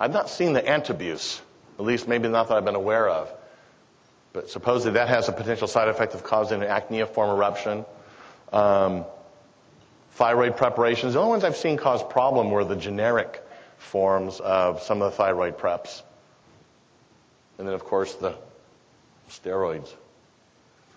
I've 0.00 0.12
not 0.12 0.28
seen 0.28 0.52
the 0.52 0.62
antabuse, 0.62 1.40
at 1.78 1.84
least 1.84 2.08
maybe 2.08 2.28
not 2.28 2.48
that 2.48 2.56
I've 2.56 2.64
been 2.64 2.74
aware 2.74 3.08
of. 3.08 3.32
But 4.32 4.50
supposedly 4.50 4.94
that 4.94 5.08
has 5.08 5.28
a 5.28 5.32
potential 5.32 5.66
side 5.66 5.88
effect 5.88 6.14
of 6.14 6.24
causing 6.24 6.62
an 6.62 6.68
acneiform 6.68 7.30
eruption. 7.30 7.84
Um, 8.52 9.04
thyroid 10.12 10.56
preparations. 10.56 11.14
The 11.14 11.20
only 11.20 11.30
ones 11.30 11.44
I've 11.44 11.56
seen 11.56 11.76
cause 11.76 12.02
problem 12.02 12.50
were 12.50 12.64
the 12.64 12.76
generic 12.76 13.42
forms 13.76 14.40
of 14.40 14.82
some 14.82 15.00
of 15.00 15.12
the 15.12 15.16
thyroid 15.16 15.58
preps. 15.58 16.02
And 17.58 17.66
then, 17.66 17.74
of 17.74 17.84
course, 17.84 18.14
the 18.14 18.34
steroids. 19.30 19.92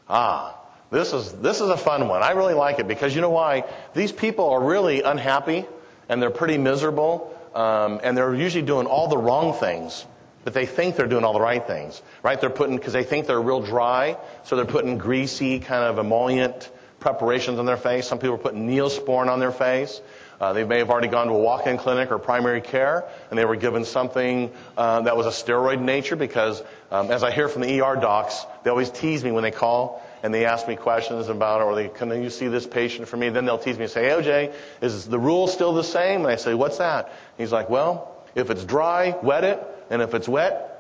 Ah, 0.10 0.58
this 0.90 1.14
is, 1.14 1.32
this 1.34 1.62
is 1.62 1.70
a 1.70 1.78
fun 1.78 2.08
one. 2.08 2.24
I 2.24 2.32
really 2.32 2.54
like 2.54 2.80
it 2.80 2.88
because 2.88 3.14
you 3.16 3.22
know 3.22 3.30
why? 3.30 3.64
These 3.94 4.12
people 4.12 4.50
are 4.50 4.64
really 4.64 5.04
unhappy 5.04 5.66
and 6.10 6.22
they're 6.22 6.32
pretty 6.32 6.58
miserable 6.58 7.38
um, 7.56 8.00
and 8.04 8.18
they're 8.18 8.34
usually 8.34 8.66
doing 8.66 8.88
all 8.88 9.08
the 9.08 9.18
wrong 9.18 9.54
things, 9.54 10.06
but 10.44 10.54
they 10.54 10.66
think 10.66 10.96
they're 10.96 11.08
doing 11.08 11.24
all 11.24 11.34
the 11.34 11.42
right 11.42 11.66
things, 11.66 12.02
right? 12.24 12.40
They're 12.40 12.50
putting, 12.50 12.76
because 12.76 12.94
they 12.94 13.04
think 13.04 13.28
they're 13.28 13.42
real 13.42 13.62
dry, 13.62 14.18
so 14.44 14.56
they're 14.56 14.66
putting 14.66 14.98
greasy 14.98 15.60
kind 15.60 15.84
of 15.84 15.98
emollient 15.98 16.70
preparations 17.02 17.60
on 17.60 17.66
their 17.66 17.78
face. 17.78 18.08
Some 18.08 18.20
people 18.20 18.36
are 18.36 18.40
putting 18.40 18.68
neosporin 18.68 19.28
on 19.28 19.40
their 19.40 19.52
face. 19.52 20.00
Uh, 20.40 20.54
they 20.54 20.64
may 20.64 20.80
have 20.80 20.90
already 20.90 21.08
gone 21.08 21.28
to 21.28 21.34
a 21.34 21.38
walk-in 21.38 21.78
clinic 21.78 22.12
or 22.12 22.18
primary 22.18 22.62
care, 22.62 23.04
and 23.30 23.38
they 23.38 23.46
were 23.46 23.56
given 23.56 23.86
something 23.86 24.52
uh, 24.76 25.02
that 25.02 25.16
was 25.16 25.28
a 25.28 25.30
steroid 25.30 25.80
nature 25.80 26.16
because, 26.16 26.64
um, 26.90 27.12
as 27.12 27.24
I 27.24 27.32
hear 27.32 27.48
from 27.48 27.62
the 27.62 27.82
ER 27.82 27.96
docs, 27.96 28.44
they 28.64 28.70
always 28.72 28.90
tease 28.90 29.24
me 29.24 29.32
when 29.32 29.44
they 29.44 29.52
call 29.52 30.02
and 30.24 30.34
they 30.34 30.46
ask 30.46 30.68
me 30.68 30.76
questions 30.76 31.30
about 31.30 31.62
it, 31.62 31.64
or 31.66 31.76
they, 31.76 31.90
can 31.90 32.10
you 32.24 32.30
see 32.30 32.48
this 32.48 32.66
patient 32.66 33.08
for 33.08 33.18
me? 33.18 33.30
Then 33.30 33.46
they'll 33.46 33.58
tease 33.58 33.78
me 33.78 33.84
and 33.84 33.92
say, 33.92 34.06
hey, 34.06 34.10
OJ, 34.10 34.54
is 34.82 35.08
the 35.08 35.20
rule 35.20 35.48
still 35.48 35.74
the 35.74 35.84
same? 35.84 36.22
And 36.22 36.32
I 36.32 36.36
say, 36.36 36.54
what's 36.54 36.78
that? 36.78 37.06
And 37.08 37.16
he's 37.38 37.52
like, 37.52 37.70
well, 37.70 38.24
if 38.36 38.50
it's 38.50 38.64
dry, 38.64 39.18
wet 39.22 39.44
it, 39.44 39.60
and 39.90 40.02
if 40.02 40.14
it's 40.14 40.30
wet, 40.30 40.71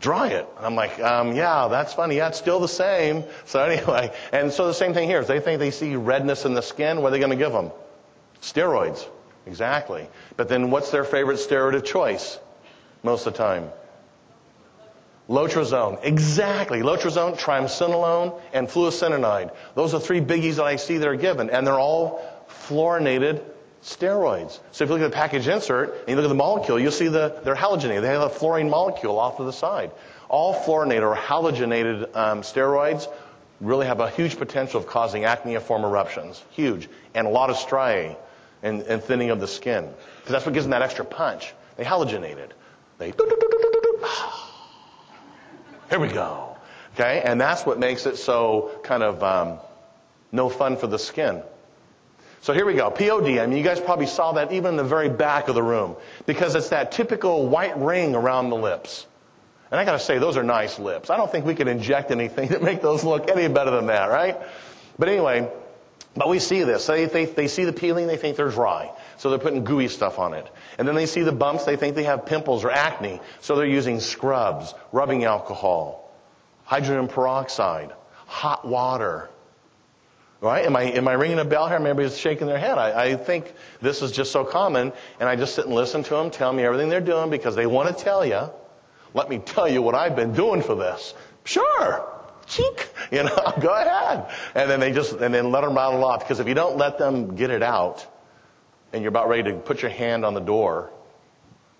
dry 0.00 0.28
it. 0.28 0.46
And 0.56 0.66
I'm 0.66 0.74
like, 0.74 0.98
um, 1.00 1.34
yeah, 1.34 1.68
that's 1.68 1.92
funny. 1.92 2.16
Yeah, 2.16 2.28
it's 2.28 2.38
still 2.38 2.60
the 2.60 2.68
same. 2.68 3.24
So 3.44 3.62
anyway, 3.62 4.12
and 4.32 4.52
so 4.52 4.66
the 4.66 4.74
same 4.74 4.94
thing 4.94 5.08
here. 5.08 5.20
If 5.20 5.26
they 5.26 5.40
think 5.40 5.58
they 5.58 5.70
see 5.70 5.96
redness 5.96 6.44
in 6.44 6.54
the 6.54 6.62
skin, 6.62 7.02
what 7.02 7.08
are 7.08 7.10
they 7.12 7.18
going 7.18 7.30
to 7.30 7.36
give 7.36 7.52
them? 7.52 7.70
Steroids. 8.40 9.06
Exactly. 9.46 10.08
But 10.36 10.48
then 10.48 10.70
what's 10.70 10.90
their 10.90 11.04
favorite 11.04 11.38
steroid 11.38 11.74
of 11.74 11.84
choice? 11.84 12.38
Most 13.02 13.26
of 13.26 13.34
the 13.34 13.38
time. 13.38 13.70
Lorazone. 15.28 16.02
Exactly. 16.02 16.80
Lorazone, 16.80 17.38
triamcinolone, 17.38 18.40
and 18.52 18.68
fluocinolone. 18.68 19.50
Those 19.74 19.94
are 19.94 20.00
three 20.00 20.20
biggies 20.20 20.56
that 20.56 20.64
I 20.64 20.76
see 20.76 20.98
that 20.98 21.08
are 21.08 21.16
given, 21.16 21.50
and 21.50 21.66
they're 21.66 21.78
all 21.78 22.22
fluorinated 22.48 23.42
steroids. 23.84 24.58
So 24.72 24.84
if 24.84 24.90
you 24.90 24.96
look 24.96 25.04
at 25.04 25.10
the 25.10 25.16
package 25.16 25.46
insert 25.46 25.90
and 26.00 26.08
you 26.08 26.16
look 26.16 26.24
at 26.24 26.28
the 26.28 26.34
molecule, 26.34 26.80
you'll 26.80 26.90
see 26.90 27.08
the, 27.08 27.40
they're 27.44 27.54
halogenated. 27.54 28.00
They 28.00 28.08
have 28.08 28.22
a 28.22 28.30
fluorine 28.30 28.70
molecule 28.70 29.18
off 29.18 29.36
to 29.36 29.44
the 29.44 29.52
side. 29.52 29.90
All 30.28 30.54
fluorinated 30.54 31.02
or 31.02 31.14
halogenated 31.14 32.16
um, 32.16 32.40
steroids 32.40 33.06
really 33.60 33.86
have 33.86 34.00
a 34.00 34.10
huge 34.10 34.38
potential 34.38 34.80
of 34.80 34.86
causing 34.86 35.24
acneiform 35.24 35.84
eruptions. 35.84 36.42
Huge. 36.50 36.88
And 37.14 37.26
a 37.26 37.30
lot 37.30 37.50
of 37.50 37.56
striae 37.56 38.16
and, 38.62 38.82
and 38.82 39.02
thinning 39.02 39.30
of 39.30 39.38
the 39.38 39.46
skin. 39.46 39.88
Because 40.18 40.32
that's 40.32 40.46
what 40.46 40.54
gives 40.54 40.64
them 40.64 40.70
that 40.70 40.82
extra 40.82 41.04
punch. 41.04 41.52
They 41.76 41.84
halogenated. 41.84 42.50
They 42.98 43.12
Here 45.90 46.00
we 46.00 46.08
go. 46.08 46.56
Okay? 46.94 47.20
And 47.22 47.38
that's 47.40 47.66
what 47.66 47.78
makes 47.78 48.06
it 48.06 48.16
so 48.16 48.80
kind 48.82 49.02
of 49.02 49.22
um, 49.22 49.58
no 50.32 50.48
fun 50.48 50.78
for 50.78 50.86
the 50.86 50.98
skin. 50.98 51.42
So 52.44 52.52
here 52.52 52.66
we 52.66 52.74
go. 52.74 52.90
POD. 52.90 53.38
I 53.38 53.46
mean, 53.46 53.56
you 53.56 53.64
guys 53.64 53.80
probably 53.80 54.04
saw 54.04 54.32
that 54.32 54.52
even 54.52 54.72
in 54.72 54.76
the 54.76 54.84
very 54.84 55.08
back 55.08 55.48
of 55.48 55.54
the 55.54 55.62
room 55.62 55.96
because 56.26 56.54
it's 56.54 56.68
that 56.68 56.92
typical 56.92 57.48
white 57.48 57.78
ring 57.78 58.14
around 58.14 58.50
the 58.50 58.56
lips. 58.56 59.06
And 59.70 59.80
I 59.80 59.86
got 59.86 59.92
to 59.92 59.98
say, 59.98 60.18
those 60.18 60.36
are 60.36 60.42
nice 60.42 60.78
lips. 60.78 61.08
I 61.08 61.16
don't 61.16 61.32
think 61.32 61.46
we 61.46 61.54
can 61.54 61.68
inject 61.68 62.10
anything 62.10 62.48
to 62.50 62.60
make 62.60 62.82
those 62.82 63.02
look 63.02 63.30
any 63.30 63.48
better 63.48 63.70
than 63.70 63.86
that, 63.86 64.10
right? 64.10 64.36
But 64.98 65.08
anyway, 65.08 65.50
but 66.14 66.28
we 66.28 66.38
see 66.38 66.64
this. 66.64 66.86
They, 66.86 67.06
they, 67.06 67.24
they 67.24 67.48
see 67.48 67.64
the 67.64 67.72
peeling, 67.72 68.08
they 68.08 68.18
think 68.18 68.36
they're 68.36 68.50
dry. 68.50 68.92
So 69.16 69.30
they're 69.30 69.38
putting 69.38 69.64
gooey 69.64 69.88
stuff 69.88 70.18
on 70.18 70.34
it. 70.34 70.46
And 70.76 70.86
then 70.86 70.96
they 70.96 71.06
see 71.06 71.22
the 71.22 71.32
bumps, 71.32 71.64
they 71.64 71.76
think 71.76 71.96
they 71.96 72.04
have 72.04 72.26
pimples 72.26 72.62
or 72.62 72.70
acne. 72.70 73.22
So 73.40 73.56
they're 73.56 73.64
using 73.64 74.00
scrubs, 74.00 74.74
rubbing 74.92 75.24
alcohol, 75.24 76.12
hydrogen 76.64 77.08
peroxide, 77.08 77.94
hot 78.26 78.68
water. 78.68 79.30
Right? 80.44 80.66
Am 80.66 80.76
I, 80.76 80.82
am 80.82 81.08
I 81.08 81.14
ringing 81.14 81.38
a 81.38 81.44
bell 81.46 81.68
here? 81.68 81.76
Everybody's 81.76 82.18
shaking 82.18 82.46
their 82.46 82.58
head. 82.58 82.76
I, 82.76 83.04
I 83.04 83.16
think 83.16 83.50
this 83.80 84.02
is 84.02 84.12
just 84.12 84.30
so 84.30 84.44
common. 84.44 84.92
And 85.18 85.26
I 85.26 85.36
just 85.36 85.54
sit 85.54 85.64
and 85.64 85.74
listen 85.74 86.02
to 86.02 86.10
them 86.10 86.30
tell 86.30 86.52
me 86.52 86.64
everything 86.64 86.90
they're 86.90 87.00
doing 87.00 87.30
because 87.30 87.56
they 87.56 87.64
want 87.64 87.96
to 87.96 88.04
tell 88.04 88.26
you. 88.26 88.50
Let 89.14 89.30
me 89.30 89.38
tell 89.38 89.66
you 89.66 89.80
what 89.80 89.94
I've 89.94 90.14
been 90.14 90.34
doing 90.34 90.60
for 90.60 90.74
this. 90.74 91.14
Sure. 91.44 92.06
Cheek. 92.44 92.90
You 93.10 93.22
know, 93.22 93.54
go 93.58 93.70
ahead. 93.72 94.26
And 94.54 94.70
then 94.70 94.80
they 94.80 94.92
just, 94.92 95.14
and 95.14 95.32
then 95.32 95.50
let 95.50 95.62
them 95.62 95.76
rattle 95.76 96.04
off. 96.04 96.20
Because 96.20 96.40
if 96.40 96.46
you 96.46 96.54
don't 96.54 96.76
let 96.76 96.98
them 96.98 97.36
get 97.36 97.48
it 97.48 97.62
out, 97.62 98.06
and 98.92 99.02
you're 99.02 99.08
about 99.08 99.30
ready 99.30 99.50
to 99.50 99.54
put 99.54 99.80
your 99.80 99.92
hand 99.92 100.26
on 100.26 100.34
the 100.34 100.40
door, 100.40 100.90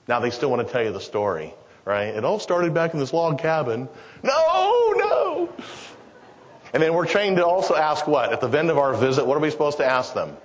now 0.08 0.20
they 0.20 0.30
still 0.30 0.48
want 0.48 0.66
to 0.66 0.72
tell 0.72 0.82
you 0.82 0.90
the 0.90 1.02
story, 1.02 1.52
right? 1.84 2.06
It 2.06 2.24
all 2.24 2.38
started 2.38 2.72
back 2.72 2.94
in 2.94 2.98
this 2.98 3.12
log 3.12 3.40
cabin. 3.40 3.90
No, 4.22 4.92
no. 4.96 5.52
And 6.74 6.82
then 6.82 6.92
we're 6.92 7.06
trained 7.06 7.36
to 7.36 7.46
also 7.46 7.76
ask 7.76 8.08
what? 8.08 8.32
At 8.32 8.40
the 8.40 8.58
end 8.58 8.68
of 8.68 8.78
our 8.78 8.94
visit, 8.94 9.24
what 9.24 9.36
are 9.36 9.40
we 9.40 9.50
supposed 9.50 9.78
to 9.78 9.86
ask 9.86 10.12
them? 10.12 10.36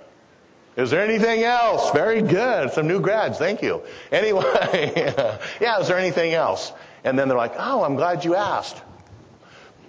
Is 0.76 0.90
there 0.90 1.02
anything 1.02 1.42
else? 1.42 1.90
Very 1.90 2.22
good. 2.22 2.70
Some 2.70 2.86
new 2.86 3.00
grads. 3.00 3.36
Thank 3.36 3.62
you. 3.62 3.82
Anyway, 4.12 4.42
yeah, 5.60 5.80
is 5.80 5.88
there 5.88 5.98
anything 5.98 6.32
else? 6.32 6.72
And 7.02 7.18
then 7.18 7.26
they're 7.28 7.36
like, 7.36 7.54
oh, 7.58 7.82
I'm 7.82 7.96
glad 7.96 8.24
you 8.24 8.36
asked. 8.36 8.80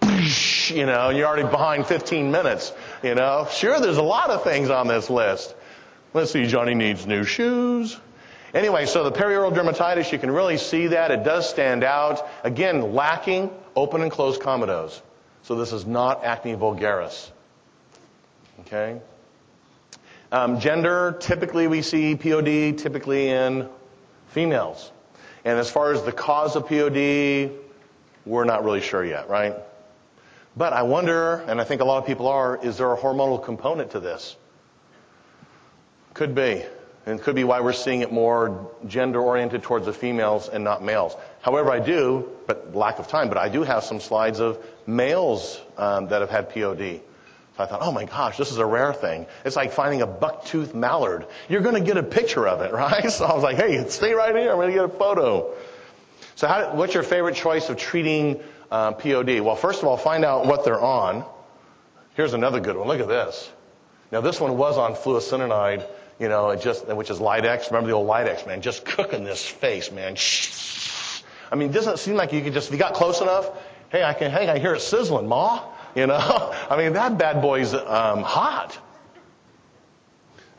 You 0.68 0.86
know, 0.86 1.10
you're 1.10 1.28
already 1.28 1.50
behind 1.50 1.86
15 1.86 2.32
minutes. 2.32 2.72
You 3.04 3.14
know, 3.14 3.46
sure, 3.52 3.80
there's 3.82 3.98
a 3.98 4.04
lot 4.04 4.30
of 4.30 4.44
things 4.44 4.70
on 4.70 4.88
this 4.88 5.10
list. 5.10 5.54
Let's 6.14 6.32
see, 6.32 6.48
Johnny 6.48 6.76
needs 6.76 7.06
new 7.06 7.26
shoes. 7.26 8.00
Anyway, 8.54 8.86
so 8.86 9.04
the 9.04 9.12
perioral 9.12 9.54
dermatitis, 9.54 10.12
you 10.14 10.18
can 10.18 10.32
really 10.32 10.58
see 10.58 10.88
that. 10.88 11.12
It 11.12 11.26
does 11.26 11.50
stand 11.50 11.84
out. 11.84 12.26
Again, 12.46 12.94
lacking 12.94 13.50
open 13.76 14.02
and 14.02 14.12
closed 14.12 14.40
comedones. 14.40 15.02
So 15.44 15.56
this 15.56 15.74
is 15.74 15.86
not 15.86 16.24
acne 16.24 16.56
vulgaris. 16.56 17.32
Okay? 18.62 19.00
Um, 20.32 20.60
gender, 20.60 21.18
typically 21.20 21.68
we 21.68 21.82
see 21.82 22.16
POD 22.16 22.78
typically 22.78 23.30
in 23.30 23.68
females. 24.30 24.92
And 25.44 25.58
as 25.58 25.70
far 25.70 25.92
as 25.92 26.04
the 26.04 26.12
cause 26.12 26.56
of 26.56 26.68
POD, 26.68 27.52
we're 28.26 28.46
not 28.46 28.64
really 28.64 28.82
sure 28.82 29.04
yet, 29.04 29.30
right? 29.30 29.56
But 30.56 30.74
I 30.74 30.84
wonder, 30.84 31.36
and 31.48 31.60
I 31.60 31.64
think 31.64 31.82
a 31.82 31.86
lot 31.86 31.98
of 31.98 32.06
people 32.06 32.28
are, 32.28 32.64
is 32.64 32.78
there 32.78 32.92
a 32.94 32.98
hormonal 32.98 33.44
component 33.44 33.92
to 33.92 34.00
this? 34.00 34.36
Could 36.14 36.36
be. 36.36 36.64
And 37.06 37.20
it 37.20 37.24
could 37.24 37.36
be 37.36 37.44
why 37.44 37.62
we're 37.62 37.74
seeing 37.74 38.02
it 38.02 38.12
more 38.12 38.72
gender 38.86 39.20
oriented 39.20 39.64
towards 39.64 39.88
the 39.88 39.94
females 39.94 40.50
and 40.50 40.64
not 40.64 40.84
males. 40.84 41.16
However, 41.42 41.72
I 41.72 41.80
do, 41.80 42.30
but 42.46 42.76
lack 42.76 43.00
of 43.00 43.08
time, 43.08 43.28
but 43.28 43.38
I 43.38 43.50
do 43.50 43.64
have 43.64 43.84
some 43.84 44.00
slides 44.00 44.40
of 44.40 44.64
males 44.86 45.60
um, 45.78 46.10
that 46.10 46.22
have 46.22 46.30
had 46.30 46.54
POD. 46.54 47.02
So 47.58 47.64
I 47.64 47.66
thought, 47.66 47.82
oh 47.82 47.92
my 47.92 48.06
gosh, 48.06 48.38
this 48.38 48.52
is 48.52 48.60
a 48.60 48.66
rare 48.66 48.94
thing. 48.94 49.26
It's 49.44 49.56
like 49.56 49.72
finding 49.72 50.02
a 50.02 50.08
buck-toothed 50.08 50.76
mallard. 50.76 51.26
You're 51.50 51.62
going 51.62 51.76
to 51.76 51.82
get 51.82 51.98
a 51.98 52.04
picture 52.04 52.48
of 52.48 52.62
it, 52.62 52.72
right? 52.74 53.12
So 53.12 53.26
I 53.26 53.34
was 53.34 53.44
like, 53.44 53.58
hey, 53.58 53.84
stay 53.90 54.14
right 54.14 54.36
here. 54.36 54.52
I'm 54.52 54.58
going 54.58 54.70
to 54.70 54.76
get 54.76 54.86
a 54.86 54.90
photo. 54.90 55.54
So 56.36 56.48
how, 56.48 56.76
what's 56.76 56.94
your 56.94 57.04
favorite 57.04 57.36
choice 57.36 57.70
of 57.70 57.78
treating 57.78 58.42
uh, 58.70 58.92
POD? 58.92 59.42
Well, 59.42 59.56
first 59.56 59.82
of 59.82 59.88
all, 59.88 59.98
find 59.98 60.24
out 60.24 60.46
what 60.46 60.66
they're 60.66 60.80
on. 60.80 61.26
Here's 62.14 62.34
another 62.34 62.60
good 62.60 62.78
one. 62.78 62.88
Look 62.88 63.00
at 63.00 63.08
this. 63.08 63.50
Now, 64.12 64.22
this 64.22 64.40
one 64.40 64.58
was 64.58 64.78
on 64.78 64.94
fluocinolone 64.94 65.86
you 66.22 66.30
know, 66.30 66.52
it 66.52 66.62
just, 66.62 66.86
which 66.88 67.10
is 67.10 67.20
Lidex. 67.20 67.72
Remember 67.72 67.90
the 67.90 67.96
old 67.96 68.08
Lidex, 68.08 68.46
man? 68.46 68.62
Just 68.62 68.86
cooking 68.86 69.24
this 69.24 69.44
face, 69.44 69.92
man. 69.92 70.16
I 71.52 71.56
mean, 71.56 71.72
doesn't 71.72 71.96
it 71.96 71.98
seem 71.98 72.16
like 72.16 72.32
you 72.32 72.44
could 72.44 72.54
just, 72.54 72.68
if 72.68 72.74
you 72.74 72.78
got 72.78 72.94
close 72.94 73.22
enough, 73.22 73.50
hey, 73.90 74.04
I 74.04 74.14
can, 74.14 74.30
hey, 74.30 74.48
I 74.48 74.60
hear 74.60 74.76
it 74.76 74.82
sizzling, 74.82 75.28
ma. 75.28 75.64
You 75.96 76.06
know, 76.06 76.54
I 76.70 76.78
mean, 76.78 76.94
that 76.94 77.18
bad 77.18 77.42
boy's 77.42 77.74
um, 77.74 78.22
hot. 78.22 78.78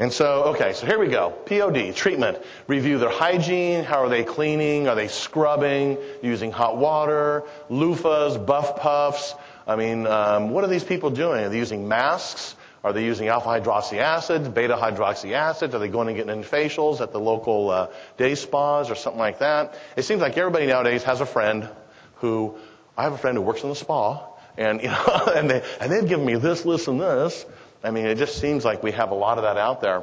And 0.01 0.13
so, 0.13 0.47
okay, 0.47 0.73
so 0.73 0.85
here 0.85 0.99
we 0.99 1.07
go. 1.07 1.31
POD, 1.31 1.95
treatment. 1.95 2.39
Review 2.67 2.99
their 2.99 3.11
hygiene. 3.11 3.85
How 3.85 4.03
are 4.03 4.09
they 4.09 4.25
cleaning? 4.25 4.89
Are 4.89 4.97
they 4.97 5.07
scrubbing? 5.07 5.97
Using 6.23 6.51
hot 6.51 6.77
water? 6.77 7.45
Loofahs, 7.71 8.45
buff 8.45 8.81
puffs? 8.81 9.37
I 9.65 9.77
mean, 9.77 10.09
um, 10.09 10.51
what 10.51 10.65
are 10.65 10.69
these 10.69 10.83
people 10.83 11.11
doing? 11.11 11.45
Are 11.45 11.49
they 11.51 11.59
using 11.59 11.87
masks? 11.87 12.57
Are 12.85 12.93
they 12.93 13.05
using 13.05 13.29
alpha 13.29 13.49
hydroxy 13.49 13.99
acid, 13.99 14.55
beta 14.55 14.75
hydroxy 14.75 15.33
acid? 15.33 15.75
Are 15.75 15.79
they 15.79 15.89
going 15.89 16.09
and 16.09 16.17
getting 16.17 16.43
facials 16.43 17.01
at 17.01 17.13
the 17.13 17.21
local 17.21 17.71
uh, 17.71 17.89
day 18.17 18.35
spas 18.35 18.91
or 18.91 18.97
something 18.97 19.21
like 19.21 19.39
that? 19.39 19.75
It 19.97 20.03
seems 20.03 20.21
like 20.21 20.37
everybody 20.37 20.67
nowadays 20.67 21.05
has 21.05 21.21
a 21.21 21.27
friend 21.27 21.69
who, 22.17 22.57
I 22.97 23.05
have 23.05 23.13
a 23.13 23.19
friend 23.19 23.37
who 23.37 23.43
works 23.43 23.63
in 23.63 23.69
the 23.69 23.77
spa, 23.77 24.27
and 24.57 24.83
you 24.83 24.89
know, 24.89 25.33
and 25.35 25.49
they 25.49 25.63
and 25.81 25.93
they've 25.93 26.09
given 26.09 26.27
me 26.27 26.35
this, 26.35 26.63
this, 26.63 26.89
and 26.89 27.01
this. 27.01 27.47
I 27.85 27.91
mean, 27.91 28.07
it 28.07 28.19
just 28.19 28.39
seems 28.39 28.65
like 28.65 28.83
we 28.83 28.93
have 28.93 29.11
a 29.11 29.15
lot 29.15 29.39
of 29.39 29.45
that 29.45 29.57
out 29.57 29.81
there, 29.81 30.03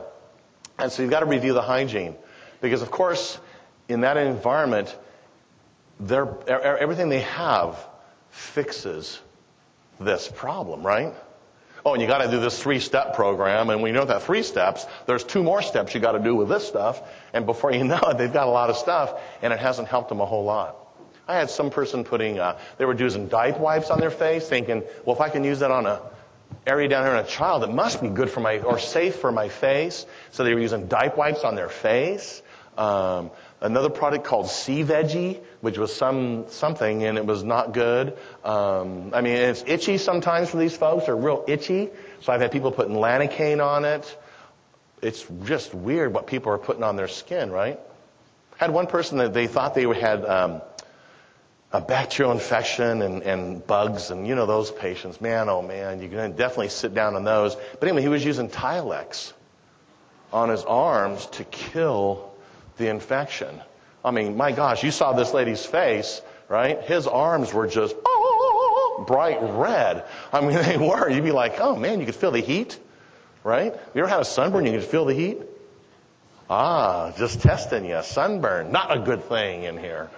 and 0.77 0.91
so 0.91 1.01
you've 1.01 1.11
got 1.11 1.19
to 1.19 1.25
review 1.25 1.53
the 1.53 1.61
hygiene, 1.61 2.15
because 2.61 2.82
of 2.82 2.91
course, 2.91 3.38
in 3.89 4.01
that 4.01 4.15
environment, 4.15 4.95
their 5.99 6.47
everything 6.49 7.09
they 7.09 7.21
have 7.21 7.86
fixes 8.30 9.19
this 9.99 10.30
problem, 10.34 10.86
right? 10.86 11.13
Oh, 11.86 11.93
and 11.93 12.01
you 12.01 12.07
got 12.07 12.19
to 12.19 12.30
do 12.30 12.39
this 12.39 12.61
three 12.61 12.80
step 12.80 13.15
program. 13.15 13.69
And 13.69 13.82
we 13.82 13.91
know 13.91 14.05
that 14.05 14.23
three 14.23 14.43
steps, 14.43 14.86
there's 15.05 15.23
two 15.23 15.43
more 15.43 15.61
steps 15.61 15.93
you 15.93 16.01
got 16.01 16.13
to 16.13 16.19
do 16.19 16.36
with 16.36 16.49
this 16.49 16.67
stuff. 16.67 17.01
And 17.34 17.45
before 17.45 17.71
you 17.71 17.84
know 17.86 17.99
it, 18.07 18.17
they've 18.17 18.32
got 18.32 18.47
a 18.47 18.51
lot 18.51 18.69
of 18.69 18.77
stuff 18.77 19.19
and 19.41 19.53
it 19.53 19.59
hasn't 19.59 19.88
helped 19.88 20.09
them 20.09 20.21
a 20.21 20.25
whole 20.25 20.43
lot. 20.43 20.75
I 21.27 21.36
had 21.36 21.51
some 21.51 21.69
person 21.69 22.03
putting, 22.03 22.39
uh, 22.39 22.57
they 22.77 22.86
were 22.86 22.95
using 22.95 23.27
diaper 23.27 23.59
wipes 23.59 23.91
on 23.91 23.99
their 23.99 24.09
face 24.09 24.49
thinking, 24.49 24.84
well, 25.05 25.15
if 25.15 25.21
I 25.21 25.30
can 25.30 25.43
use 25.43 25.59
that 25.59 25.69
on 25.69 25.86
a 25.86 26.01
area 26.65 26.88
down 26.88 27.05
here 27.05 27.13
in 27.13 27.23
a 27.23 27.27
child, 27.27 27.63
it 27.63 27.71
must 27.71 28.01
be 28.01 28.09
good 28.09 28.32
for 28.32 28.39
my, 28.39 28.59
or 28.59 28.80
safe 28.80 29.17
for 29.17 29.32
my 29.32 29.47
face. 29.47 30.05
So 30.32 30.43
they 30.43 30.53
were 30.53 30.59
using 30.59 30.88
diaper 30.88 31.17
wipes 31.17 31.43
on 31.43 31.55
their 31.55 31.69
face. 31.69 32.41
Um, 32.77 33.32
another 33.62 33.89
product 33.89 34.24
called 34.24 34.49
Sea 34.49 34.84
Veggie, 34.84 35.39
which 35.62 35.78
was 35.78 35.93
some 35.93 36.49
something, 36.49 37.03
and 37.03 37.18
it 37.18 37.26
was 37.26 37.43
not 37.43 37.74
good. 37.74 38.18
Um, 38.43 39.12
I 39.14 39.22
mean, 39.22 39.36
it's 39.36 39.64
itchy 39.68 39.97
sometimes 39.97 40.49
for 40.49 40.57
these 40.57 40.76
folks. 40.76 41.05
They're 41.05 41.16
real 41.16 41.43
itchy. 41.47 41.89
So 42.22 42.34
I've 42.34 42.41
had 42.41 42.51
people 42.51 42.72
putting 42.72 42.95
Lanacane 42.95 43.64
on 43.64 43.86
it. 43.86 44.18
It's 45.01 45.26
just 45.45 45.74
weird 45.74 46.14
what 46.14 46.28
people 46.28 46.51
are 46.51 46.57
putting 46.57 46.84
on 46.84 46.95
their 46.95 47.07
skin, 47.07 47.51
right? 47.51 47.80
Had 48.57 48.72
one 48.72 48.88
person 48.88 49.20
that 49.20 49.34
they 49.34 49.47
thought 49.47 49.74
they 49.74 49.84
had 49.84 50.26
um, 50.26 50.62
a 51.72 51.80
bacterial 51.80 52.34
infection 52.34 53.01
and, 53.01 53.22
and 53.24 53.66
bugs, 53.66 54.12
and 54.12 54.28
you 54.28 54.36
know 54.36 54.45
those 54.45 54.72
patients. 54.72 55.22
Man, 55.22 55.49
oh 55.49 55.62
man, 55.62 56.01
you 56.01 56.10
can 56.10 56.32
definitely 56.34 56.70
sit 56.70 56.93
down 56.93 57.16
on 57.16 57.24
those. 57.24 57.55
But 57.80 57.88
anyway, 57.88 58.01
he 58.01 58.10
was 58.10 58.26
using 58.26 58.49
Tilex 58.49 59.34
on 60.34 60.49
his 60.49 60.64
arms 60.64 61.26
to 61.28 61.43
kill 61.43 62.28
the 62.80 62.89
infection. 62.89 63.61
I 64.03 64.09
mean, 64.09 64.36
my 64.36 64.51
gosh, 64.51 64.84
you 64.84 64.89
saw 64.89 65.13
this 65.13 65.34
lady's 65.34 65.63
face, 65.63 66.21
right? 66.47 66.82
His 66.82 67.05
arms 67.05 67.53
were 67.53 67.67
just 67.67 67.95
bright 69.05 69.38
red. 69.41 70.05
I 70.34 70.41
mean, 70.41 70.53
they 70.63 70.77
were. 70.77 71.07
You'd 71.09 71.23
be 71.23 71.32
like, 71.32 71.59
oh 71.59 71.75
man, 71.75 71.99
you 71.99 72.07
could 72.07 72.15
feel 72.15 72.32
the 72.32 72.39
heat, 72.39 72.80
right? 73.43 73.73
You 73.93 74.01
ever 74.01 74.07
had 74.07 74.21
a 74.21 74.25
sunburn? 74.25 74.65
You 74.65 74.71
could 74.71 74.84
feel 74.84 75.05
the 75.05 75.13
heat. 75.13 75.38
Ah, 76.49 77.13
just 77.15 77.41
testing 77.41 77.86
you. 77.86 78.01
Sunburn, 78.01 78.71
not 78.71 78.97
a 78.97 79.01
good 79.01 79.23
thing 79.25 79.63
in 79.63 79.77
here. 79.77 80.09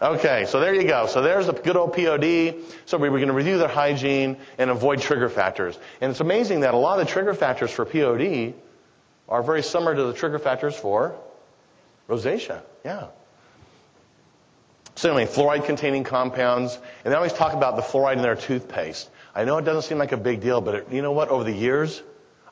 Okay, 0.00 0.46
so 0.46 0.58
there 0.58 0.74
you 0.74 0.84
go. 0.84 1.06
So 1.06 1.22
there's 1.22 1.48
a 1.48 1.52
good 1.52 1.76
old 1.76 1.94
POD. 1.94 2.54
So 2.86 2.98
we 2.98 3.08
were 3.08 3.18
going 3.18 3.28
to 3.28 3.34
review 3.34 3.58
their 3.58 3.68
hygiene 3.68 4.38
and 4.58 4.70
avoid 4.70 5.00
trigger 5.00 5.28
factors. 5.28 5.78
And 6.00 6.10
it's 6.10 6.20
amazing 6.20 6.60
that 6.60 6.74
a 6.74 6.76
lot 6.76 6.98
of 6.98 7.06
the 7.06 7.12
trigger 7.12 7.34
factors 7.34 7.70
for 7.70 7.84
POD 7.84 8.54
are 9.28 9.42
very 9.42 9.62
similar 9.62 9.94
to 9.94 10.04
the 10.04 10.12
trigger 10.12 10.38
factors 10.38 10.76
for 10.76 11.14
Rosacea, 12.08 12.62
yeah. 12.84 13.08
So 14.96 15.10
anyway, 15.10 15.30
fluoride-containing 15.30 16.04
compounds, 16.04 16.78
and 17.04 17.12
they 17.12 17.16
always 17.16 17.32
talk 17.32 17.52
about 17.52 17.76
the 17.76 17.82
fluoride 17.82 18.16
in 18.16 18.22
their 18.22 18.36
toothpaste. 18.36 19.10
I 19.34 19.44
know 19.44 19.58
it 19.58 19.64
doesn't 19.64 19.82
seem 19.82 19.98
like 19.98 20.12
a 20.12 20.16
big 20.16 20.40
deal, 20.40 20.60
but 20.60 20.74
it, 20.74 20.92
you 20.92 21.02
know 21.02 21.12
what? 21.12 21.28
Over 21.28 21.42
the 21.44 21.52
years, 21.52 22.00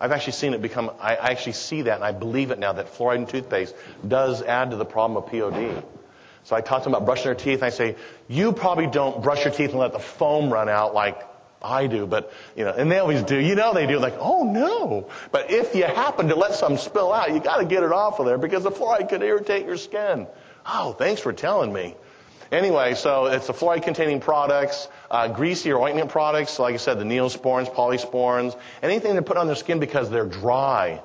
I've 0.01 0.11
actually 0.11 0.33
seen 0.33 0.53
it 0.53 0.61
become. 0.61 0.91
I, 1.01 1.15
I 1.15 1.29
actually 1.29 1.53
see 1.53 1.83
that, 1.83 1.95
and 1.95 2.05
I 2.05 2.11
believe 2.11 2.51
it 2.51 2.59
now 2.59 2.73
that 2.73 2.95
fluoride 2.95 3.19
in 3.19 3.27
toothpaste 3.27 3.75
does 4.07 4.43
add 4.43 4.71
to 4.71 4.77
the 4.77 4.85
problem 4.85 5.23
of 5.23 5.31
POD. 5.31 5.85
So 6.45 6.57
I 6.57 6.61
talk 6.61 6.81
to 6.81 6.85
them 6.85 6.95
about 6.95 7.07
brushing 7.07 7.27
their 7.27 7.37
teeth, 7.37 7.59
and 7.59 7.65
I 7.65 7.71
say, 7.71 7.95
you 8.27 8.53
probably 8.53 8.89
don't 8.89 9.23
brush 9.23 9.45
your 9.45 9.55
teeth 9.55 9.71
and 9.71 9.79
let 9.79 9.93
the 9.93 10.01
foam 10.01 10.53
run 10.53 10.69
out 10.69 10.95
like 10.95 11.21
I 11.65 11.87
do, 11.87 12.07
but, 12.07 12.33
you 12.57 12.65
know, 12.65 12.73
and 12.73 12.91
they 12.91 12.99
always 12.99 13.23
do. 13.23 13.39
You 13.39 13.55
know 13.55 13.75
they 13.75 13.87
do. 13.87 13.99
Like, 13.99 14.17
oh 14.19 14.45
no. 14.45 15.09
But 15.31 15.51
if 15.51 15.75
you 15.75 15.85
happen 15.85 16.29
to 16.29 16.35
let 16.35 16.55
some 16.55 16.77
spill 16.77 17.13
out, 17.13 17.33
you 17.33 17.41
gotta 17.41 17.65
get 17.65 17.83
it 17.83 17.93
off 17.93 18.19
of 18.19 18.27
there 18.27 18.39
because 18.39 18.65
the 18.65 18.71
fluoride 18.71 19.09
could 19.09 19.23
irritate 19.23 19.67
your 19.67 19.77
skin. 19.77 20.27
Oh, 20.67 20.93
thanks 20.93 21.21
for 21.21 21.33
telling 21.33 21.73
me. 21.73 21.97
Anyway, 22.51 22.95
so 22.95 23.27
it's 23.27 23.47
the 23.47 23.55
fluoride 23.55 23.83
containing 23.83 24.21
products, 24.21 24.87
uh, 25.11 25.27
greasy 25.29 25.73
or 25.73 25.81
ointment 25.81 26.11
products, 26.11 26.59
like 26.59 26.75
I 26.75 26.77
said, 26.77 26.99
the 26.99 27.05
neosporins, 27.05 27.73
polysporins, 27.75 28.59
anything 28.83 29.15
they 29.15 29.23
put 29.23 29.39
on 29.39 29.47
their 29.47 29.57
skin 29.57 29.81
because 29.81 30.11
they're 30.11 30.27
dry. 30.27 31.01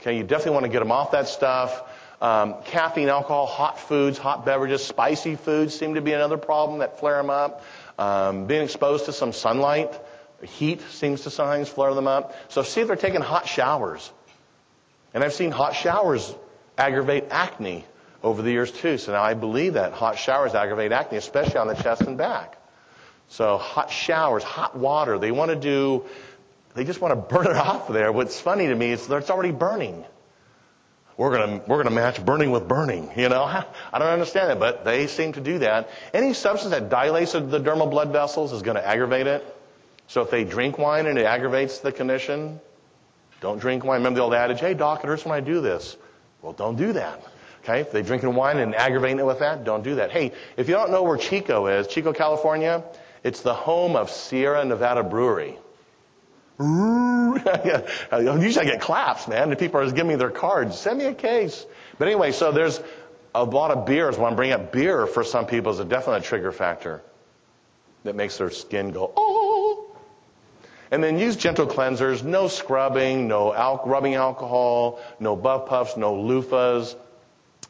Okay, 0.00 0.16
you 0.16 0.22
definitely 0.22 0.52
want 0.52 0.66
to 0.66 0.70
get 0.70 0.78
them 0.78 0.92
off 0.92 1.10
that 1.10 1.26
stuff. 1.26 1.82
Um, 2.20 2.54
caffeine, 2.64 3.08
alcohol, 3.08 3.44
hot 3.44 3.78
foods, 3.78 4.18
hot 4.18 4.46
beverages, 4.46 4.84
spicy 4.84 5.34
foods 5.34 5.76
seem 5.76 5.94
to 5.94 6.00
be 6.00 6.12
another 6.12 6.38
problem 6.38 6.78
that 6.78 7.00
flare 7.00 7.16
them 7.16 7.28
up. 7.28 7.62
Um, 7.98 8.46
being 8.46 8.62
exposed 8.62 9.06
to 9.06 9.12
some 9.12 9.32
sunlight, 9.32 9.92
heat 10.42 10.80
seems 10.90 11.22
to 11.22 11.30
sometimes 11.30 11.68
flare 11.68 11.94
them 11.94 12.06
up. 12.06 12.34
So 12.48 12.62
see 12.62 12.80
if 12.80 12.86
they're 12.86 12.96
taking 12.96 13.20
hot 13.20 13.46
showers. 13.46 14.10
And 15.12 15.22
I've 15.22 15.32
seen 15.32 15.50
hot 15.50 15.74
showers 15.74 16.34
aggravate 16.76 17.24
acne 17.30 17.84
over 18.22 18.42
the 18.42 18.50
years 18.50 18.72
too. 18.72 18.98
So 18.98 19.12
now 19.12 19.22
I 19.22 19.34
believe 19.34 19.74
that 19.74 19.92
hot 19.92 20.18
showers 20.18 20.54
aggravate 20.54 20.92
acne, 20.92 21.18
especially 21.18 21.58
on 21.58 21.68
the 21.68 21.74
chest 21.74 22.02
and 22.02 22.18
back. 22.18 22.58
So 23.28 23.58
hot 23.58 23.90
showers, 23.90 24.42
hot 24.42 24.76
water, 24.76 25.18
they 25.18 25.30
want 25.30 25.50
to 25.50 25.56
do, 25.56 26.04
they 26.74 26.84
just 26.84 27.00
want 27.00 27.12
to 27.12 27.16
burn 27.34 27.46
it 27.46 27.56
off 27.56 27.88
there. 27.88 28.10
What's 28.12 28.40
funny 28.40 28.66
to 28.66 28.74
me 28.74 28.90
is 28.90 29.06
that 29.06 29.16
it's 29.18 29.30
already 29.30 29.52
burning. 29.52 30.04
We're 31.16 31.36
gonna, 31.36 31.62
we're 31.66 31.82
gonna 31.82 31.94
match 31.94 32.24
burning 32.24 32.50
with 32.50 32.66
burning, 32.66 33.10
you 33.16 33.28
know? 33.28 33.44
I 33.92 33.98
don't 33.98 34.08
understand 34.08 34.50
it, 34.52 34.58
but 34.58 34.84
they 34.84 35.06
seem 35.06 35.32
to 35.34 35.40
do 35.40 35.58
that. 35.60 35.90
Any 36.12 36.34
substance 36.34 36.72
that 36.72 36.88
dilates 36.88 37.32
the 37.32 37.40
dermal 37.40 37.90
blood 37.90 38.10
vessels 38.12 38.52
is 38.52 38.62
gonna 38.62 38.80
aggravate 38.80 39.26
it. 39.26 39.44
So 40.08 40.22
if 40.22 40.30
they 40.30 40.44
drink 40.44 40.76
wine 40.78 41.06
and 41.06 41.18
it 41.18 41.24
aggravates 41.24 41.78
the 41.78 41.92
condition, 41.92 42.60
don't 43.40 43.58
drink 43.58 43.84
wine. 43.84 43.98
Remember 43.98 44.18
the 44.18 44.24
old 44.24 44.34
adage, 44.34 44.60
hey 44.60 44.74
doc, 44.74 45.04
it 45.04 45.06
hurts 45.06 45.24
when 45.24 45.34
I 45.34 45.40
do 45.40 45.60
this. 45.60 45.96
Well, 46.42 46.52
don't 46.52 46.76
do 46.76 46.92
that. 46.94 47.22
Okay, 47.62 47.80
if 47.80 47.92
they're 47.92 48.02
drinking 48.02 48.34
wine 48.34 48.58
and 48.58 48.74
aggravating 48.74 49.18
it 49.18 49.24
with 49.24 49.38
that, 49.38 49.64
don't 49.64 49.82
do 49.82 49.94
that. 49.94 50.10
Hey, 50.10 50.32
if 50.58 50.68
you 50.68 50.74
don't 50.74 50.90
know 50.90 51.02
where 51.02 51.16
Chico 51.16 51.66
is, 51.66 51.86
Chico, 51.86 52.12
California, 52.12 52.84
it's 53.22 53.40
the 53.40 53.54
home 53.54 53.96
of 53.96 54.10
Sierra 54.10 54.62
Nevada 54.64 55.02
Brewery. 55.02 55.56
Usually 56.60 57.40
I 58.60 58.64
get 58.64 58.80
claps, 58.80 59.26
man. 59.26 59.50
The 59.50 59.56
people 59.56 59.80
are 59.80 59.84
just 59.84 59.96
giving 59.96 60.10
me 60.10 60.16
their 60.16 60.30
cards. 60.30 60.78
Send 60.78 60.98
me 60.98 61.06
a 61.06 61.14
case. 61.14 61.66
But 61.98 62.08
anyway, 62.08 62.32
so 62.32 62.52
there's 62.52 62.80
a 63.34 63.44
lot 63.44 63.70
of 63.70 63.86
beers. 63.86 64.16
When 64.16 64.32
I 64.32 64.36
bring 64.36 64.52
up 64.52 64.72
beer 64.72 65.06
for 65.06 65.24
some 65.24 65.46
people 65.46 65.72
is 65.72 65.80
a 65.80 65.84
definite 65.84 66.22
trigger 66.24 66.52
factor 66.52 67.02
that 68.04 68.14
makes 68.14 68.38
their 68.38 68.50
skin 68.50 68.92
go, 68.92 69.12
oh. 69.16 69.96
And 70.90 71.02
then 71.02 71.18
use 71.18 71.34
gentle 71.34 71.66
cleansers. 71.66 72.22
No 72.22 72.46
scrubbing, 72.46 73.26
no 73.26 73.52
al- 73.52 73.82
rubbing 73.84 74.14
alcohol, 74.14 75.00
no 75.18 75.34
buff 75.34 75.66
puffs, 75.66 75.96
no 75.96 76.14
loofahs. 76.14 76.94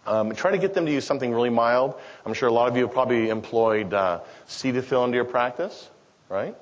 Um, 0.07 0.35
try 0.35 0.51
to 0.51 0.59
get 0.59 0.75
them 0.75 0.85
to 0.85 0.93
use 0.93 1.07
something 1.07 1.33
really 1.33 1.49
mild. 1.49 1.95
I'm 2.27 2.35
sure 2.35 2.51
a 2.51 2.53
lot 2.53 2.69
of 2.69 2.77
you 2.77 2.83
have 2.83 2.93
probably 2.93 3.31
employed 3.31 3.95
uh, 3.95 4.21
Cetaphil 4.47 5.07
into 5.07 5.17
your 5.17 5.25
practice, 5.25 5.89
right? 6.29 6.55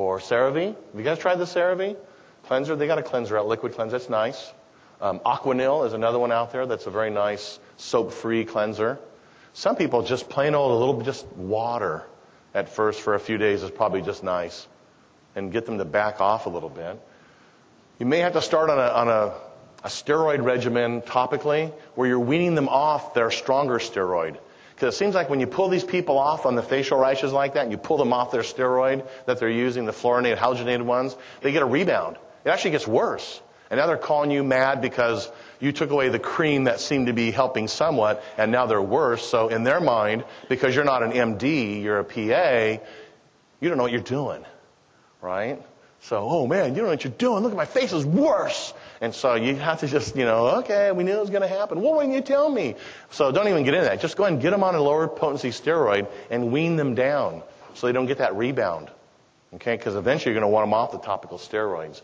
Or 0.00 0.18
CeraVe. 0.18 0.68
Have 0.68 0.76
you 0.94 1.02
guys 1.02 1.18
tried 1.18 1.36
the 1.36 1.44
CeraVe 1.44 1.94
cleanser? 2.44 2.74
They 2.74 2.86
got 2.86 2.96
a 2.96 3.02
cleanser 3.02 3.36
out, 3.36 3.46
liquid 3.46 3.74
cleanser. 3.74 3.98
That's 3.98 4.08
nice. 4.08 4.50
Um, 4.98 5.20
Aquanil 5.20 5.86
is 5.86 5.92
another 5.92 6.18
one 6.18 6.32
out 6.32 6.52
there 6.52 6.64
that's 6.64 6.86
a 6.86 6.90
very 6.90 7.10
nice 7.10 7.58
soap-free 7.76 8.46
cleanser. 8.46 8.98
Some 9.52 9.76
people 9.76 10.02
just 10.02 10.30
plain 10.30 10.54
old, 10.54 10.72
a 10.72 10.74
little 10.74 11.02
just 11.02 11.26
water 11.36 12.06
at 12.54 12.70
first 12.70 13.02
for 13.02 13.14
a 13.14 13.20
few 13.20 13.36
days 13.36 13.62
is 13.62 13.70
probably 13.70 14.00
just 14.00 14.24
nice, 14.24 14.66
and 15.36 15.52
get 15.52 15.66
them 15.66 15.76
to 15.76 15.84
back 15.84 16.22
off 16.22 16.46
a 16.46 16.48
little 16.48 16.70
bit. 16.70 16.98
You 17.98 18.06
may 18.06 18.20
have 18.20 18.32
to 18.32 18.40
start 18.40 18.70
on 18.70 18.78
a, 18.78 18.88
on 18.88 19.08
a 19.08 19.34
a 19.84 19.88
steroid 19.88 20.42
regimen 20.42 21.02
topically 21.02 21.72
where 21.94 22.08
you're 22.08 22.18
weaning 22.18 22.54
them 22.54 22.68
off 22.68 23.12
their 23.12 23.30
stronger 23.30 23.78
steroid. 23.78 24.38
Because 24.80 24.94
it 24.94 24.96
seems 24.96 25.14
like 25.14 25.28
when 25.28 25.40
you 25.40 25.46
pull 25.46 25.68
these 25.68 25.84
people 25.84 26.18
off 26.18 26.46
on 26.46 26.54
the 26.54 26.62
facial 26.62 26.98
rashes 26.98 27.34
like 27.34 27.52
that, 27.52 27.64
and 27.64 27.70
you 27.70 27.76
pull 27.76 27.98
them 27.98 28.14
off 28.14 28.32
their 28.32 28.40
steroid 28.40 29.06
that 29.26 29.38
they're 29.38 29.50
using, 29.50 29.84
the 29.84 29.92
fluorinated, 29.92 30.38
halogenated 30.38 30.80
ones, 30.80 31.14
they 31.42 31.52
get 31.52 31.60
a 31.60 31.66
rebound. 31.66 32.16
It 32.46 32.48
actually 32.48 32.70
gets 32.70 32.88
worse. 32.88 33.42
And 33.68 33.78
now 33.78 33.86
they're 33.86 33.98
calling 33.98 34.30
you 34.30 34.42
mad 34.42 34.80
because 34.80 35.30
you 35.60 35.72
took 35.72 35.90
away 35.90 36.08
the 36.08 36.18
cream 36.18 36.64
that 36.64 36.80
seemed 36.80 37.08
to 37.08 37.12
be 37.12 37.30
helping 37.30 37.68
somewhat, 37.68 38.24
and 38.38 38.50
now 38.50 38.64
they're 38.64 38.80
worse. 38.80 39.22
So 39.22 39.48
in 39.48 39.64
their 39.64 39.80
mind, 39.80 40.24
because 40.48 40.74
you're 40.74 40.86
not 40.86 41.02
an 41.02 41.12
MD, 41.12 41.82
you're 41.82 41.98
a 41.98 42.04
PA, 42.04 42.82
you 43.60 43.68
don't 43.68 43.76
know 43.76 43.84
what 43.84 43.92
you're 43.92 44.00
doing. 44.00 44.46
Right? 45.20 45.62
So, 46.02 46.26
oh 46.28 46.46
man, 46.46 46.74
you 46.74 46.82
know 46.82 46.88
what 46.88 47.04
you're 47.04 47.12
doing. 47.12 47.42
Look 47.42 47.52
at 47.52 47.56
my 47.56 47.66
face 47.66 47.92
is 47.92 48.06
worse. 48.06 48.72
And 49.00 49.14
so 49.14 49.34
you 49.34 49.54
have 49.56 49.80
to 49.80 49.86
just, 49.86 50.16
you 50.16 50.24
know, 50.24 50.58
okay, 50.60 50.92
we 50.92 51.04
knew 51.04 51.12
it 51.12 51.20
was 51.20 51.30
going 51.30 51.42
to 51.42 51.48
happen. 51.48 51.80
Well, 51.82 51.94
when 51.94 52.12
you 52.12 52.20
tell 52.20 52.48
me? 52.48 52.76
So 53.10 53.30
don't 53.32 53.48
even 53.48 53.64
get 53.64 53.74
into 53.74 53.86
that. 53.86 54.00
Just 54.00 54.16
go 54.16 54.24
ahead 54.24 54.34
and 54.34 54.42
get 54.42 54.50
them 54.50 54.64
on 54.64 54.74
a 54.74 54.80
lower 54.80 55.08
potency 55.08 55.50
steroid 55.50 56.08
and 56.30 56.52
wean 56.52 56.76
them 56.76 56.94
down 56.94 57.42
so 57.74 57.86
they 57.86 57.92
don't 57.92 58.06
get 58.06 58.18
that 58.18 58.34
rebound. 58.36 58.90
Okay, 59.54 59.76
because 59.76 59.96
eventually 59.96 60.32
you're 60.32 60.40
going 60.40 60.50
to 60.50 60.54
want 60.54 60.66
them 60.66 60.74
off 60.74 60.92
the 60.92 60.98
topical 60.98 61.38
steroids. 61.38 62.00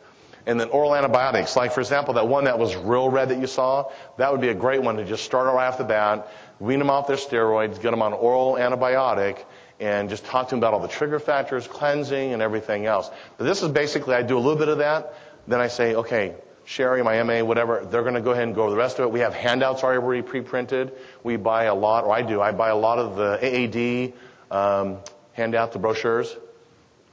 And 0.46 0.60
then 0.60 0.68
oral 0.68 0.94
antibiotics, 0.94 1.56
like 1.56 1.72
for 1.72 1.80
example, 1.80 2.14
that 2.14 2.28
one 2.28 2.44
that 2.44 2.58
was 2.58 2.76
real 2.76 3.08
red 3.08 3.30
that 3.30 3.38
you 3.38 3.48
saw, 3.48 3.90
that 4.16 4.30
would 4.30 4.40
be 4.40 4.48
a 4.48 4.54
great 4.54 4.80
one 4.80 4.96
to 4.96 5.04
just 5.04 5.24
start 5.24 5.52
right 5.52 5.66
off 5.66 5.78
the 5.78 5.84
bat, 5.84 6.28
wean 6.60 6.78
them 6.78 6.88
off 6.88 7.08
their 7.08 7.16
steroids, 7.16 7.80
get 7.80 7.90
them 7.90 8.00
on 8.00 8.12
oral 8.12 8.54
antibiotic, 8.54 9.44
and 9.78 10.08
just 10.08 10.24
talk 10.24 10.48
to 10.48 10.50
them 10.50 10.58
about 10.58 10.74
all 10.74 10.80
the 10.80 10.88
trigger 10.88 11.18
factors, 11.18 11.66
cleansing, 11.66 12.32
and 12.32 12.42
everything 12.42 12.86
else. 12.86 13.10
But 13.36 13.44
this 13.44 13.62
is 13.62 13.68
basically, 13.68 14.14
I 14.14 14.22
do 14.22 14.36
a 14.36 14.40
little 14.40 14.56
bit 14.56 14.68
of 14.68 14.78
that, 14.78 15.14
then 15.46 15.60
I 15.60 15.68
say, 15.68 15.94
okay, 15.94 16.34
Sherry, 16.64 17.02
my 17.02 17.22
MA, 17.22 17.44
whatever, 17.44 17.84
they're 17.84 18.02
going 18.02 18.14
to 18.14 18.20
go 18.20 18.32
ahead 18.32 18.44
and 18.44 18.54
go 18.54 18.62
over 18.62 18.70
the 18.70 18.76
rest 18.76 18.98
of 18.98 19.04
it. 19.04 19.12
We 19.12 19.20
have 19.20 19.34
handouts 19.34 19.84
already 19.84 20.22
pre-printed. 20.22 20.92
We 21.22 21.36
buy 21.36 21.64
a 21.64 21.74
lot, 21.74 22.04
or 22.04 22.12
I 22.12 22.22
do, 22.22 22.40
I 22.40 22.50
buy 22.52 22.70
a 22.70 22.76
lot 22.76 22.98
of 22.98 23.16
the 23.16 23.38
AAD 23.40 24.12
um, 24.50 24.98
handout, 25.34 25.72
the 25.72 25.78
brochures. 25.78 26.34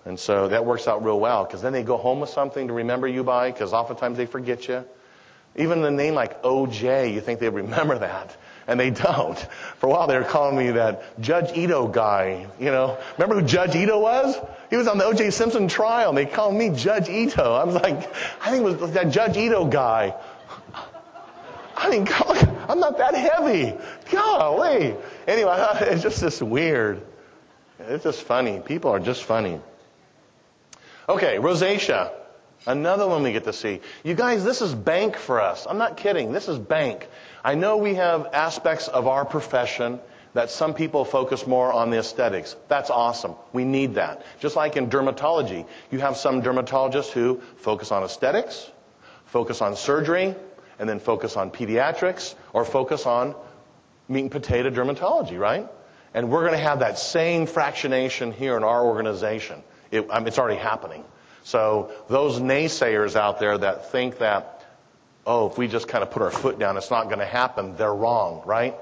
And 0.06 0.20
so 0.20 0.50
that 0.50 0.66
works 0.66 0.88
out 0.88 1.04
real 1.04 1.20
well 1.20 1.46
because 1.46 1.62
then 1.62 1.72
they 1.72 1.84
go 1.84 1.98
home 1.98 2.20
with 2.20 2.30
something 2.30 2.68
to 2.68 2.74
remember 2.74 3.08
you 3.08 3.24
by 3.24 3.52
because 3.52 3.74
oftentimes 3.74 4.18
they 4.18 4.26
forget 4.26 4.68
you. 4.68 4.86
Even 5.56 5.82
the 5.82 5.92
name 5.92 6.16
like 6.16 6.42
OJ, 6.42 7.14
you 7.14 7.22
think 7.22 7.40
they 7.40 7.50
remember 7.50 8.00
that. 8.00 8.36
And 8.68 8.80
they 8.80 8.92
don't. 8.92 9.38
For 9.78 9.88
a 9.88 9.90
while 9.90 10.08
they 10.08 10.18
were 10.18 10.24
calling 10.24 10.58
me 10.58 10.72
that 10.72 11.20
Judge 11.20 11.58
Ito 11.58 11.88
guy. 11.88 12.48
You 12.60 12.72
know, 12.72 12.98
remember 13.18 13.42
who 13.42 13.48
Judge 13.48 13.76
Ito 13.76 14.00
was? 14.00 14.38
He 14.70 14.78
was 14.78 14.88
on 14.88 14.98
the 14.98 15.06
O.J. 15.06 15.32
Simpson 15.32 15.68
trial, 15.68 16.10
and 16.10 16.18
they 16.18 16.26
called 16.26 16.56
me 16.56 16.70
Judge 16.70 17.10
Ito. 17.10 17.54
I 17.54 17.64
was 17.64 17.76
like, 17.76 18.10
I 18.42 18.52
think 18.52 18.66
it 18.66 18.80
was 18.80 18.92
that 18.94 19.10
Judge 19.10 19.38
Ito 19.38 19.66
guy. 19.66 20.16
I 21.76 21.90
mean, 21.90 22.08
I'm 22.70 22.80
not 22.80 22.98
that 22.98 23.14
heavy. 23.14 23.78
Golly. 24.10 24.96
Anyway, 25.28 25.56
it's 25.82 26.02
just 26.02 26.22
this 26.22 26.42
weird. 26.42 27.02
It's 27.80 28.04
just 28.04 28.22
funny. 28.24 28.62
People 28.64 28.92
are 28.92 29.00
just 29.00 29.24
funny. 29.24 29.60
Okay, 31.10 31.36
rosacea. 31.36 32.12
Another 32.66 33.08
one 33.08 33.24
we 33.24 33.34
get 33.34 33.44
to 33.44 33.54
see. 33.54 33.82
You 34.04 34.14
guys, 34.14 34.44
this 34.44 34.62
is 34.62 34.74
bank 34.74 35.18
for 35.18 35.42
us. 35.42 35.68
I'm 35.70 35.78
not 35.78 35.98
kidding. 35.98 36.32
This 36.32 36.48
is 36.48 36.58
bank. 36.58 37.08
I 37.44 37.56
know 37.56 37.78
we 37.78 37.96
have 37.96 38.28
aspects 38.34 38.88
of 38.88 39.08
our 39.08 39.26
profession 39.26 40.00
that 40.34 40.50
some 40.50 40.74
people 40.74 41.06
focus 41.06 41.46
more 41.46 41.72
on 41.72 41.90
the 41.90 41.98
aesthetics. 41.98 42.56
That's 42.68 42.90
awesome. 42.90 43.36
We 43.52 43.66
need 43.66 43.96
that. 43.96 44.26
Just 44.40 44.56
like 44.56 44.78
in 44.78 44.90
dermatology, 44.90 45.68
you 45.92 46.00
have 46.00 46.18
some 46.18 46.42
dermatologists 46.42 47.12
who 47.12 47.42
focus 47.58 47.92
on 47.92 48.04
aesthetics, 48.04 48.72
focus 49.26 49.62
on 49.62 49.76
surgery, 49.76 50.34
and 50.80 50.90
then 50.90 51.00
focus 51.00 51.38
on 51.38 51.52
pediatrics, 51.52 52.34
or 52.54 52.66
focus 52.66 53.06
on 53.06 53.36
meat 54.08 54.22
and 54.22 54.32
potato 54.32 54.70
dermatology, 54.70 55.38
right? 55.38 55.68
And 56.14 56.32
we're 56.32 56.42
going 56.42 56.54
to 56.54 56.58
have 56.58 56.80
that 56.80 56.98
same 56.98 57.46
fractionation 57.46 58.34
here 58.34 58.58
in 58.58 58.64
our 58.64 58.84
organization. 58.86 59.64
It, 59.92 60.08
I 60.10 60.20
mean, 60.20 60.28
it's 60.28 60.40
already 60.40 60.60
happening. 60.60 61.04
So 61.44 61.92
those 62.08 62.40
naysayers 62.40 63.16
out 63.16 63.40
there 63.40 63.58
that 63.58 63.92
think 63.92 64.20
that, 64.20 64.66
oh, 65.26 65.50
if 65.50 65.58
we 65.58 65.68
just 65.68 65.88
kind 65.88 66.04
of 66.04 66.12
put 66.12 66.22
our 66.22 66.32
foot 66.32 66.58
down, 66.58 66.78
it's 66.78 66.90
not 66.90 67.06
going 67.06 67.20
to 67.20 67.26
happen, 67.26 67.76
they're 67.76 67.94
wrong, 67.94 68.44
right? 68.46 68.76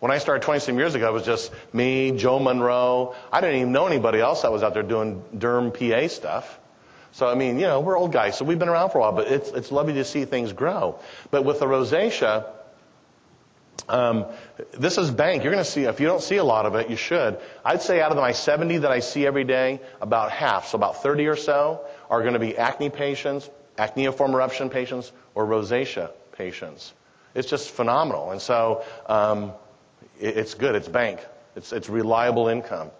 When 0.00 0.12
I 0.12 0.18
started 0.18 0.42
20 0.42 0.60
some 0.60 0.78
years 0.78 0.94
ago, 0.94 1.08
it 1.08 1.12
was 1.12 1.24
just 1.24 1.50
me, 1.72 2.10
Joe 2.10 2.38
Monroe. 2.38 3.14
I 3.32 3.40
didn't 3.40 3.56
even 3.56 3.72
know 3.72 3.86
anybody 3.86 4.20
else 4.20 4.42
that 4.42 4.52
was 4.52 4.62
out 4.62 4.74
there 4.74 4.82
doing 4.82 5.24
derm 5.34 5.72
PA 5.72 6.08
stuff. 6.08 6.60
So, 7.12 7.26
I 7.26 7.36
mean, 7.36 7.58
you 7.58 7.66
know, 7.66 7.80
we're 7.80 7.96
old 7.96 8.12
guys, 8.12 8.36
so 8.36 8.44
we've 8.44 8.58
been 8.58 8.68
around 8.68 8.90
for 8.90 8.98
a 8.98 9.00
while, 9.00 9.12
but 9.12 9.28
it's, 9.28 9.48
it's 9.50 9.72
lovely 9.72 9.94
to 9.94 10.04
see 10.04 10.24
things 10.24 10.52
grow. 10.52 10.98
But 11.30 11.44
with 11.44 11.60
the 11.60 11.66
rosacea, 11.66 12.44
um, 13.88 14.26
this 14.72 14.98
is 14.98 15.10
bank. 15.10 15.42
You're 15.42 15.52
going 15.52 15.64
to 15.64 15.70
see, 15.70 15.84
if 15.84 16.00
you 16.00 16.06
don't 16.06 16.22
see 16.22 16.36
a 16.36 16.44
lot 16.44 16.66
of 16.66 16.74
it, 16.74 16.90
you 16.90 16.96
should. 16.96 17.38
I'd 17.64 17.82
say 17.82 18.00
out 18.00 18.10
of 18.10 18.16
my 18.16 18.32
70 18.32 18.78
that 18.78 18.90
I 18.90 19.00
see 19.00 19.26
every 19.26 19.44
day, 19.44 19.80
about 20.00 20.32
half, 20.32 20.68
so 20.68 20.76
about 20.76 21.02
30 21.02 21.26
or 21.28 21.36
so, 21.36 21.86
are 22.14 22.20
going 22.20 22.34
to 22.34 22.38
be 22.38 22.56
acne 22.56 22.90
patients, 22.90 23.50
acneiform 23.76 24.34
eruption 24.34 24.70
patients, 24.70 25.10
or 25.34 25.44
rosacea 25.44 26.12
patients. 26.32 26.92
It's 27.34 27.50
just 27.50 27.70
phenomenal. 27.70 28.30
And 28.30 28.40
so, 28.40 28.84
um, 29.06 29.52
it's 30.20 30.54
good. 30.54 30.76
It's 30.76 30.86
bank. 30.86 31.18
It's, 31.56 31.72
it's 31.72 31.88
reliable 31.88 32.46
income. 32.46 32.90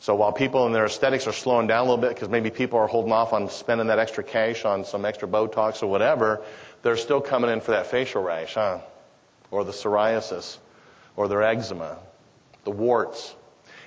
So 0.00 0.14
while 0.14 0.32
people 0.32 0.66
in 0.66 0.72
their 0.72 0.86
aesthetics 0.86 1.26
are 1.26 1.32
slowing 1.32 1.66
down 1.66 1.80
a 1.80 1.82
little 1.82 1.98
bit 1.98 2.14
because 2.14 2.30
maybe 2.30 2.50
people 2.50 2.78
are 2.78 2.86
holding 2.86 3.12
off 3.12 3.34
on 3.34 3.50
spending 3.50 3.88
that 3.88 3.98
extra 3.98 4.24
cash 4.24 4.64
on 4.64 4.86
some 4.86 5.04
extra 5.04 5.28
Botox 5.28 5.82
or 5.82 5.88
whatever, 5.88 6.42
they're 6.82 6.96
still 6.96 7.20
coming 7.20 7.50
in 7.50 7.60
for 7.60 7.72
that 7.72 7.88
facial 7.88 8.22
rash, 8.22 8.54
huh? 8.54 8.78
Or 9.50 9.64
the 9.64 9.72
psoriasis, 9.72 10.56
or 11.14 11.28
their 11.28 11.42
eczema, 11.42 11.98
the 12.64 12.70
warts. 12.70 13.34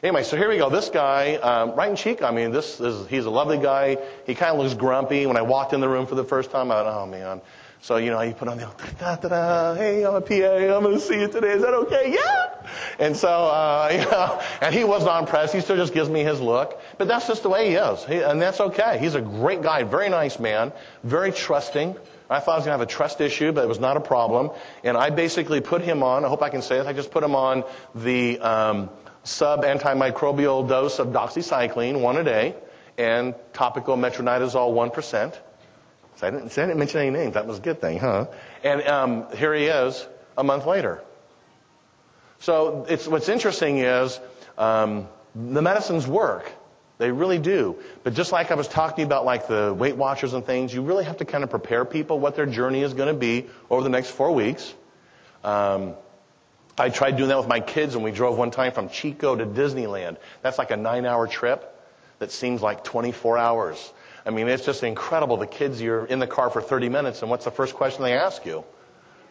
Anyway, 0.05 0.21
so 0.21 0.37
here 0.37 0.49
we 0.49 0.57
go. 0.57 0.69
This 0.69 0.89
guy, 0.89 1.33
um, 1.37 1.73
right 1.73 1.89
in 1.89 1.95
cheek. 1.95 2.21
I 2.21 2.29
mean, 2.29 2.51
this 2.51 2.79
is, 2.79 3.07
he's 3.07 3.25
a 3.25 3.31
lovely 3.31 3.57
guy. 3.57 3.97
He 4.27 4.35
kind 4.35 4.51
of 4.51 4.61
looks 4.61 4.75
grumpy. 4.75 5.25
When 5.25 5.35
I 5.35 5.41
walked 5.41 5.73
in 5.73 5.79
the 5.79 5.89
room 5.89 6.05
for 6.05 6.13
the 6.13 6.23
first 6.23 6.51
time, 6.51 6.69
I 6.69 6.75
thought, 6.75 7.01
oh 7.01 7.07
man. 7.07 7.41
So, 7.81 7.97
you 7.97 8.11
know, 8.11 8.21
you 8.21 8.35
put 8.35 8.47
on 8.47 8.57
the, 8.57 8.69
da, 8.99 9.15
da, 9.15 9.29
da, 9.29 9.73
hey, 9.73 10.05
I'm 10.05 10.13
a 10.13 10.21
PA, 10.21 10.75
I'm 10.75 10.83
going 10.83 10.93
to 10.93 10.99
see 10.99 11.19
you 11.19 11.27
today. 11.27 11.53
Is 11.53 11.63
that 11.63 11.73
okay? 11.73 12.13
Yeah. 12.13 12.67
And 12.99 13.17
so, 13.17 13.29
uh, 13.29 13.89
you 13.93 14.11
know, 14.11 14.43
and 14.61 14.75
he 14.75 14.83
was 14.83 15.03
not 15.03 15.23
impressed. 15.23 15.55
He 15.55 15.61
still 15.61 15.75
just 15.75 15.91
gives 15.91 16.07
me 16.07 16.23
his 16.23 16.39
look. 16.39 16.79
But 16.99 17.07
that's 17.07 17.25
just 17.25 17.41
the 17.41 17.49
way 17.49 17.69
he 17.69 17.75
is. 17.75 18.05
He, 18.05 18.17
and 18.17 18.39
that's 18.39 18.61
okay. 18.61 18.99
He's 18.99 19.15
a 19.15 19.21
great 19.21 19.63
guy, 19.63 19.81
very 19.81 20.09
nice 20.09 20.39
man, 20.39 20.71
very 21.03 21.31
trusting. 21.31 21.95
I 22.29 22.41
thought 22.41 22.51
I 22.51 22.57
was 22.57 22.65
going 22.65 22.77
to 22.77 22.79
have 22.79 22.81
a 22.81 22.85
trust 22.85 23.21
issue, 23.21 23.51
but 23.53 23.63
it 23.63 23.67
was 23.67 23.79
not 23.79 23.97
a 23.97 24.01
problem. 24.01 24.51
And 24.83 24.97
I 24.97 25.09
basically 25.09 25.61
put 25.61 25.81
him 25.81 26.03
on, 26.03 26.25
I 26.25 26.27
hope 26.27 26.43
I 26.43 26.49
can 26.49 26.61
say 26.61 26.77
this, 26.77 26.85
I 26.85 26.93
just 26.93 27.09
put 27.09 27.23
him 27.23 27.35
on 27.35 27.63
the 27.95 28.39
um, 28.39 28.89
sub 29.25 29.63
antimicrobial 29.63 30.67
dose 30.69 30.99
of 30.99 31.07
doxycycline, 31.07 31.99
one 31.99 32.15
a 32.15 32.23
day, 32.23 32.55
and 32.97 33.35
topical 33.51 33.97
metronidazole, 33.97 34.73
1%. 34.73 35.37
So 36.15 36.27
I 36.27 36.31
didn't, 36.31 36.51
so 36.51 36.63
I 36.63 36.67
didn't 36.67 36.79
mention 36.79 37.01
any 37.01 37.09
names. 37.09 37.33
That 37.33 37.45
was 37.45 37.57
a 37.57 37.61
good 37.61 37.81
thing, 37.81 37.99
huh? 37.99 38.27
And 38.63 38.81
um, 38.83 39.35
here 39.35 39.53
he 39.53 39.65
is 39.65 40.07
a 40.37 40.43
month 40.43 40.65
later. 40.65 41.03
So 42.39 42.85
what's 43.07 43.27
interesting 43.27 43.79
is 43.79 44.19
um, 44.57 45.09
the 45.33 45.61
medicines 45.61 46.07
work. 46.07 46.49
They 46.97 47.11
really 47.11 47.39
do. 47.39 47.77
But 48.03 48.13
just 48.13 48.31
like 48.31 48.51
I 48.51 48.55
was 48.55 48.69
talking 48.69 49.03
about, 49.03 49.25
like 49.25 49.47
the 49.47 49.73
Weight 49.77 49.97
Watchers 49.97 50.33
and 50.33 50.45
things, 50.45 50.73
you 50.73 50.81
really 50.81 51.03
have 51.03 51.17
to 51.17 51.25
kind 51.25 51.43
of 51.43 51.49
prepare 51.49 51.83
people 51.83 52.19
what 52.19 52.35
their 52.35 52.45
journey 52.45 52.81
is 52.81 52.93
going 52.93 53.13
to 53.13 53.19
be 53.19 53.47
over 53.69 53.83
the 53.83 53.89
next 53.89 54.11
four 54.11 54.31
weeks. 54.31 54.73
Um, 55.43 55.95
I 56.77 56.89
tried 56.89 57.15
doing 57.15 57.29
that 57.29 57.37
with 57.37 57.47
my 57.47 57.61
kids, 57.61 57.95
and 57.95 58.03
we 58.03 58.11
drove 58.11 58.37
one 58.37 58.51
time 58.51 58.73
from 58.73 58.89
Chico 58.89 59.35
to 59.35 59.45
Disneyland. 59.45 60.17
That's 60.41 60.57
like 60.57 60.71
a 60.71 60.77
nine-hour 60.77 61.27
trip 61.27 61.71
that 62.19 62.31
seems 62.31 62.61
like 62.61 62.83
24 62.83 63.37
hours. 63.37 63.93
I 64.25 64.31
mean, 64.31 64.47
it's 64.47 64.65
just 64.65 64.83
incredible. 64.83 65.37
The 65.37 65.47
kids, 65.47 65.81
you're 65.81 66.05
in 66.05 66.19
the 66.19 66.27
car 66.27 66.49
for 66.49 66.61
30 66.61 66.89
minutes, 66.89 67.21
and 67.21 67.31
what's 67.31 67.45
the 67.45 67.51
first 67.51 67.75
question 67.75 68.03
they 68.03 68.13
ask 68.13 68.45
you? 68.45 68.65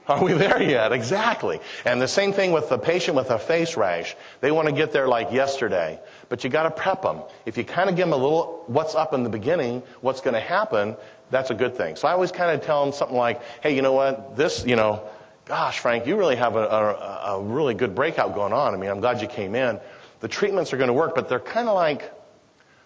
Are 0.07 0.23
we 0.23 0.35
there 0.35 0.63
yet? 0.63 0.93
Exactly. 0.93 1.61
And 1.85 2.01
the 2.01 2.09
same 2.09 2.33
thing 2.33 2.53
with 2.53 2.69
the 2.69 2.79
patient 2.79 3.17
with 3.17 3.31
a 3.31 3.39
face 3.39 3.77
rash. 3.77 4.15
They 4.41 4.51
want 4.51 4.69
to 4.69 4.75
get 4.75 4.93
there 4.93 5.09
like 5.09 5.33
yesterday, 5.33 5.99
but 6.29 6.45
you 6.45 6.51
got 6.51 6.65
to 6.65 6.71
prep 6.71 7.03
them. 7.03 7.23
If 7.47 7.57
you 7.57 7.65
kind 7.65 7.89
of 7.89 7.97
give 7.97 8.07
them 8.07 8.13
a 8.13 8.23
little 8.23 8.65
what's 8.67 8.95
up 8.95 9.15
in 9.15 9.23
the 9.23 9.31
beginning, 9.31 9.83
what's 10.03 10.21
going 10.21 10.35
to 10.35 10.41
happen, 10.41 10.97
that's 11.31 11.51
a 11.51 11.55
good 11.55 11.77
thing. 11.77 11.97
So 11.97 12.07
I 12.07 12.13
always 12.13 12.33
kind 12.33 12.51
of 12.51 12.67
tell 12.67 12.85
them 12.85 12.93
something 12.93 13.17
like, 13.17 13.41
hey, 13.63 13.75
you 13.75 13.81
know 13.81 13.95
what? 13.95 14.37
This, 14.37 14.67
you 14.67 14.77
know, 14.77 15.03
gosh, 15.47 15.79
Frank, 15.81 16.07
you 16.07 16.17
really 16.17 16.37
have 16.37 16.57
a, 16.57 16.67
a, 16.67 17.37
a 17.37 17.43
really 17.43 17.75
good 17.75 17.95
breakout 17.95 18.35
going 18.35 18.53
on. 18.53 18.75
I 18.75 18.77
mean, 18.77 18.91
I'm 18.91 19.01
glad 19.01 19.21
you 19.21 19.29
came 19.29 19.55
in. 19.55 19.81
The 20.21 20.29
treatments 20.29 20.73
are 20.73 20.77
going 20.77 20.89
to 20.89 20.95
work, 20.95 21.15
but 21.15 21.29
they're 21.29 21.39
kind 21.41 21.69
of 21.69 21.75
like, 21.75 22.11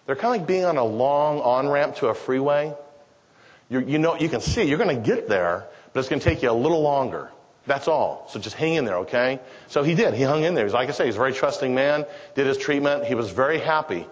they're 0.05 0.15
kind 0.15 0.35
of 0.35 0.41
like 0.41 0.47
being 0.47 0.65
on 0.65 0.77
a 0.77 0.83
long 0.83 1.39
on 1.39 1.69
ramp 1.69 1.95
to 1.97 2.07
a 2.07 2.13
freeway. 2.13 2.73
You, 3.69 3.79
you 3.79 3.99
know, 3.99 4.15
you 4.15 4.29
can 4.29 4.41
see 4.41 4.63
you're 4.63 4.77
going 4.77 4.95
to 4.95 5.01
get 5.01 5.29
there, 5.29 5.67
but 5.93 5.99
it's 5.99 6.09
going 6.09 6.19
to 6.19 6.25
take 6.25 6.41
you 6.41 6.49
a 6.49 6.53
little 6.53 6.81
longer. 6.81 7.31
That's 7.65 7.87
all. 7.87 8.27
So 8.29 8.39
just 8.39 8.55
hang 8.55 8.73
in 8.73 8.85
there, 8.85 8.97
okay? 8.99 9.39
So 9.67 9.83
he 9.83 9.93
did. 9.93 10.15
He 10.15 10.23
hung 10.23 10.43
in 10.43 10.55
there. 10.55 10.65
He's 10.65 10.73
like 10.73 10.89
I 10.89 10.91
say, 10.91 11.05
he's 11.05 11.15
a 11.15 11.19
very 11.19 11.33
trusting 11.33 11.75
man. 11.75 12.05
Did 12.33 12.47
his 12.47 12.57
treatment. 12.57 13.05
He 13.05 13.13
was 13.13 13.29
very 13.29 13.59
happy. 13.59 14.07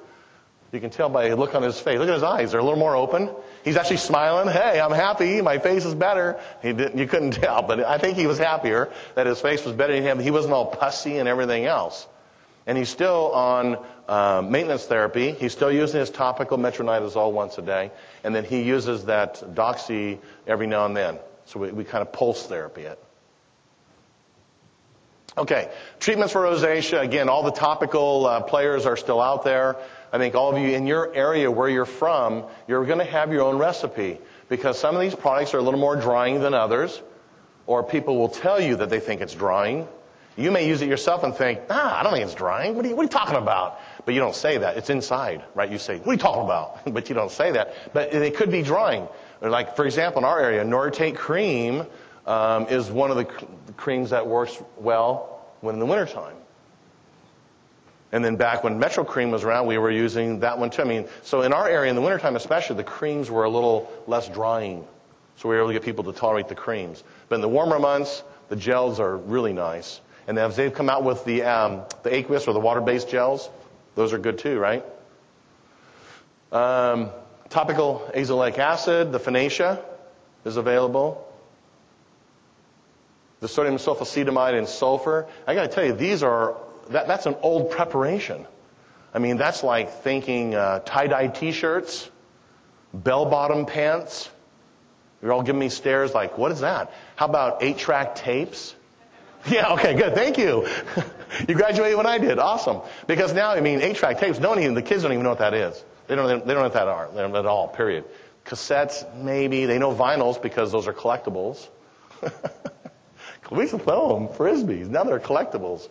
You 0.72 0.82
can 0.82 0.89
tell 0.89 1.07
by 1.07 1.30
the 1.30 1.36
look 1.36 1.55
on 1.55 1.63
his 1.63 1.80
face. 1.80 1.97
Look 1.97 2.09
at 2.09 2.13
his 2.13 2.24
eyes. 2.24 2.51
They're 2.51 2.59
a 2.59 2.63
little 2.63 2.80
more 2.80 2.95
open. 2.95 3.30
He's 3.63 3.78
actually 3.78 3.97
smiling. 3.97 4.49
Hey, 4.49 4.82
I'm 4.82 4.91
happy. 4.91 5.41
My 5.41 5.59
face 5.59 5.86
is 5.86 5.95
better. 5.95 6.39
He 6.61 6.74
didn't, 6.74 6.97
you 6.97 7.07
couldn't 7.07 7.32
tell, 7.41 7.61
but 7.61 7.80
I 7.80 7.97
think 7.97 8.18
he 8.18 8.28
was 8.28 8.38
happier 8.38 8.91
that 9.15 9.28
his 9.28 9.39
face 9.39 9.63
was 9.63 9.74
better 9.74 9.93
than 9.93 10.03
him. 10.03 10.20
He 10.20 10.32
wasn't 10.32 10.53
all 10.53 10.65
pussy 10.65 11.18
and 11.18 11.30
everything 11.30 11.65
else. 11.65 12.05
And 12.65 12.78
he's 12.78 12.89
still 12.89 13.32
on 13.32 13.78
uh, 14.09 14.41
maintenance 14.45 14.86
therapy. 14.86 15.32
He's 15.32 15.53
still 15.53 15.72
using 15.72 16.01
his 16.01 16.09
topical 16.09 16.57
metronidazole 16.57 17.32
once 17.32 17.57
a 17.57 17.61
day. 17.61 17.91
And 18.26 18.36
then 18.36 18.43
he 18.43 18.63
uses 18.63 19.05
that 19.05 19.36
doxy 19.55 20.20
every 20.45 20.68
now 20.68 20.86
and 20.86 20.95
then. 20.95 21.18
So 21.45 21.61
we, 21.61 21.72
we 21.72 21.84
kind 21.86 22.01
of 22.01 22.11
pulse 22.11 22.45
therapy 22.45 22.82
it. 22.82 23.01
Okay, 25.38 25.70
treatments 25.99 26.34
for 26.34 26.41
rosacea. 26.41 26.99
Again, 26.99 27.30
all 27.30 27.43
the 27.43 27.51
topical 27.51 28.26
uh, 28.26 28.41
players 28.41 28.88
are 28.88 28.97
still 28.97 29.22
out 29.22 29.43
there. 29.43 29.78
I 30.12 30.18
think 30.18 30.36
all 30.36 30.55
of 30.55 30.62
you 30.62 30.70
in 30.70 30.88
your 30.88 31.14
area 31.14 31.51
where 31.51 31.70
you're 31.70 31.86
from, 31.86 32.45
you're 32.68 32.86
going 32.86 32.99
to 32.99 33.05
have 33.05 33.32
your 33.32 33.43
own 33.43 33.58
recipe 33.58 34.20
because 34.49 34.80
some 34.80 34.95
of 34.95 35.01
these 35.01 35.16
products 35.16 35.53
are 35.53 35.58
a 35.58 35.62
little 35.62 35.80
more 35.80 35.95
drying 35.95 36.39
than 36.39 36.53
others, 36.53 37.01
or 37.66 37.84
people 37.84 38.18
will 38.18 38.30
tell 38.30 38.62
you 38.62 38.78
that 38.78 38.89
they 38.89 38.99
think 38.99 39.22
it's 39.22 39.34
drying. 39.34 39.88
You 40.38 40.51
may 40.51 40.68
use 40.68 40.82
it 40.82 40.88
yourself 40.88 41.24
and 41.24 41.36
think, 41.36 41.60
ah, 41.70 41.99
I 41.99 42.03
don't 42.03 42.14
think 42.14 42.24
it's 42.24 42.36
drying. 42.36 42.76
What 42.76 42.86
are 42.86 42.89
you, 42.89 42.95
what 42.95 43.01
are 43.01 43.05
you 43.05 43.10
talking 43.10 43.36
about? 43.36 43.80
But 44.05 44.14
you 44.14 44.20
don't 44.22 44.36
say 44.36 44.60
that. 44.60 44.78
It's 44.78 44.89
inside, 44.89 45.43
right? 45.55 45.70
You 45.70 45.80
say, 45.80 45.97
what 45.97 46.08
are 46.08 46.14
you 46.14 46.20
talking 46.20 46.43
about? 46.43 46.93
but 46.93 47.10
you 47.10 47.16
don't 47.16 47.32
say 47.32 47.51
that. 47.51 47.74
But 47.91 48.14
it 48.14 48.36
could 48.38 48.51
be 48.51 48.62
drying. 48.62 49.08
Like, 49.41 49.76
for 49.76 49.86
example, 49.86 50.20
in 50.20 50.26
our 50.26 50.39
area, 50.39 50.64
Noritate 50.64 51.16
cream 51.16 51.86
um, 52.26 52.68
is 52.68 52.89
one 52.89 53.10
of 53.12 53.18
the 53.18 53.26
creams 53.76 54.12
that 54.12 54.28
works 54.28 54.62
well 54.78 55.45
when 55.62 55.76
in 55.76 55.80
the 55.80 55.86
wintertime. 55.86 56.36
And 58.12 58.24
then 58.24 58.38
back 58.38 58.64
when 58.64 58.80
Metro 58.80 59.03
Cream 59.03 59.32
was 59.32 59.43
around, 59.43 59.68
we 59.68 59.78
were 59.78 59.91
using 59.91 60.39
that 60.39 60.60
one 60.60 60.70
too. 60.70 60.82
I 60.82 60.86
mean, 60.86 61.08
so 61.24 61.41
in 61.41 61.51
our 61.51 61.68
area 61.68 61.89
in 61.89 61.95
the 61.95 62.01
wintertime 62.01 62.36
especially, 62.36 62.78
the 62.78 62.84
creams 62.84 63.30
were 63.30 63.43
a 63.43 63.49
little 63.49 63.91
less 64.08 64.30
drying. 64.30 64.86
So 65.38 65.49
we 65.49 65.55
were 65.55 65.62
able 65.62 65.70
to 65.70 65.74
get 65.74 65.84
people 65.84 66.05
to 66.05 66.14
tolerate 66.14 66.47
the 66.47 66.55
creams. 66.55 67.03
But 67.30 67.36
in 67.36 67.41
the 67.41 67.49
warmer 67.49 67.80
months, 67.80 68.24
the 68.49 68.55
gels 68.55 68.99
are 68.99 69.16
really 69.16 69.53
nice. 69.53 69.99
And 70.28 70.38
as 70.39 70.55
they've 70.55 70.74
come 70.74 70.89
out 70.89 71.03
with 71.03 71.24
the, 71.26 71.43
um, 71.43 71.82
the 72.03 72.14
aqueous 72.14 72.47
or 72.47 72.53
the 72.53 72.60
water-based 72.60 73.10
gels, 73.10 73.49
those 73.95 74.14
are 74.14 74.20
good 74.20 74.39
too, 74.39 74.58
right? 74.58 74.86
Um, 76.51 77.12
Topical 77.49 78.10
azelaic 78.14 78.58
acid, 78.58 79.14
the 79.14 79.20
Finacea, 79.20 79.82
is 80.43 80.58
available. 80.58 81.26
The 83.39 83.47
sodium 83.47 83.78
sulfacetamide 83.78 84.58
and 84.58 84.68
sulfur. 84.68 85.28
I 85.45 85.53
got 85.55 85.62
to 85.62 85.68
tell 85.70 85.86
you, 85.86 85.93
these 85.93 86.24
are 86.24 86.58
that, 86.89 87.07
that's 87.07 87.25
an 87.25 87.35
old 87.41 87.71
preparation. 87.71 88.45
I 89.13 89.19
mean, 89.19 89.38
that's 89.38 89.63
like 89.63 90.01
thinking 90.01 90.55
uh, 90.55 90.79
tie-dye 90.79 91.27
T-shirts, 91.27 92.09
bell-bottom 92.93 93.65
pants. 93.65 94.29
You're 95.21 95.33
all 95.33 95.43
giving 95.43 95.59
me 95.59 95.69
stares 95.69 96.13
like, 96.13 96.38
what 96.38 96.51
is 96.51 96.59
that? 96.59 96.93
How 97.15 97.25
about 97.25 97.63
eight-track 97.63 98.15
tapes? 98.15 98.75
Yeah, 99.49 99.73
okay, 99.73 99.93
good. 99.93 100.13
Thank 100.13 100.38
you. 100.39 100.67
you 101.47 101.55
graduated 101.55 101.95
when 101.95 102.07
I 102.07 102.17
did. 102.17 102.38
Awesome. 102.38 102.81
Because 103.05 103.33
now, 103.33 103.51
I 103.51 103.61
mean, 103.61 103.81
eight-track 103.81 104.19
tapes, 104.19 104.39
one 104.39 104.59
even, 104.59 104.73
the 104.73 104.81
kids 104.81 105.03
don't 105.03 105.13
even 105.13 105.23
know 105.23 105.29
what 105.29 105.39
that 105.39 105.53
is. 105.53 105.81
They 106.07 106.15
don't, 106.15 106.27
they 106.27 106.53
don't 106.53 106.63
know 106.63 106.63
what 106.63 106.73
that 106.73 106.88
are 106.88 107.07
at 107.17 107.45
all, 107.45 107.69
period. 107.69 108.03
Cassettes, 108.45 109.05
maybe. 109.15 109.65
They 109.65 109.77
know 109.77 109.93
vinyls 109.93 110.41
because 110.41 110.71
those 110.71 110.88
are 110.88 110.93
collectibles. 110.93 111.65
we 113.51 113.59
used 113.59 113.71
to 113.71 113.79
throw 113.79 114.13
them, 114.13 114.27
frisbees. 114.29 114.89
Now 114.89 115.03
they're 115.03 115.19
collectibles. 115.19 115.88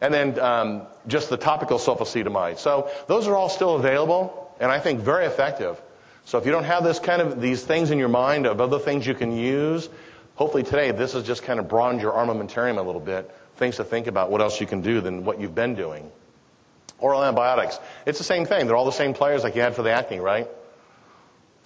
And 0.00 0.14
then 0.14 0.38
um, 0.38 0.82
just 1.06 1.30
the 1.30 1.36
topical 1.36 1.78
sulfacetamide. 1.78 2.58
So 2.58 2.90
those 3.06 3.26
are 3.26 3.36
all 3.36 3.48
still 3.48 3.74
available, 3.76 4.54
and 4.60 4.70
I 4.70 4.78
think 4.78 5.00
very 5.00 5.26
effective. 5.26 5.80
So 6.24 6.38
if 6.38 6.46
you 6.46 6.52
don't 6.52 6.64
have 6.64 6.84
this 6.84 6.98
kind 6.98 7.22
of 7.22 7.40
these 7.40 7.64
things 7.64 7.90
in 7.90 7.98
your 7.98 8.08
mind 8.08 8.46
of 8.46 8.60
other 8.60 8.78
things 8.78 9.06
you 9.06 9.14
can 9.14 9.36
use, 9.36 9.88
hopefully 10.34 10.62
today 10.62 10.90
this 10.92 11.14
has 11.14 11.24
just 11.24 11.42
kind 11.42 11.58
of 11.58 11.68
broadened 11.68 12.02
your 12.02 12.12
armamentarium 12.12 12.78
a 12.78 12.82
little 12.82 13.00
bit. 13.00 13.30
Things 13.56 13.76
to 13.76 13.84
think 13.84 14.06
about 14.06 14.30
what 14.30 14.40
else 14.40 14.60
you 14.60 14.66
can 14.66 14.82
do 14.82 15.00
than 15.00 15.24
what 15.24 15.40
you've 15.40 15.54
been 15.54 15.74
doing. 15.74 16.10
Oral 17.00 17.24
antibiotics. 17.24 17.78
It's 18.06 18.18
the 18.18 18.24
same 18.24 18.44
thing. 18.44 18.66
They're 18.66 18.76
all 18.76 18.84
the 18.84 18.92
same 18.92 19.14
players 19.14 19.42
like 19.42 19.56
you 19.56 19.62
had 19.62 19.74
for 19.74 19.82
the 19.82 19.90
acne, 19.90 20.20
right? 20.20 20.48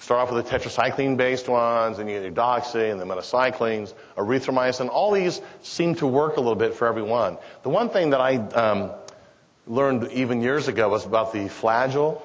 Start 0.03 0.21
off 0.21 0.35
with 0.35 0.45
the 0.45 0.59
tetracycline-based 0.59 1.49
ones, 1.49 2.01
and 2.01 2.11
you 2.11 2.21
get 2.21 2.35
doxy, 2.35 2.91
and 2.91 3.01
the 3.01 3.05
minocyclines, 3.05 3.95
erythromycin. 4.17 4.89
All 4.89 5.13
these 5.13 5.41
seem 5.63 5.95
to 5.95 6.09
work 6.09 6.39
a 6.39 6.41
little 6.41 6.57
bit 6.57 6.75
for 6.75 6.89
everyone. 6.89 7.39
The 7.63 7.69
one 7.69 7.89
thing 7.89 8.11
that 8.11 8.21
I 8.21 8.39
um, 8.39 8.91
learned 9.69 10.11
even 10.11 10.43
years 10.43 10.67
ago 10.67 10.89
was 10.89 11.07
about 11.07 11.33
the 11.33 11.45
flagyl. 11.45 12.21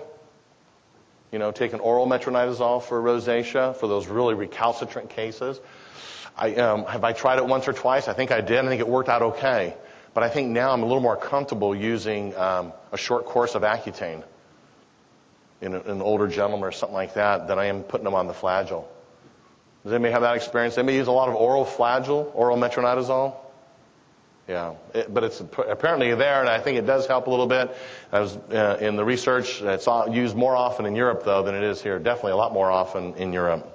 You 1.31 1.37
know, 1.37 1.51
taking 1.51 1.79
oral 1.79 2.07
metronidazole 2.07 2.81
for 2.81 2.99
rosacea 2.99 3.75
for 3.75 3.87
those 3.87 4.07
really 4.07 4.33
recalcitrant 4.33 5.11
cases. 5.11 5.61
I, 6.35 6.55
um, 6.55 6.83
have 6.85 7.03
I 7.03 7.13
tried 7.13 7.37
it 7.37 7.45
once 7.45 7.67
or 7.67 7.73
twice? 7.73 8.07
I 8.07 8.13
think 8.13 8.31
I 8.31 8.41
did. 8.41 8.57
I 8.57 8.67
think 8.69 8.81
it 8.81 8.87
worked 8.87 9.09
out 9.09 9.21
okay. 9.21 9.75
But 10.15 10.23
I 10.23 10.29
think 10.29 10.49
now 10.49 10.71
I'm 10.71 10.81
a 10.81 10.85
little 10.87 10.99
more 10.99 11.15
comfortable 11.15 11.75
using 11.75 12.35
um, 12.37 12.73
a 12.91 12.97
short 12.97 13.25
course 13.25 13.53
of 13.53 13.61
Accutane 13.61 14.23
in 15.61 15.73
an 15.73 16.01
older 16.01 16.27
gentleman 16.27 16.67
or 16.67 16.71
something 16.71 16.93
like 16.95 17.15
that 17.15 17.47
than 17.47 17.57
I 17.57 17.65
am 17.65 17.83
putting 17.83 18.05
them 18.05 18.13
on 18.13 18.27
the 18.27 18.33
flagyl. 18.33 18.85
Does 19.83 19.93
anybody 19.93 20.11
have 20.11 20.21
that 20.21 20.35
experience? 20.35 20.77
Anybody 20.77 20.97
use 20.97 21.07
a 21.07 21.11
lot 21.11 21.29
of 21.29 21.35
oral 21.35 21.65
flagyl, 21.65 22.31
oral 22.33 22.57
metronidazole? 22.57 23.35
Yeah, 24.47 24.75
it, 24.93 25.13
but 25.13 25.25
it's 25.25 25.41
apparently 25.41 26.13
there, 26.15 26.39
and 26.39 26.49
I 26.49 26.59
think 26.59 26.77
it 26.77 26.85
does 26.85 27.05
help 27.05 27.27
a 27.27 27.29
little 27.29 27.47
bit. 27.47 27.75
I 28.13 28.21
was 28.21 28.37
uh, 28.37 28.77
in 28.79 28.95
the 28.95 29.03
research; 29.03 29.61
it's 29.61 29.87
used 30.09 30.37
more 30.37 30.55
often 30.55 30.85
in 30.85 30.95
Europe, 30.95 31.23
though, 31.25 31.43
than 31.43 31.53
it 31.53 31.63
is 31.63 31.81
here. 31.81 31.99
Definitely 31.99 32.31
a 32.31 32.37
lot 32.37 32.53
more 32.53 32.71
often 32.71 33.15
in 33.15 33.33
Europe. 33.33 33.73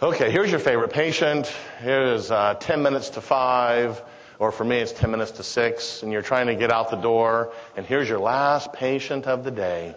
Okay, 0.00 0.30
here's 0.30 0.50
your 0.50 0.60
favorite 0.60 0.92
patient. 0.92 1.52
Is 1.82 2.30
uh, 2.30 2.54
10 2.54 2.82
minutes 2.82 3.10
to 3.10 3.20
5. 3.20 4.02
Or 4.38 4.52
for 4.52 4.64
me, 4.64 4.78
it's 4.78 4.92
10 4.92 5.10
minutes 5.10 5.32
to 5.32 5.42
6, 5.42 6.02
and 6.02 6.12
you're 6.12 6.22
trying 6.22 6.46
to 6.48 6.54
get 6.54 6.70
out 6.70 6.90
the 6.90 6.96
door, 6.96 7.52
and 7.76 7.86
here's 7.86 8.08
your 8.08 8.18
last 8.18 8.72
patient 8.72 9.26
of 9.26 9.44
the 9.44 9.50
day 9.50 9.94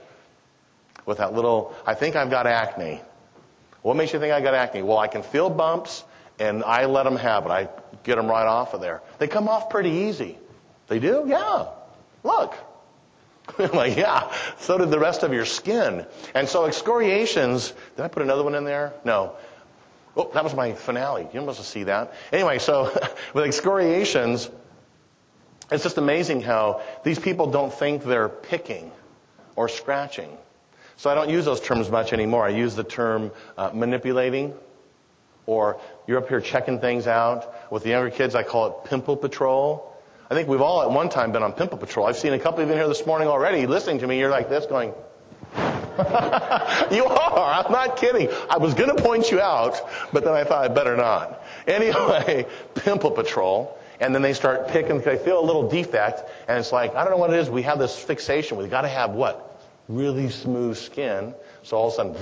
with 1.05 1.19
that 1.19 1.33
little, 1.33 1.73
I 1.85 1.95
think 1.95 2.15
I've 2.15 2.29
got 2.29 2.45
acne. 2.45 3.01
What 3.81 3.95
makes 3.95 4.13
you 4.13 4.19
think 4.19 4.33
I 4.33 4.41
got 4.41 4.53
acne? 4.53 4.81
Well, 4.81 4.97
I 4.97 5.07
can 5.07 5.23
feel 5.23 5.49
bumps, 5.49 6.03
and 6.37 6.63
I 6.63 6.85
let 6.85 7.03
them 7.03 7.15
have 7.15 7.45
it. 7.45 7.49
I 7.49 7.69
get 8.03 8.17
them 8.17 8.27
right 8.27 8.45
off 8.45 8.73
of 8.73 8.81
there. 8.81 9.01
They 9.17 9.27
come 9.27 9.47
off 9.47 9.69
pretty 9.69 9.89
easy. 9.89 10.37
They 10.87 10.99
do? 10.99 11.23
Yeah. 11.27 11.67
Look. 12.23 12.55
Like, 13.57 13.95
yeah, 13.95 14.33
so 14.59 14.77
did 14.77 14.91
the 14.91 14.99
rest 14.99 15.23
of 15.23 15.31
your 15.31 15.45
skin. 15.45 16.05
And 16.35 16.49
so 16.49 16.65
excoriations, 16.65 17.73
did 17.95 18.03
I 18.03 18.09
put 18.09 18.21
another 18.21 18.43
one 18.43 18.55
in 18.55 18.65
there? 18.65 18.93
No. 19.05 19.37
Oh, 20.17 20.31
that 20.33 20.43
was 20.43 20.55
my 20.55 20.73
finale. 20.73 21.27
You 21.31 21.41
must 21.41 21.63
see 21.63 21.83
that. 21.83 22.13
Anyway, 22.33 22.57
so 22.57 22.91
with 23.33 23.45
excoriations, 23.45 24.49
it's 25.71 25.83
just 25.83 25.97
amazing 25.97 26.41
how 26.41 26.81
these 27.03 27.19
people 27.19 27.51
don't 27.51 27.71
think 27.71 28.03
they're 28.03 28.29
picking 28.29 28.91
or 29.55 29.69
scratching. 29.69 30.35
So 30.95 31.11
I 31.11 31.15
don't 31.15 31.29
use 31.29 31.45
those 31.45 31.61
terms 31.61 31.91
much 31.91 32.13
anymore. 32.13 32.43
I 32.43 32.49
use 32.49 32.75
the 32.75 32.83
term 32.83 33.31
uh, 33.57 33.69
manipulating, 33.73 34.55
or 35.45 35.79
you're 36.07 36.17
up 36.17 36.29
here 36.29 36.41
checking 36.41 36.79
things 36.79 37.05
out. 37.05 37.71
With 37.71 37.83
the 37.83 37.89
younger 37.89 38.09
kids, 38.09 38.33
I 38.33 38.41
call 38.41 38.67
it 38.67 38.89
pimple 38.89 39.15
patrol. 39.15 39.93
I 40.31 40.33
think 40.33 40.49
we've 40.49 40.61
all 40.61 40.81
at 40.81 40.89
one 40.89 41.09
time 41.09 41.31
been 41.31 41.43
on 41.43 41.53
pimple 41.53 41.77
patrol. 41.77 42.07
I've 42.07 42.17
seen 42.17 42.33
a 42.33 42.39
couple 42.39 42.61
of 42.61 42.67
you 42.67 42.73
in 42.73 42.79
here 42.79 42.87
this 42.87 43.05
morning 43.05 43.27
already 43.27 43.67
listening 43.67 43.99
to 43.99 44.07
me. 44.07 44.17
You're 44.19 44.31
like 44.31 44.49
this 44.49 44.65
going, 44.65 44.93
you 46.91 47.05
are. 47.05 47.63
I'm 47.65 47.71
not 47.71 47.97
kidding. 47.97 48.29
I 48.49 48.57
was 48.57 48.73
going 48.73 48.95
to 48.95 49.01
point 49.01 49.31
you 49.31 49.41
out, 49.41 49.81
but 50.13 50.23
then 50.23 50.33
I 50.33 50.43
thought 50.43 50.63
I 50.63 50.67
better 50.67 50.95
not. 50.95 51.43
Anyway, 51.65 52.45
pimple 52.75 53.11
patrol. 53.11 53.77
And 53.99 54.13
then 54.13 54.21
they 54.21 54.33
start 54.33 54.67
picking, 54.67 55.01
they 55.01 55.17
feel 55.17 55.39
a 55.39 55.45
little 55.45 55.69
defect, 55.69 56.21
and 56.47 56.59
it's 56.59 56.71
like, 56.71 56.93
I 56.93 57.01
don't 57.03 57.09
know 57.09 57.17
what 57.17 57.33
it 57.33 57.39
is. 57.39 57.49
We 57.49 57.63
have 57.63 57.79
this 57.79 57.97
fixation. 57.97 58.59
We've 58.59 58.69
got 58.69 58.81
to 58.81 58.87
have 58.87 59.11
what? 59.11 59.59
Really 59.87 60.29
smooth 60.29 60.77
skin. 60.77 61.33
So 61.63 61.77
all 61.77 61.87
of 61.87 61.93
a 61.93 61.95
sudden, 61.95 62.15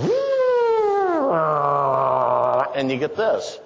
and 2.80 2.89
you 2.89 2.97
get 2.97 3.17
this. 3.17 3.59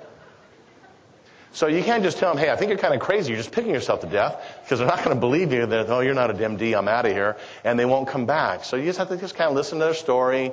So 1.52 1.68
you 1.68 1.84
can't 1.84 2.04
just 2.04 2.20
tell 2.20 2.34
them, 2.34 2.44
hey, 2.44 2.52
I 2.52 2.56
think 2.56 2.70
you're 2.70 2.78
kind 2.78 2.94
of 2.94 3.00
crazy. 3.00 3.32
You're 3.32 3.42
just 3.42 3.52
picking 3.52 3.74
yourself 3.74 4.02
to 4.02 4.08
death 4.08 4.40
because 4.64 4.80
they're 4.80 4.88
not 4.88 5.04
going 5.04 5.16
to 5.16 5.20
believe 5.20 5.52
you 5.52 5.66
that, 5.66 5.90
oh, 5.90 6.00
you're 6.02 6.14
not 6.14 6.30
a 6.30 6.34
MD, 6.34 6.78
I'm 6.78 6.88
out 6.88 7.06
of 7.06 7.12
here. 7.12 7.38
And 7.64 7.80
they 7.80 7.86
won't 7.86 8.08
come 8.08 8.26
back. 8.26 8.64
So 8.64 8.76
you 8.76 8.86
just 8.86 9.00
have 9.00 9.10
to 9.10 9.18
just 9.18 9.36
kind 9.36 9.50
of 9.50 9.56
listen 9.56 9.80
to 9.80 9.86
their 9.86 9.94
story. 9.96 10.52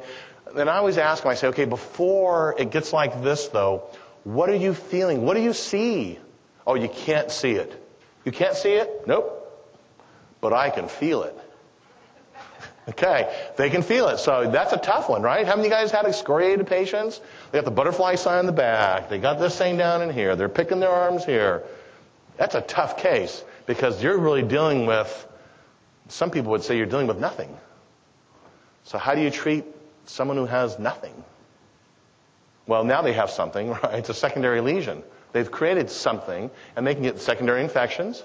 Then 0.55 0.69
I 0.69 0.77
always 0.77 0.97
ask 0.97 1.23
them, 1.23 1.33
I 1.33 1.35
say, 1.35 1.49
okay, 1.49 1.67
before 1.67 2.55
it 2.59 2.71
gets 2.71 2.93
like 2.93 3.23
this 3.23 3.49
though, 3.49 3.85
what 4.25 4.49
are 4.49 4.57
you 4.57 4.73
feeling? 4.73 5.23
What 5.23 5.35
do 5.35 5.43
you 5.43 5.53
see? 5.53 6.19
Oh, 6.67 6.75
you 6.75 6.89
can't 6.89 7.31
see 7.31 7.53
it. 7.53 7.83
You 8.25 8.33
can't 8.33 8.57
see 8.57 8.73
it? 8.73 9.07
Nope. 9.07 9.33
But 10.41 10.53
I 10.53 10.71
can 10.71 10.89
feel 10.89 11.23
it. 11.23 11.39
Okay, 12.89 13.35
they 13.57 13.69
can 13.69 13.83
feel 13.83 14.09
it. 14.09 14.19
So 14.19 14.49
that's 14.49 14.73
a 14.73 14.77
tough 14.77 15.09
one, 15.09 15.21
right? 15.23 15.45
Haven't 15.45 15.65
you 15.65 15.71
guys 15.71 15.91
had 15.91 16.07
excoriated 16.07 16.69
patients? 16.69 17.21
They 17.51 17.59
got 17.59 17.65
the 17.65 17.73
butterfly 17.73 18.15
sign 18.15 18.41
in 18.41 18.47
the 18.47 18.53
back. 18.53 19.09
They 19.09 19.19
got 19.19 19.41
this 19.41 19.59
thing 19.59 19.77
down 19.77 20.03
in 20.03 20.11
here. 20.11 20.37
They're 20.37 20.49
picking 20.49 20.79
their 20.79 20.91
arms 20.91 21.25
here. 21.25 21.65
That's 22.37 22.55
a 22.55 22.61
tough 22.61 22.99
case 22.99 23.43
because 23.67 24.01
you're 24.03 24.19
really 24.19 24.43
dealing 24.43 24.87
with, 24.87 25.27
some 26.09 26.31
people 26.31 26.53
would 26.53 26.63
say 26.63 26.77
you're 26.77 26.87
dealing 26.87 27.09
with 27.09 27.19
nothing. 27.19 27.57
So 28.85 28.99
how 28.99 29.17
do 29.17 29.21
you 29.21 29.31
treat 29.31 29.65
someone 30.05 30.37
who 30.37 30.47
has 30.47 30.79
nothing? 30.79 31.25
Well, 32.69 32.85
now 32.85 33.03
they 33.03 33.15
have 33.15 33.31
something, 33.31 33.71
right? 33.83 33.95
It's 33.95 34.11
a 34.11 34.15
secondary 34.15 34.61
lesion. 34.61 35.03
They've 35.33 35.51
created 35.51 35.91
something 35.91 36.51
and 36.77 36.87
they 36.87 36.95
can 36.95 37.03
get 37.03 37.19
secondary 37.19 37.63
infections. 37.63 38.23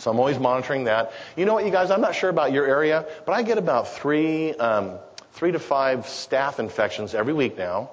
So 0.00 0.10
I'm 0.10 0.18
always 0.18 0.38
monitoring 0.38 0.84
that. 0.84 1.12
You 1.36 1.44
know 1.44 1.54
what, 1.54 1.66
you 1.66 1.70
guys, 1.70 1.90
I'm 1.90 2.00
not 2.00 2.14
sure 2.14 2.30
about 2.30 2.52
your 2.52 2.66
area, 2.66 3.06
but 3.26 3.32
I 3.32 3.42
get 3.42 3.58
about 3.58 3.88
three, 3.88 4.54
um, 4.54 4.98
three 5.32 5.52
to 5.52 5.58
five 5.58 6.00
staph 6.00 6.58
infections 6.58 7.14
every 7.14 7.34
week 7.34 7.58
now. 7.58 7.90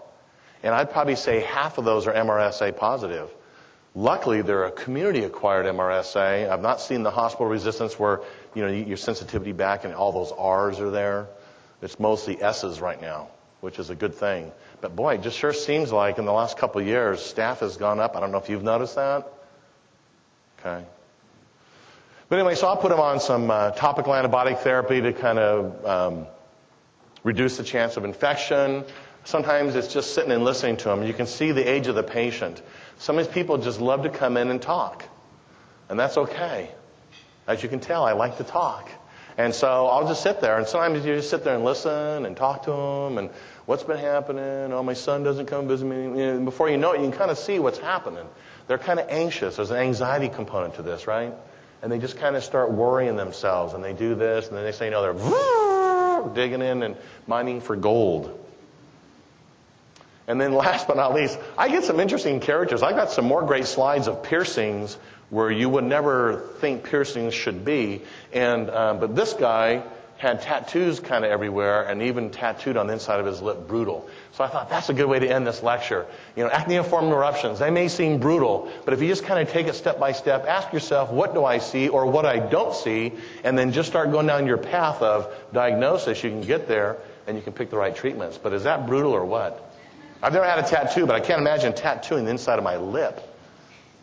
And 0.63 0.73
I'd 0.73 0.91
probably 0.91 1.15
say 1.15 1.41
half 1.41 1.77
of 1.77 1.85
those 1.85 2.07
are 2.07 2.13
MRSA 2.13 2.77
positive. 2.77 3.29
Luckily, 3.93 4.41
they're 4.41 4.65
a 4.65 4.71
community 4.71 5.23
acquired 5.23 5.65
MRSA. 5.65 6.49
I've 6.49 6.61
not 6.61 6.79
seen 6.79 7.03
the 7.03 7.11
hospital 7.11 7.47
resistance 7.47 7.99
where, 7.99 8.21
you 8.55 8.65
know, 8.65 8.71
your 8.71 8.97
sensitivity 8.97 9.51
back 9.51 9.83
and 9.83 9.93
all 9.93 10.11
those 10.11 10.31
R's 10.31 10.79
are 10.79 10.91
there. 10.91 11.27
It's 11.81 11.99
mostly 11.99 12.41
S's 12.41 12.79
right 12.79 13.01
now, 13.01 13.29
which 13.59 13.79
is 13.79 13.89
a 13.89 13.95
good 13.95 14.15
thing. 14.15 14.51
But 14.81 14.95
boy, 14.95 15.15
it 15.15 15.23
just 15.23 15.37
sure 15.37 15.53
seems 15.53 15.91
like 15.91 16.19
in 16.19 16.25
the 16.25 16.33
last 16.33 16.57
couple 16.57 16.79
of 16.79 16.87
years, 16.87 17.19
staph 17.19 17.59
has 17.59 17.75
gone 17.75 17.99
up. 17.99 18.15
I 18.15 18.19
don't 18.21 18.31
know 18.31 18.37
if 18.37 18.49
you've 18.49 18.63
noticed 18.63 18.95
that. 18.95 19.27
Okay. 20.59 20.85
But 22.29 22.39
anyway, 22.39 22.55
so 22.55 22.67
I'll 22.67 22.75
put 22.75 22.89
them 22.89 22.99
on 22.99 23.21
some 23.21 23.49
uh, 23.49 23.71
topical 23.71 24.11
antibiotic 24.11 24.59
therapy 24.59 24.99
to 24.99 25.13
kind 25.13 25.39
of 25.39 25.85
um, 25.85 26.27
reduce 27.23 27.55
the 27.55 27.63
chance 27.63 27.95
of 27.95 28.03
infection. 28.03 28.83
Sometimes 29.23 29.75
it's 29.75 29.93
just 29.93 30.13
sitting 30.13 30.31
and 30.31 30.43
listening 30.43 30.75
to 30.77 30.89
them. 30.89 31.03
You 31.03 31.13
can 31.13 31.25
see 31.25 31.53
the 31.53 31.67
age 31.67 31.87
of 31.87 31.95
the 31.95 32.03
patient. 32.03 32.61
Some 32.97 33.17
of 33.17 33.25
these 33.25 33.33
people 33.33 33.57
just 33.57 33.79
love 33.79 34.03
to 34.03 34.09
come 34.09 34.35
in 34.35 34.49
and 34.49 34.61
talk. 34.61 35.05
And 35.87 35.97
that's 35.97 36.17
okay. 36.17 36.69
As 37.47 37.63
you 37.63 37.69
can 37.69 37.79
tell, 37.79 38.03
I 38.03 38.11
like 38.11 38.37
to 38.37 38.43
talk. 38.43 38.89
And 39.37 39.53
so 39.53 39.87
I'll 39.87 40.07
just 40.07 40.21
sit 40.21 40.41
there, 40.41 40.57
and 40.57 40.67
sometimes 40.67 41.05
you 41.05 41.15
just 41.15 41.29
sit 41.29 41.45
there 41.45 41.55
and 41.55 41.63
listen 41.63 42.25
and 42.25 42.35
talk 42.35 42.63
to 42.63 42.71
them, 42.71 43.19
and 43.19 43.29
what's 43.67 43.83
been 43.83 43.99
happening? 43.99 44.73
Oh, 44.73 44.83
my 44.83 44.95
son 44.95 45.23
doesn't 45.23 45.45
come 45.45 45.67
visit 45.67 45.85
me. 45.85 46.23
And 46.23 46.43
before 46.43 46.69
you 46.69 46.75
know 46.75 46.91
it, 46.91 47.01
you 47.01 47.09
can 47.09 47.17
kind 47.17 47.31
of 47.31 47.37
see 47.37 47.59
what's 47.59 47.77
happening. 47.77 48.25
They're 48.67 48.79
kind 48.79 48.99
of 48.99 49.07
anxious. 49.09 49.57
There's 49.57 49.71
an 49.71 49.77
anxiety 49.77 50.27
component 50.27 50.75
to 50.75 50.81
this, 50.81 51.07
right? 51.07 51.33
And 51.87 51.93
they 51.93 51.99
just 51.99 52.17
kind 52.17 52.35
of 52.35 52.43
start 52.43 52.69
worrying 52.69 53.15
themselves 53.15 53.73
and 53.73 53.81
they 53.81 53.93
do 53.93 54.13
this 54.13 54.49
and 54.49 54.57
then 54.57 54.65
they 54.65 54.73
say, 54.73 54.89
no, 54.89 55.01
they're 55.01 56.33
digging 56.33 56.61
in 56.61 56.83
and 56.83 56.97
mining 57.27 57.61
for 57.61 57.77
gold. 57.77 58.37
And 60.27 60.41
then 60.41 60.51
last 60.53 60.85
but 60.89 60.97
not 60.97 61.13
least, 61.13 61.39
I 61.57 61.69
get 61.69 61.85
some 61.85 62.01
interesting 62.01 62.41
characters. 62.41 62.83
I 62.83 62.91
got 62.91 63.09
some 63.09 63.23
more 63.23 63.41
great 63.41 63.67
slides 63.67 64.09
of 64.09 64.21
piercings 64.21 64.97
where 65.29 65.49
you 65.49 65.69
would 65.69 65.85
never 65.85 66.49
think 66.59 66.83
piercings 66.83 67.33
should 67.33 67.63
be. 67.63 68.01
And, 68.33 68.69
um, 68.69 68.99
but 68.99 69.15
this 69.15 69.31
guy, 69.31 69.81
had 70.17 70.41
tattoos 70.41 70.99
kind 70.99 71.23
of 71.23 71.31
everywhere 71.31 71.83
and 71.83 72.01
even 72.01 72.31
tattooed 72.31 72.75
on 72.75 72.87
the 72.87 72.93
inside 72.93 73.19
of 73.19 73.25
his 73.25 73.41
lip 73.41 73.67
brutal. 73.67 74.09
So 74.33 74.43
I 74.43 74.47
thought 74.47 74.69
that's 74.69 74.89
a 74.89 74.93
good 74.93 75.05
way 75.05 75.19
to 75.19 75.27
end 75.27 75.45
this 75.45 75.61
lecture. 75.61 76.07
You 76.35 76.43
know, 76.43 76.49
acneiform 76.49 77.05
eruptions, 77.05 77.59
they 77.59 77.69
may 77.69 77.87
seem 77.87 78.19
brutal, 78.19 78.71
but 78.83 78.93
if 78.93 79.01
you 79.01 79.07
just 79.07 79.23
kind 79.23 79.39
of 79.39 79.53
take 79.53 79.67
it 79.67 79.75
step 79.75 79.99
by 79.99 80.11
step, 80.13 80.45
ask 80.47 80.73
yourself, 80.73 81.11
what 81.11 81.33
do 81.35 81.45
I 81.45 81.59
see 81.59 81.87
or 81.87 82.07
what 82.07 82.25
I 82.25 82.39
don't 82.39 82.73
see, 82.73 83.13
and 83.43 83.57
then 83.57 83.71
just 83.71 83.89
start 83.89 84.11
going 84.11 84.25
down 84.25 84.47
your 84.47 84.57
path 84.57 85.01
of 85.01 85.31
diagnosis, 85.53 86.23
you 86.23 86.31
can 86.31 86.41
get 86.41 86.67
there 86.67 86.97
and 87.27 87.37
you 87.37 87.43
can 87.43 87.53
pick 87.53 87.69
the 87.69 87.77
right 87.77 87.95
treatments. 87.95 88.39
But 88.39 88.53
is 88.53 88.63
that 88.63 88.87
brutal 88.87 89.11
or 89.11 89.23
what? 89.23 89.63
I've 90.23 90.33
never 90.33 90.45
had 90.45 90.59
a 90.59 90.67
tattoo, 90.67 91.05
but 91.05 91.15
I 91.15 91.19
can't 91.19 91.39
imagine 91.39 91.73
tattooing 91.73 92.25
the 92.25 92.31
inside 92.31 92.57
of 92.57 92.63
my 92.63 92.77
lip. 92.77 93.21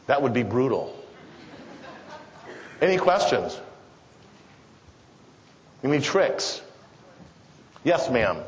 That 0.07 0.23
would 0.23 0.33
be 0.33 0.45
brutal. 0.45 0.95
Any 2.81 2.99
questions? 2.99 3.59
You 5.85 5.91
mean 5.91 6.01
tricks? 6.01 6.63
Yes, 7.85 8.11
ma'am. 8.11 8.39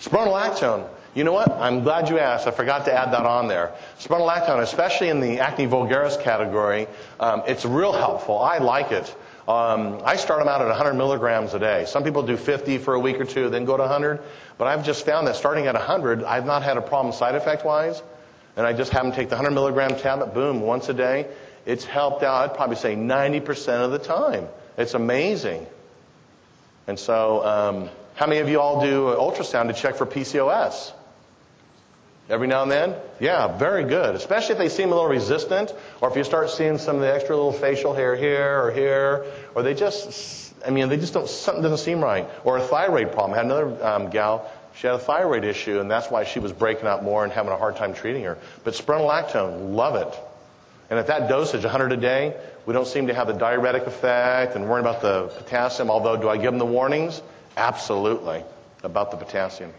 Spironolactone. 0.00 0.88
You 1.16 1.24
know 1.24 1.32
what? 1.32 1.50
I'm 1.50 1.82
glad 1.82 2.08
you 2.08 2.20
asked. 2.20 2.46
I 2.46 2.52
forgot 2.52 2.84
to 2.84 2.92
add 2.92 3.12
that 3.14 3.26
on 3.26 3.48
there. 3.48 3.72
Spironolactone, 3.98 4.62
especially 4.62 5.08
in 5.08 5.18
the 5.18 5.40
acne 5.40 5.66
vulgaris 5.66 6.22
category, 6.22 6.86
um, 7.18 7.42
it's 7.48 7.64
real 7.64 7.92
helpful. 7.92 8.38
I 8.38 8.58
like 8.58 8.92
it. 8.92 9.12
Um, 9.48 10.00
I 10.04 10.14
start 10.14 10.38
them 10.38 10.46
out 10.46 10.60
at 10.60 10.68
100 10.68 10.94
milligrams 10.94 11.52
a 11.54 11.58
day. 11.58 11.84
Some 11.88 12.04
people 12.04 12.22
do 12.22 12.36
50 12.36 12.78
for 12.78 12.94
a 12.94 13.00
week 13.00 13.20
or 13.20 13.24
two, 13.24 13.50
then 13.50 13.64
go 13.64 13.76
to 13.76 13.82
100. 13.82 14.20
But 14.56 14.68
I've 14.68 14.86
just 14.86 15.04
found 15.04 15.26
that 15.26 15.34
starting 15.34 15.66
at 15.66 15.74
100, 15.74 16.22
I've 16.22 16.46
not 16.46 16.62
had 16.62 16.76
a 16.76 16.82
problem 16.82 17.12
side 17.12 17.34
effect 17.34 17.64
wise. 17.64 18.00
And 18.56 18.64
I 18.64 18.72
just 18.72 18.92
have 18.92 19.02
them 19.02 19.12
take 19.12 19.30
the 19.30 19.36
100 19.36 19.52
milligram 19.52 19.96
tablet, 19.96 20.32
boom, 20.32 20.60
once 20.60 20.88
a 20.88 20.94
day. 20.94 21.26
It's 21.66 21.84
helped 21.84 22.22
out, 22.22 22.50
I'd 22.50 22.56
probably 22.56 22.76
say 22.76 22.96
90% 22.96 23.84
of 23.84 23.90
the 23.90 23.98
time. 23.98 24.48
It's 24.76 24.94
amazing. 24.94 25.66
And 26.86 26.98
so, 26.98 27.44
um, 27.44 27.90
how 28.14 28.26
many 28.26 28.40
of 28.40 28.48
you 28.48 28.60
all 28.60 28.80
do 28.80 29.06
ultrasound 29.06 29.68
to 29.68 29.74
check 29.74 29.96
for 29.96 30.06
PCOS? 30.06 30.92
Every 32.30 32.46
now 32.46 32.62
and 32.62 32.70
then? 32.70 32.94
Yeah, 33.20 33.56
very 33.56 33.84
good. 33.84 34.14
Especially 34.14 34.52
if 34.52 34.58
they 34.58 34.68
seem 34.68 34.88
a 34.88 34.94
little 34.94 35.08
resistant, 35.08 35.72
or 36.00 36.10
if 36.10 36.16
you 36.16 36.24
start 36.24 36.50
seeing 36.50 36.76
some 36.78 36.96
of 36.96 37.02
the 37.02 37.12
extra 37.12 37.34
little 37.34 37.52
facial 37.52 37.94
hair 37.94 38.16
here 38.16 38.62
or 38.64 38.70
here, 38.70 39.24
or 39.54 39.62
they 39.62 39.74
just, 39.74 40.54
I 40.66 40.70
mean, 40.70 40.88
they 40.90 40.98
just 40.98 41.14
don't, 41.14 41.28
something 41.28 41.62
doesn't 41.62 41.78
seem 41.78 42.02
right. 42.02 42.28
Or 42.44 42.58
a 42.58 42.60
thyroid 42.60 43.12
problem. 43.12 43.32
I 43.32 43.36
had 43.36 43.46
another 43.46 43.86
um, 43.86 44.10
gal, 44.10 44.50
she 44.74 44.86
had 44.86 44.96
a 44.96 44.98
thyroid 44.98 45.44
issue, 45.44 45.80
and 45.80 45.90
that's 45.90 46.10
why 46.10 46.24
she 46.24 46.38
was 46.38 46.52
breaking 46.52 46.86
out 46.86 47.02
more 47.02 47.24
and 47.24 47.32
having 47.32 47.50
a 47.50 47.56
hard 47.56 47.76
time 47.76 47.94
treating 47.94 48.24
her. 48.24 48.36
But 48.62 48.74
spironolactone, 48.74 49.74
love 49.74 49.96
it. 49.96 50.18
And 50.90 50.98
at 50.98 51.06
that 51.08 51.28
dosage, 51.28 51.64
100 51.64 51.92
a 51.92 51.96
day, 51.96 52.34
we 52.64 52.72
don't 52.72 52.86
seem 52.86 53.08
to 53.08 53.14
have 53.14 53.26
the 53.26 53.34
diuretic 53.34 53.86
effect 53.86 54.56
and 54.56 54.68
worrying 54.68 54.86
about 54.86 55.02
the 55.02 55.28
potassium. 55.36 55.90
Although, 55.90 56.16
do 56.16 56.28
I 56.28 56.36
give 56.36 56.50
them 56.52 56.58
the 56.58 56.64
warnings? 56.66 57.20
Absolutely. 57.56 58.42
About 58.82 59.10
the 59.10 59.16
potassium. 59.16 59.72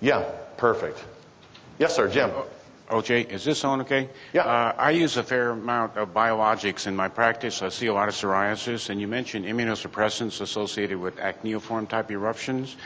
Yeah, 0.00 0.22
perfect. 0.56 1.02
Yes, 1.78 1.96
sir, 1.96 2.08
Jim. 2.08 2.30
OJ, 2.90 3.30
is 3.30 3.44
this 3.44 3.64
on 3.64 3.80
okay? 3.80 4.08
Yeah. 4.32 4.42
Uh, 4.42 4.74
I 4.76 4.90
use 4.90 5.16
a 5.16 5.22
fair 5.22 5.50
amount 5.50 5.96
of 5.96 6.12
biologics 6.12 6.86
in 6.86 6.94
my 6.94 7.08
practice. 7.08 7.62
I 7.62 7.70
see 7.70 7.86
a 7.86 7.94
lot 7.94 8.08
of 8.08 8.14
psoriasis, 8.14 8.90
and 8.90 9.00
you 9.00 9.08
mentioned 9.08 9.46
immunosuppressants 9.46 10.40
associated 10.42 10.98
with 10.98 11.18
acneiform 11.18 11.86
type 11.86 12.10
eruptions. 12.10 12.76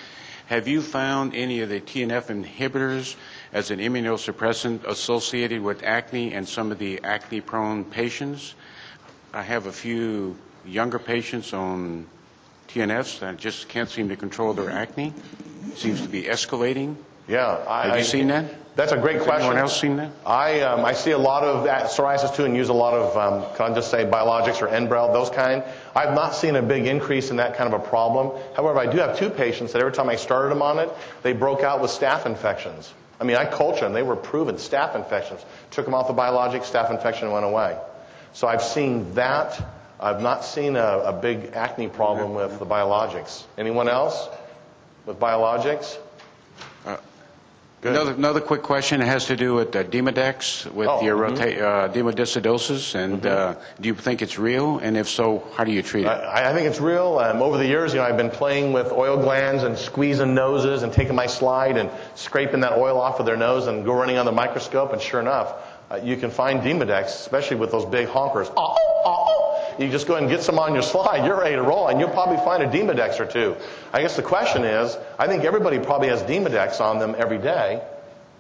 Have 0.48 0.66
you 0.66 0.80
found 0.80 1.34
any 1.34 1.60
of 1.60 1.68
the 1.68 1.78
TNF 1.78 2.28
inhibitors 2.30 3.16
as 3.52 3.70
an 3.70 3.80
immunosuppressant 3.80 4.82
associated 4.84 5.60
with 5.60 5.82
acne 5.84 6.32
and 6.32 6.48
some 6.48 6.72
of 6.72 6.78
the 6.78 7.04
acne 7.04 7.42
prone 7.42 7.84
patients? 7.84 8.54
I 9.34 9.42
have 9.42 9.66
a 9.66 9.72
few 9.72 10.38
younger 10.64 10.98
patients 10.98 11.52
on 11.52 12.06
TNFs 12.68 13.18
that 13.20 13.36
just 13.36 13.68
can't 13.68 13.90
seem 13.90 14.08
to 14.08 14.16
control 14.16 14.54
their 14.54 14.70
acne. 14.70 15.12
Seems 15.74 16.00
to 16.00 16.08
be 16.08 16.22
escalating. 16.22 16.96
Yeah. 17.28 17.64
I, 17.68 17.88
Have 17.88 17.98
you 17.98 18.04
seen 18.04 18.28
that? 18.28 18.46
That's 18.74 18.92
a 18.92 18.96
great 18.96 19.16
Has 19.16 19.24
question. 19.24 19.46
anyone 19.46 19.58
else 19.58 19.80
seen 19.80 19.96
that? 19.96 20.12
I, 20.24 20.60
um, 20.60 20.84
I 20.84 20.92
see 20.92 21.10
a 21.10 21.18
lot 21.18 21.42
of 21.42 21.66
psoriasis 21.90 22.36
too 22.36 22.44
and 22.44 22.56
use 22.56 22.68
a 22.68 22.72
lot 22.72 22.94
of, 22.94 23.16
um, 23.16 23.56
can 23.56 23.72
I 23.72 23.74
just 23.74 23.90
say 23.90 24.04
biologics 24.04 24.62
or 24.62 24.68
Enbrel, 24.68 25.12
those 25.12 25.30
kind. 25.30 25.64
I've 25.96 26.14
not 26.14 26.34
seen 26.36 26.54
a 26.54 26.62
big 26.62 26.86
increase 26.86 27.30
in 27.30 27.38
that 27.38 27.56
kind 27.56 27.74
of 27.74 27.80
a 27.80 27.84
problem. 27.84 28.40
However, 28.54 28.78
I 28.78 28.86
do 28.86 28.98
have 28.98 29.18
two 29.18 29.30
patients 29.30 29.72
that 29.72 29.80
every 29.80 29.92
time 29.92 30.08
I 30.08 30.14
started 30.14 30.50
them 30.50 30.62
on 30.62 30.78
it, 30.78 30.88
they 31.24 31.32
broke 31.32 31.64
out 31.64 31.82
with 31.82 31.90
staph 31.90 32.24
infections. 32.24 32.94
I 33.20 33.24
mean, 33.24 33.36
I 33.36 33.46
cultured 33.46 33.82
them. 33.82 33.94
They 33.94 34.04
were 34.04 34.14
proven 34.14 34.54
staph 34.54 34.94
infections. 34.94 35.44
Took 35.72 35.84
them 35.84 35.94
off 35.94 36.06
the 36.06 36.14
biologics, 36.14 36.70
staph 36.70 36.92
infection 36.92 37.32
went 37.32 37.44
away. 37.44 37.76
So 38.32 38.46
I've 38.46 38.62
seen 38.62 39.12
that. 39.14 39.60
I've 39.98 40.22
not 40.22 40.44
seen 40.44 40.76
a, 40.76 40.98
a 41.06 41.12
big 41.12 41.50
acne 41.54 41.88
problem 41.88 42.34
with 42.34 42.60
the 42.60 42.66
biologics. 42.66 43.42
Anyone 43.58 43.88
else 43.88 44.28
with 45.04 45.18
biologics? 45.18 45.98
Good. 47.80 47.92
Another, 47.92 48.12
another 48.14 48.40
quick 48.40 48.62
question. 48.62 49.00
It 49.00 49.06
has 49.06 49.26
to 49.26 49.36
do 49.36 49.54
with 49.54 49.76
uh, 49.76 49.84
Demodex, 49.84 50.66
with 50.72 50.88
Oh, 50.88 51.00
your 51.00 51.16
mhm. 51.16 51.20
rota- 51.30 51.64
uh, 51.68 51.92
demodicosis, 51.92 52.96
and 52.96 53.24
uh, 53.24 53.54
do 53.80 53.86
you 53.88 53.94
think 53.94 54.20
it's 54.20 54.36
real? 54.36 54.78
And 54.78 54.96
if 54.96 55.08
so, 55.08 55.44
how 55.54 55.62
do 55.62 55.70
you 55.70 55.82
treat 55.84 56.04
it? 56.04 56.08
I, 56.08 56.50
I 56.50 56.52
think 56.54 56.66
it's 56.66 56.80
real. 56.80 57.20
Um, 57.20 57.40
over 57.40 57.56
the 57.56 57.66
years, 57.66 57.92
you 57.94 58.00
know, 58.00 58.04
I've 58.04 58.16
been 58.16 58.30
playing 58.30 58.72
with 58.72 58.90
oil 58.90 59.16
glands 59.16 59.62
and 59.62 59.78
squeezing 59.78 60.34
noses 60.34 60.82
and 60.82 60.92
taking 60.92 61.14
my 61.14 61.26
slide 61.28 61.76
and 61.76 61.88
scraping 62.16 62.60
that 62.62 62.72
oil 62.72 63.00
off 63.00 63.20
of 63.20 63.26
their 63.26 63.36
nose 63.36 63.68
and 63.68 63.84
go 63.84 63.92
running 63.92 64.16
on 64.18 64.26
the 64.26 64.32
microscope. 64.32 64.92
And 64.92 65.00
sure 65.00 65.20
enough, 65.20 65.54
uh, 65.88 66.00
you 66.02 66.16
can 66.16 66.32
find 66.32 66.60
Demodex, 66.62 67.04
especially 67.04 67.58
with 67.58 67.70
those 67.70 67.84
big 67.86 68.08
honkers. 68.08 68.52
Oh, 68.56 68.74
oh, 68.76 69.02
oh. 69.06 69.47
You 69.78 69.88
just 69.90 70.08
go 70.08 70.16
and 70.16 70.28
get 70.28 70.42
some 70.42 70.58
on 70.58 70.74
your 70.74 70.82
slide. 70.82 71.24
You're 71.24 71.38
ready 71.38 71.54
to 71.54 71.62
roll, 71.62 71.86
and 71.86 72.00
you'll 72.00 72.10
probably 72.10 72.38
find 72.38 72.62
a 72.62 72.66
Demodex 72.66 73.20
or 73.20 73.26
two. 73.26 73.56
I 73.92 74.02
guess 74.02 74.16
the 74.16 74.22
question 74.22 74.64
is, 74.64 74.96
I 75.18 75.28
think 75.28 75.44
everybody 75.44 75.78
probably 75.78 76.08
has 76.08 76.20
Demodex 76.22 76.80
on 76.80 76.98
them 76.98 77.14
every 77.16 77.38
day, 77.38 77.80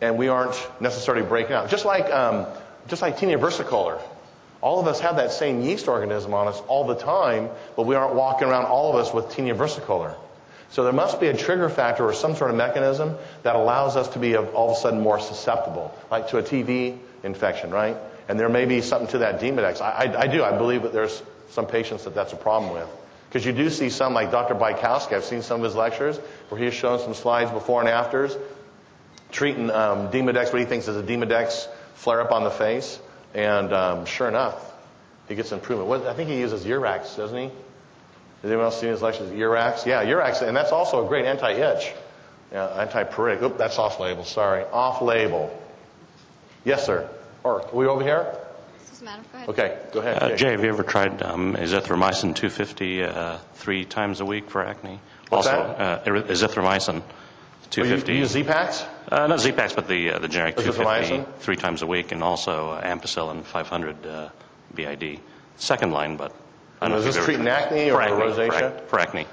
and 0.00 0.18
we 0.18 0.28
aren't 0.28 0.60
necessarily 0.80 1.24
breaking 1.24 1.52
out. 1.52 1.70
Just 1.70 1.84
like, 1.84 2.10
um, 2.12 2.46
just 2.88 3.02
like 3.02 3.18
tinea 3.18 3.38
versicolor. 3.38 4.00
All 4.60 4.80
of 4.80 4.88
us 4.88 4.98
have 5.00 5.16
that 5.16 5.30
same 5.30 5.62
yeast 5.62 5.86
organism 5.86 6.34
on 6.34 6.48
us 6.48 6.60
all 6.66 6.88
the 6.88 6.96
time, 6.96 7.50
but 7.76 7.86
we 7.86 7.94
aren't 7.94 8.16
walking 8.16 8.48
around, 8.48 8.64
all 8.64 8.90
of 8.90 9.06
us, 9.06 9.14
with 9.14 9.26
tinea 9.26 9.56
versicolor. 9.56 10.16
So 10.70 10.84
there 10.84 10.92
must 10.92 11.20
be 11.20 11.28
a 11.28 11.36
trigger 11.36 11.68
factor 11.68 12.04
or 12.04 12.12
some 12.12 12.34
sort 12.34 12.50
of 12.50 12.56
mechanism 12.56 13.16
that 13.42 13.54
allows 13.54 13.96
us 13.96 14.08
to 14.08 14.18
be 14.18 14.36
all 14.36 14.70
of 14.70 14.76
a 14.76 14.80
sudden 14.80 15.00
more 15.00 15.20
susceptible, 15.20 15.94
like 16.10 16.28
to 16.28 16.38
a 16.38 16.42
TB 16.42 16.98
infection, 17.22 17.70
right? 17.70 17.96
And 18.28 18.38
there 18.38 18.48
may 18.48 18.66
be 18.66 18.82
something 18.82 19.08
to 19.08 19.18
that 19.18 19.40
Demodex. 19.40 19.80
I, 19.80 20.04
I, 20.04 20.20
I 20.22 20.26
do. 20.26 20.44
I 20.44 20.56
believe 20.56 20.82
that 20.82 20.92
there's 20.92 21.22
some 21.50 21.66
patients 21.66 22.04
that 22.04 22.14
that's 22.14 22.32
a 22.32 22.36
problem 22.36 22.72
with. 22.72 22.88
Because 23.28 23.44
you 23.44 23.52
do 23.52 23.68
see 23.70 23.90
some, 23.90 24.14
like 24.14 24.30
Dr. 24.30 24.54
Bikowski, 24.54 25.14
I've 25.14 25.24
seen 25.24 25.42
some 25.42 25.60
of 25.60 25.64
his 25.64 25.74
lectures 25.74 26.18
where 26.48 26.60
he's 26.60 26.74
shown 26.74 26.98
some 26.98 27.14
slides 27.14 27.50
before 27.50 27.80
and 27.80 27.88
afters 27.88 28.36
treating 29.30 29.70
um, 29.70 30.10
Demodex, 30.10 30.52
what 30.52 30.60
he 30.60 30.64
thinks 30.64 30.88
is 30.88 30.96
a 30.96 31.02
Demodex 31.02 31.68
flare 31.94 32.20
up 32.20 32.32
on 32.32 32.44
the 32.44 32.50
face. 32.50 32.98
And 33.34 33.72
um, 33.72 34.06
sure 34.06 34.28
enough, 34.28 34.72
he 35.28 35.34
gets 35.34 35.52
improvement. 35.52 35.88
What, 35.88 36.06
I 36.06 36.14
think 36.14 36.30
he 36.30 36.38
uses 36.38 36.64
Eurax, 36.64 37.16
doesn't 37.16 37.36
he? 37.36 37.50
Has 38.42 38.50
anyone 38.50 38.66
else 38.66 38.80
seen 38.80 38.90
his 38.90 39.02
lectures? 39.02 39.30
Eurax? 39.30 39.84
Yeah, 39.84 40.04
Eurax. 40.04 40.46
And 40.46 40.56
that's 40.56 40.72
also 40.72 41.04
a 41.04 41.08
great 41.08 41.24
anti 41.24 41.52
itch, 41.52 41.92
yeah, 42.52 42.66
anti 42.68 43.04
pruritic. 43.04 43.42
Oop, 43.42 43.58
that's 43.58 43.78
off 43.78 44.00
label. 44.00 44.24
Sorry. 44.24 44.64
Off 44.64 45.02
label. 45.02 45.54
Yes, 46.64 46.86
sir. 46.86 47.08
Or, 47.44 47.62
are 47.62 47.74
we 47.74 47.86
over 47.86 48.02
here? 48.02 48.26
Doesn't 48.90 49.04
matter. 49.04 49.22
Go 49.32 49.38
ahead. 49.38 49.48
Okay, 49.48 49.78
go 49.92 50.00
ahead. 50.00 50.22
Uh, 50.22 50.28
Jake. 50.30 50.38
Jay, 50.38 50.50
have 50.52 50.62
you 50.64 50.68
ever 50.70 50.82
tried 50.82 51.22
um, 51.22 51.54
azithromycin 51.54 52.34
250 52.34 53.02
uh, 53.04 53.38
three 53.54 53.84
times 53.84 54.20
a 54.20 54.24
week 54.24 54.50
for 54.50 54.64
acne? 54.64 55.00
What's 55.28 55.46
also, 55.46 55.74
that? 55.78 56.08
Uh, 56.08 56.10
azithromycin 56.10 56.94
Well, 56.94 57.02
you, 57.86 58.00
250. 58.00 58.12
you 58.12 58.18
use 58.20 58.30
Z-Paks? 58.30 58.84
uh, 59.10 59.26
not 59.26 59.40
Z-Paks, 59.40 59.74
but 59.74 59.86
the 59.88 60.12
uh, 60.12 60.18
the 60.18 60.28
generic 60.28 60.56
Azithromycin? 60.56 61.08
250 61.26 61.40
three 61.44 61.56
times 61.56 61.82
a 61.82 61.86
week, 61.86 62.12
and 62.12 62.22
also 62.22 62.70
uh, 62.70 62.82
ampicillin 62.82 63.44
500 63.44 64.06
uh, 64.06 64.28
BID. 64.74 65.20
Second 65.56 65.92
line, 65.92 66.16
but 66.16 66.32
I 66.80 66.88
don't 66.88 66.92
know 66.92 66.98
Is 66.98 67.04
if 67.04 67.08
this 67.10 67.16
you've 67.16 67.24
treating 67.26 67.48
acne 67.48 67.90
or 67.90 68.00
acne, 68.02 68.16
rosacea? 68.16 68.48
For, 68.58 68.64
ac- 68.64 68.84
for 68.88 69.00
acne. 69.00 69.26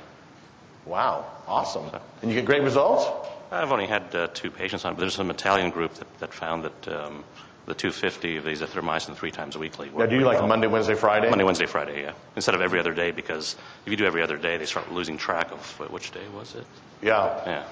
Wow, 0.86 1.26
awesome. 1.48 1.90
And 2.22 2.32
you 2.32 2.38
get 2.38 2.46
great 2.46 2.62
results? 2.62 3.06
I've 3.52 3.72
only 3.72 3.86
had 3.88 4.14
uh, 4.14 4.28
two 4.34 4.52
patients 4.52 4.86
on 4.86 4.92
it, 4.92 4.96
but 4.96 5.02
there's 5.02 5.16
some 5.16 5.30
Italian 5.30 5.70
group 5.72 5.94
that, 5.96 6.20
that 6.20 6.34
found 6.34 6.64
that 6.64 6.88
um, 6.88 7.24
the 7.66 7.74
250 7.74 8.38
of 8.38 8.46
azithromycin 8.46 9.16
three 9.16 9.32
times 9.32 9.58
weekly. 9.58 9.90
Now, 9.96 10.06
do 10.06 10.16
you 10.16 10.22
like 10.22 10.38
well. 10.38 10.48
Monday, 10.48 10.68
Wednesday, 10.68 10.94
Friday? 10.94 11.30
Monday, 11.30 11.44
Wednesday, 11.44 11.66
Friday, 11.66 12.04
yeah. 12.04 12.14
Instead 12.36 12.54
of 12.54 12.62
every 12.62 12.80
other 12.80 12.94
day, 12.94 13.12
because 13.12 13.56
if 13.86 13.92
you 13.92 13.98
do 13.98 14.06
every 14.06 14.22
other 14.22 14.38
day, 14.38 14.58
they 14.58 14.66
start 14.66 14.92
losing 14.92 15.18
track 15.18 15.52
of 15.52 15.80
which 15.92 16.12
day 16.12 16.28
was 16.36 16.54
it. 16.56 16.66
Yeah. 17.02 17.42
Yeah. 17.46 17.64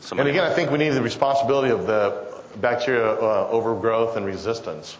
So 0.00 0.18
And 0.18 0.28
again, 0.28 0.44
I 0.44 0.52
think 0.52 0.70
we 0.70 0.78
need 0.78 0.90
the 0.90 1.02
responsibility 1.02 1.70
of 1.70 1.86
the 1.86 2.32
bacteria 2.56 3.06
uh, 3.06 3.48
overgrowth 3.50 4.16
and 4.16 4.26
resistance. 4.26 4.96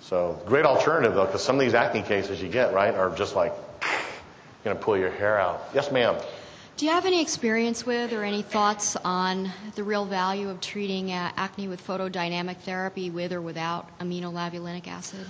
So 0.00 0.40
great 0.46 0.64
alternative 0.64 1.14
though, 1.14 1.26
because 1.26 1.42
some 1.42 1.56
of 1.56 1.60
these 1.60 1.74
acne 1.74 2.02
cases 2.02 2.42
you 2.42 2.48
get 2.48 2.74
right 2.74 2.94
are 2.94 3.10
just 3.16 3.34
like 3.34 3.52
going 4.64 4.76
to 4.76 4.82
pull 4.82 4.96
your 4.96 5.10
hair 5.10 5.38
out. 5.38 5.62
Yes, 5.74 5.90
ma'am. 5.90 6.16
Do 6.76 6.84
you 6.84 6.90
have 6.92 7.06
any 7.06 7.22
experience 7.22 7.86
with 7.86 8.12
or 8.12 8.22
any 8.22 8.42
thoughts 8.42 8.96
on 8.96 9.50
the 9.76 9.82
real 9.82 10.04
value 10.04 10.50
of 10.50 10.60
treating 10.60 11.10
uh, 11.10 11.32
acne 11.34 11.68
with 11.68 11.86
photodynamic 11.86 12.58
therapy 12.58 13.08
with 13.08 13.32
or 13.32 13.40
without 13.40 13.98
aminolevulinic 13.98 14.86
acid? 14.86 15.24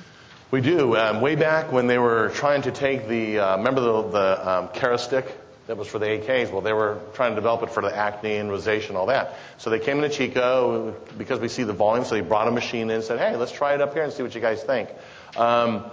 We 0.50 0.60
do. 0.60 0.96
Um, 0.96 1.20
way 1.20 1.36
back 1.36 1.70
when 1.70 1.86
they 1.86 1.98
were 1.98 2.30
trying 2.30 2.62
to 2.62 2.72
take 2.72 3.06
the, 3.06 3.38
uh, 3.38 3.58
remember 3.58 3.80
the, 3.80 4.02
the 4.08 4.50
um, 4.50 4.68
Kerastick 4.70 5.30
that 5.68 5.76
was 5.76 5.86
for 5.86 6.00
the 6.00 6.06
AKs? 6.06 6.50
Well, 6.50 6.62
they 6.62 6.72
were 6.72 6.98
trying 7.14 7.30
to 7.30 7.36
develop 7.36 7.62
it 7.62 7.70
for 7.70 7.80
the 7.80 7.96
acne 7.96 8.38
and 8.38 8.50
rosacea 8.50 8.88
and 8.88 8.96
all 8.96 9.06
that. 9.06 9.36
So 9.58 9.70
they 9.70 9.78
came 9.78 10.02
into 10.02 10.08
Chico 10.08 10.96
because 11.16 11.38
we 11.38 11.46
see 11.46 11.62
the 11.62 11.72
volume, 11.72 12.04
so 12.04 12.16
they 12.16 12.22
brought 12.22 12.48
a 12.48 12.50
machine 12.50 12.90
in 12.90 12.96
and 12.96 13.04
said, 13.04 13.20
hey, 13.20 13.36
let's 13.36 13.52
try 13.52 13.74
it 13.74 13.80
up 13.80 13.94
here 13.94 14.02
and 14.02 14.12
see 14.12 14.24
what 14.24 14.34
you 14.34 14.40
guys 14.40 14.64
think. 14.64 14.88
Um, 15.36 15.84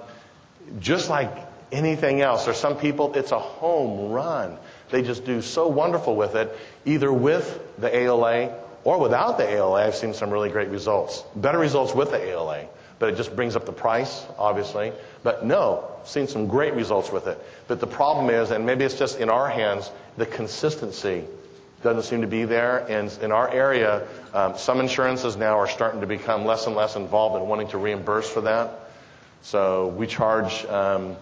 just 0.79 1.11
like 1.11 1.31
anything 1.71 2.21
else, 2.21 2.45
there's 2.45 2.57
some 2.57 2.77
people, 2.77 3.13
it's 3.13 3.31
a 3.31 3.39
home 3.39 4.11
run. 4.11 4.57
They 4.93 5.01
just 5.01 5.25
do 5.25 5.41
so 5.41 5.69
wonderful 5.69 6.15
with 6.15 6.35
it, 6.35 6.55
either 6.85 7.11
with 7.11 7.59
the 7.79 7.93
ALA 7.95 8.55
or 8.83 8.99
without 8.99 9.39
the 9.39 9.49
ALA. 9.49 9.87
I've 9.87 9.95
seen 9.95 10.13
some 10.13 10.29
really 10.29 10.51
great 10.51 10.69
results. 10.69 11.23
Better 11.35 11.57
results 11.57 11.95
with 11.95 12.11
the 12.11 12.23
ALA, 12.23 12.67
but 12.99 13.09
it 13.09 13.17
just 13.17 13.35
brings 13.35 13.55
up 13.55 13.65
the 13.65 13.71
price, 13.71 14.23
obviously. 14.37 14.93
But 15.23 15.47
no, 15.47 15.89
seen 16.05 16.27
some 16.27 16.45
great 16.45 16.75
results 16.75 17.11
with 17.11 17.25
it. 17.25 17.43
But 17.67 17.79
the 17.79 17.87
problem 17.87 18.29
is, 18.29 18.51
and 18.51 18.67
maybe 18.67 18.85
it's 18.85 18.93
just 18.93 19.19
in 19.19 19.31
our 19.31 19.49
hands, 19.49 19.89
the 20.15 20.27
consistency 20.27 21.23
doesn't 21.81 22.03
seem 22.03 22.21
to 22.21 22.27
be 22.27 22.45
there. 22.45 22.85
And 22.87 23.11
in 23.23 23.31
our 23.31 23.49
area, 23.49 24.07
um, 24.31 24.59
some 24.59 24.79
insurances 24.79 25.35
now 25.35 25.57
are 25.57 25.67
starting 25.67 26.01
to 26.01 26.07
become 26.07 26.45
less 26.45 26.67
and 26.67 26.75
less 26.75 26.95
involved 26.95 27.41
in 27.41 27.49
wanting 27.49 27.69
to 27.69 27.79
reimburse 27.79 28.29
for 28.29 28.41
that. 28.41 28.91
So 29.41 29.87
we 29.87 30.05
charge, 30.05 30.63
um, 30.65 31.15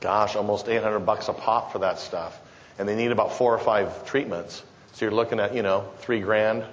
gosh, 0.00 0.34
almost 0.34 0.68
800 0.68 0.98
bucks 1.06 1.28
a 1.28 1.32
pop 1.32 1.70
for 1.70 1.78
that 1.78 2.00
stuff. 2.00 2.40
And 2.78 2.88
they 2.88 2.96
need 2.96 3.12
about 3.12 3.34
four 3.34 3.54
or 3.54 3.58
five 3.58 4.06
treatments. 4.06 4.62
So 4.92 5.04
you're 5.04 5.14
looking 5.14 5.40
at, 5.40 5.54
you 5.54 5.62
know, 5.62 5.88
three 5.98 6.20
grand 6.20 6.64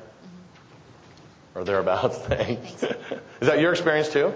or 1.56 1.64
thereabouts. 1.64 2.18
Thanks. 2.28 2.84
Is 2.84 3.48
that 3.48 3.60
your 3.60 3.72
experience 3.72 4.10
too? 4.10 4.34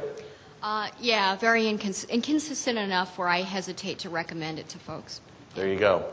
Uh, 0.62 0.88
yeah, 1.02 1.36
very 1.36 1.64
incons- 1.64 2.08
inconsistent 2.08 2.78
enough 2.78 3.18
where 3.18 3.28
I 3.28 3.42
hesitate 3.42 4.00
to 4.00 4.10
recommend 4.10 4.60
it 4.60 4.70
to 4.70 4.80
folks. 4.80 5.20
There 5.56 5.68
you 5.68 5.78
go. 5.78 6.06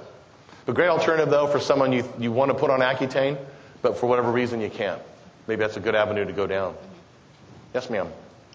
A 0.66 0.72
great 0.72 0.88
alternative 0.88 1.30
though 1.30 1.46
for 1.46 1.60
someone 1.60 1.92
you, 1.92 2.04
you 2.18 2.32
want 2.32 2.50
to 2.50 2.56
put 2.56 2.70
on 2.70 2.80
Accutane, 2.80 3.38
but 3.82 3.96
for 3.96 4.06
whatever 4.06 4.30
reason 4.30 4.60
you 4.60 4.70
can't. 4.70 5.00
Maybe 5.46 5.60
that's 5.60 5.76
a 5.76 5.80
good 5.80 5.94
avenue 5.94 6.24
to 6.24 6.32
go 6.32 6.46
down. 6.46 6.74
Yes, 7.74 7.88
ma'am. 7.90 8.08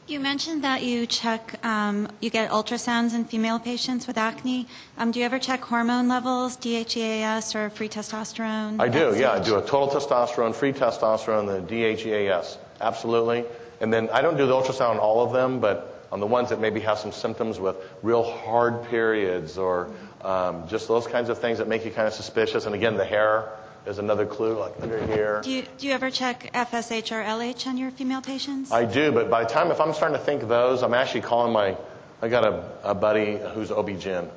You 0.07 0.19
mentioned 0.19 0.63
that 0.63 0.83
you 0.83 1.07
check, 1.07 1.65
um, 1.65 2.07
you 2.19 2.29
get 2.29 2.51
ultrasounds 2.51 3.15
in 3.15 3.25
female 3.25 3.57
patients 3.57 4.05
with 4.05 4.19
acne. 4.19 4.67
Um, 4.99 5.09
do 5.09 5.19
you 5.19 5.25
ever 5.25 5.39
check 5.39 5.61
hormone 5.61 6.07
levels, 6.07 6.57
DHEAS 6.57 7.55
or 7.55 7.71
free 7.71 7.89
testosterone? 7.89 8.79
I 8.79 8.87
do, 8.87 9.15
yeah. 9.17 9.31
I 9.31 9.39
do 9.39 9.57
a 9.57 9.63
total 9.63 9.87
testosterone, 9.87 10.53
free 10.53 10.73
testosterone, 10.73 11.47
the 11.47 11.59
DHEAS. 11.73 12.57
Absolutely. 12.79 13.45
And 13.81 13.91
then 13.91 14.09
I 14.11 14.21
don't 14.21 14.37
do 14.37 14.45
the 14.45 14.53
ultrasound 14.53 14.91
on 14.91 14.99
all 14.99 15.25
of 15.25 15.33
them, 15.33 15.59
but 15.59 16.07
on 16.11 16.19
the 16.19 16.27
ones 16.27 16.49
that 16.49 16.59
maybe 16.59 16.81
have 16.81 16.99
some 16.99 17.11
symptoms 17.11 17.59
with 17.59 17.75
real 18.03 18.23
hard 18.23 18.85
periods 18.89 19.57
or 19.57 19.89
um, 20.21 20.67
just 20.67 20.87
those 20.87 21.07
kinds 21.07 21.29
of 21.29 21.39
things 21.39 21.57
that 21.57 21.67
make 21.67 21.83
you 21.83 21.89
kind 21.89 22.07
of 22.07 22.13
suspicious. 22.13 22.67
And 22.67 22.75
again, 22.75 22.95
the 22.95 23.05
hair, 23.05 23.49
is 23.85 23.99
another 23.99 24.25
clue, 24.25 24.57
like 24.57 24.73
under 24.81 25.05
here. 25.05 25.41
Do 25.43 25.51
you, 25.51 25.63
do 25.77 25.87
you 25.87 25.93
ever 25.93 26.09
check 26.09 26.51
FSH 26.53 27.11
or 27.11 27.23
LH 27.23 27.67
on 27.67 27.77
your 27.77 27.91
female 27.91 28.21
patients? 28.21 28.71
I 28.71 28.85
do, 28.85 29.11
but 29.11 29.29
by 29.29 29.43
the 29.43 29.49
time, 29.49 29.71
if 29.71 29.79
I'm 29.79 29.93
starting 29.93 30.17
to 30.17 30.23
think 30.23 30.43
of 30.43 30.49
those, 30.49 30.81
I'm 30.83 30.93
actually 30.93 31.21
calling 31.21 31.53
my, 31.53 31.77
I 32.21 32.27
got 32.27 32.45
a, 32.45 32.71
a 32.83 32.95
buddy 32.95 33.37
who's 33.53 33.71
OB-GYN, 33.71 34.29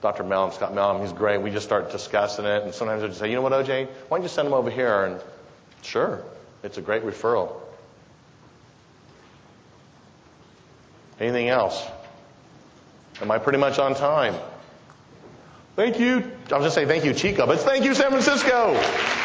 Dr. 0.00 0.24
Mellon, 0.24 0.52
Scott 0.52 0.74
Mellon. 0.74 1.02
He's 1.02 1.12
great. 1.12 1.38
We 1.38 1.50
just 1.50 1.66
start 1.66 1.92
discussing 1.92 2.44
it, 2.44 2.62
and 2.62 2.74
sometimes 2.74 3.02
I 3.02 3.08
just 3.08 3.18
say, 3.20 3.28
you 3.28 3.36
know 3.36 3.42
what, 3.42 3.52
OJ, 3.52 3.86
why 4.08 4.16
don't 4.16 4.22
you 4.22 4.28
send 4.28 4.48
him 4.48 4.54
over 4.54 4.70
here? 4.70 5.04
And 5.04 5.20
sure, 5.82 6.24
it's 6.62 6.78
a 6.78 6.82
great 6.82 7.04
referral. 7.04 7.60
Anything 11.20 11.50
else? 11.50 11.86
Am 13.20 13.30
I 13.30 13.38
pretty 13.38 13.58
much 13.58 13.78
on 13.78 13.94
time? 13.94 14.34
Thank 15.74 15.98
you. 15.98 16.30
I 16.50 16.56
was 16.56 16.66
just 16.66 16.74
saying 16.74 16.88
thank 16.88 17.04
you, 17.04 17.14
Chico, 17.14 17.46
but 17.46 17.60
thank 17.60 17.84
you, 17.84 17.94
San 17.94 18.10
Francisco. 18.10 19.21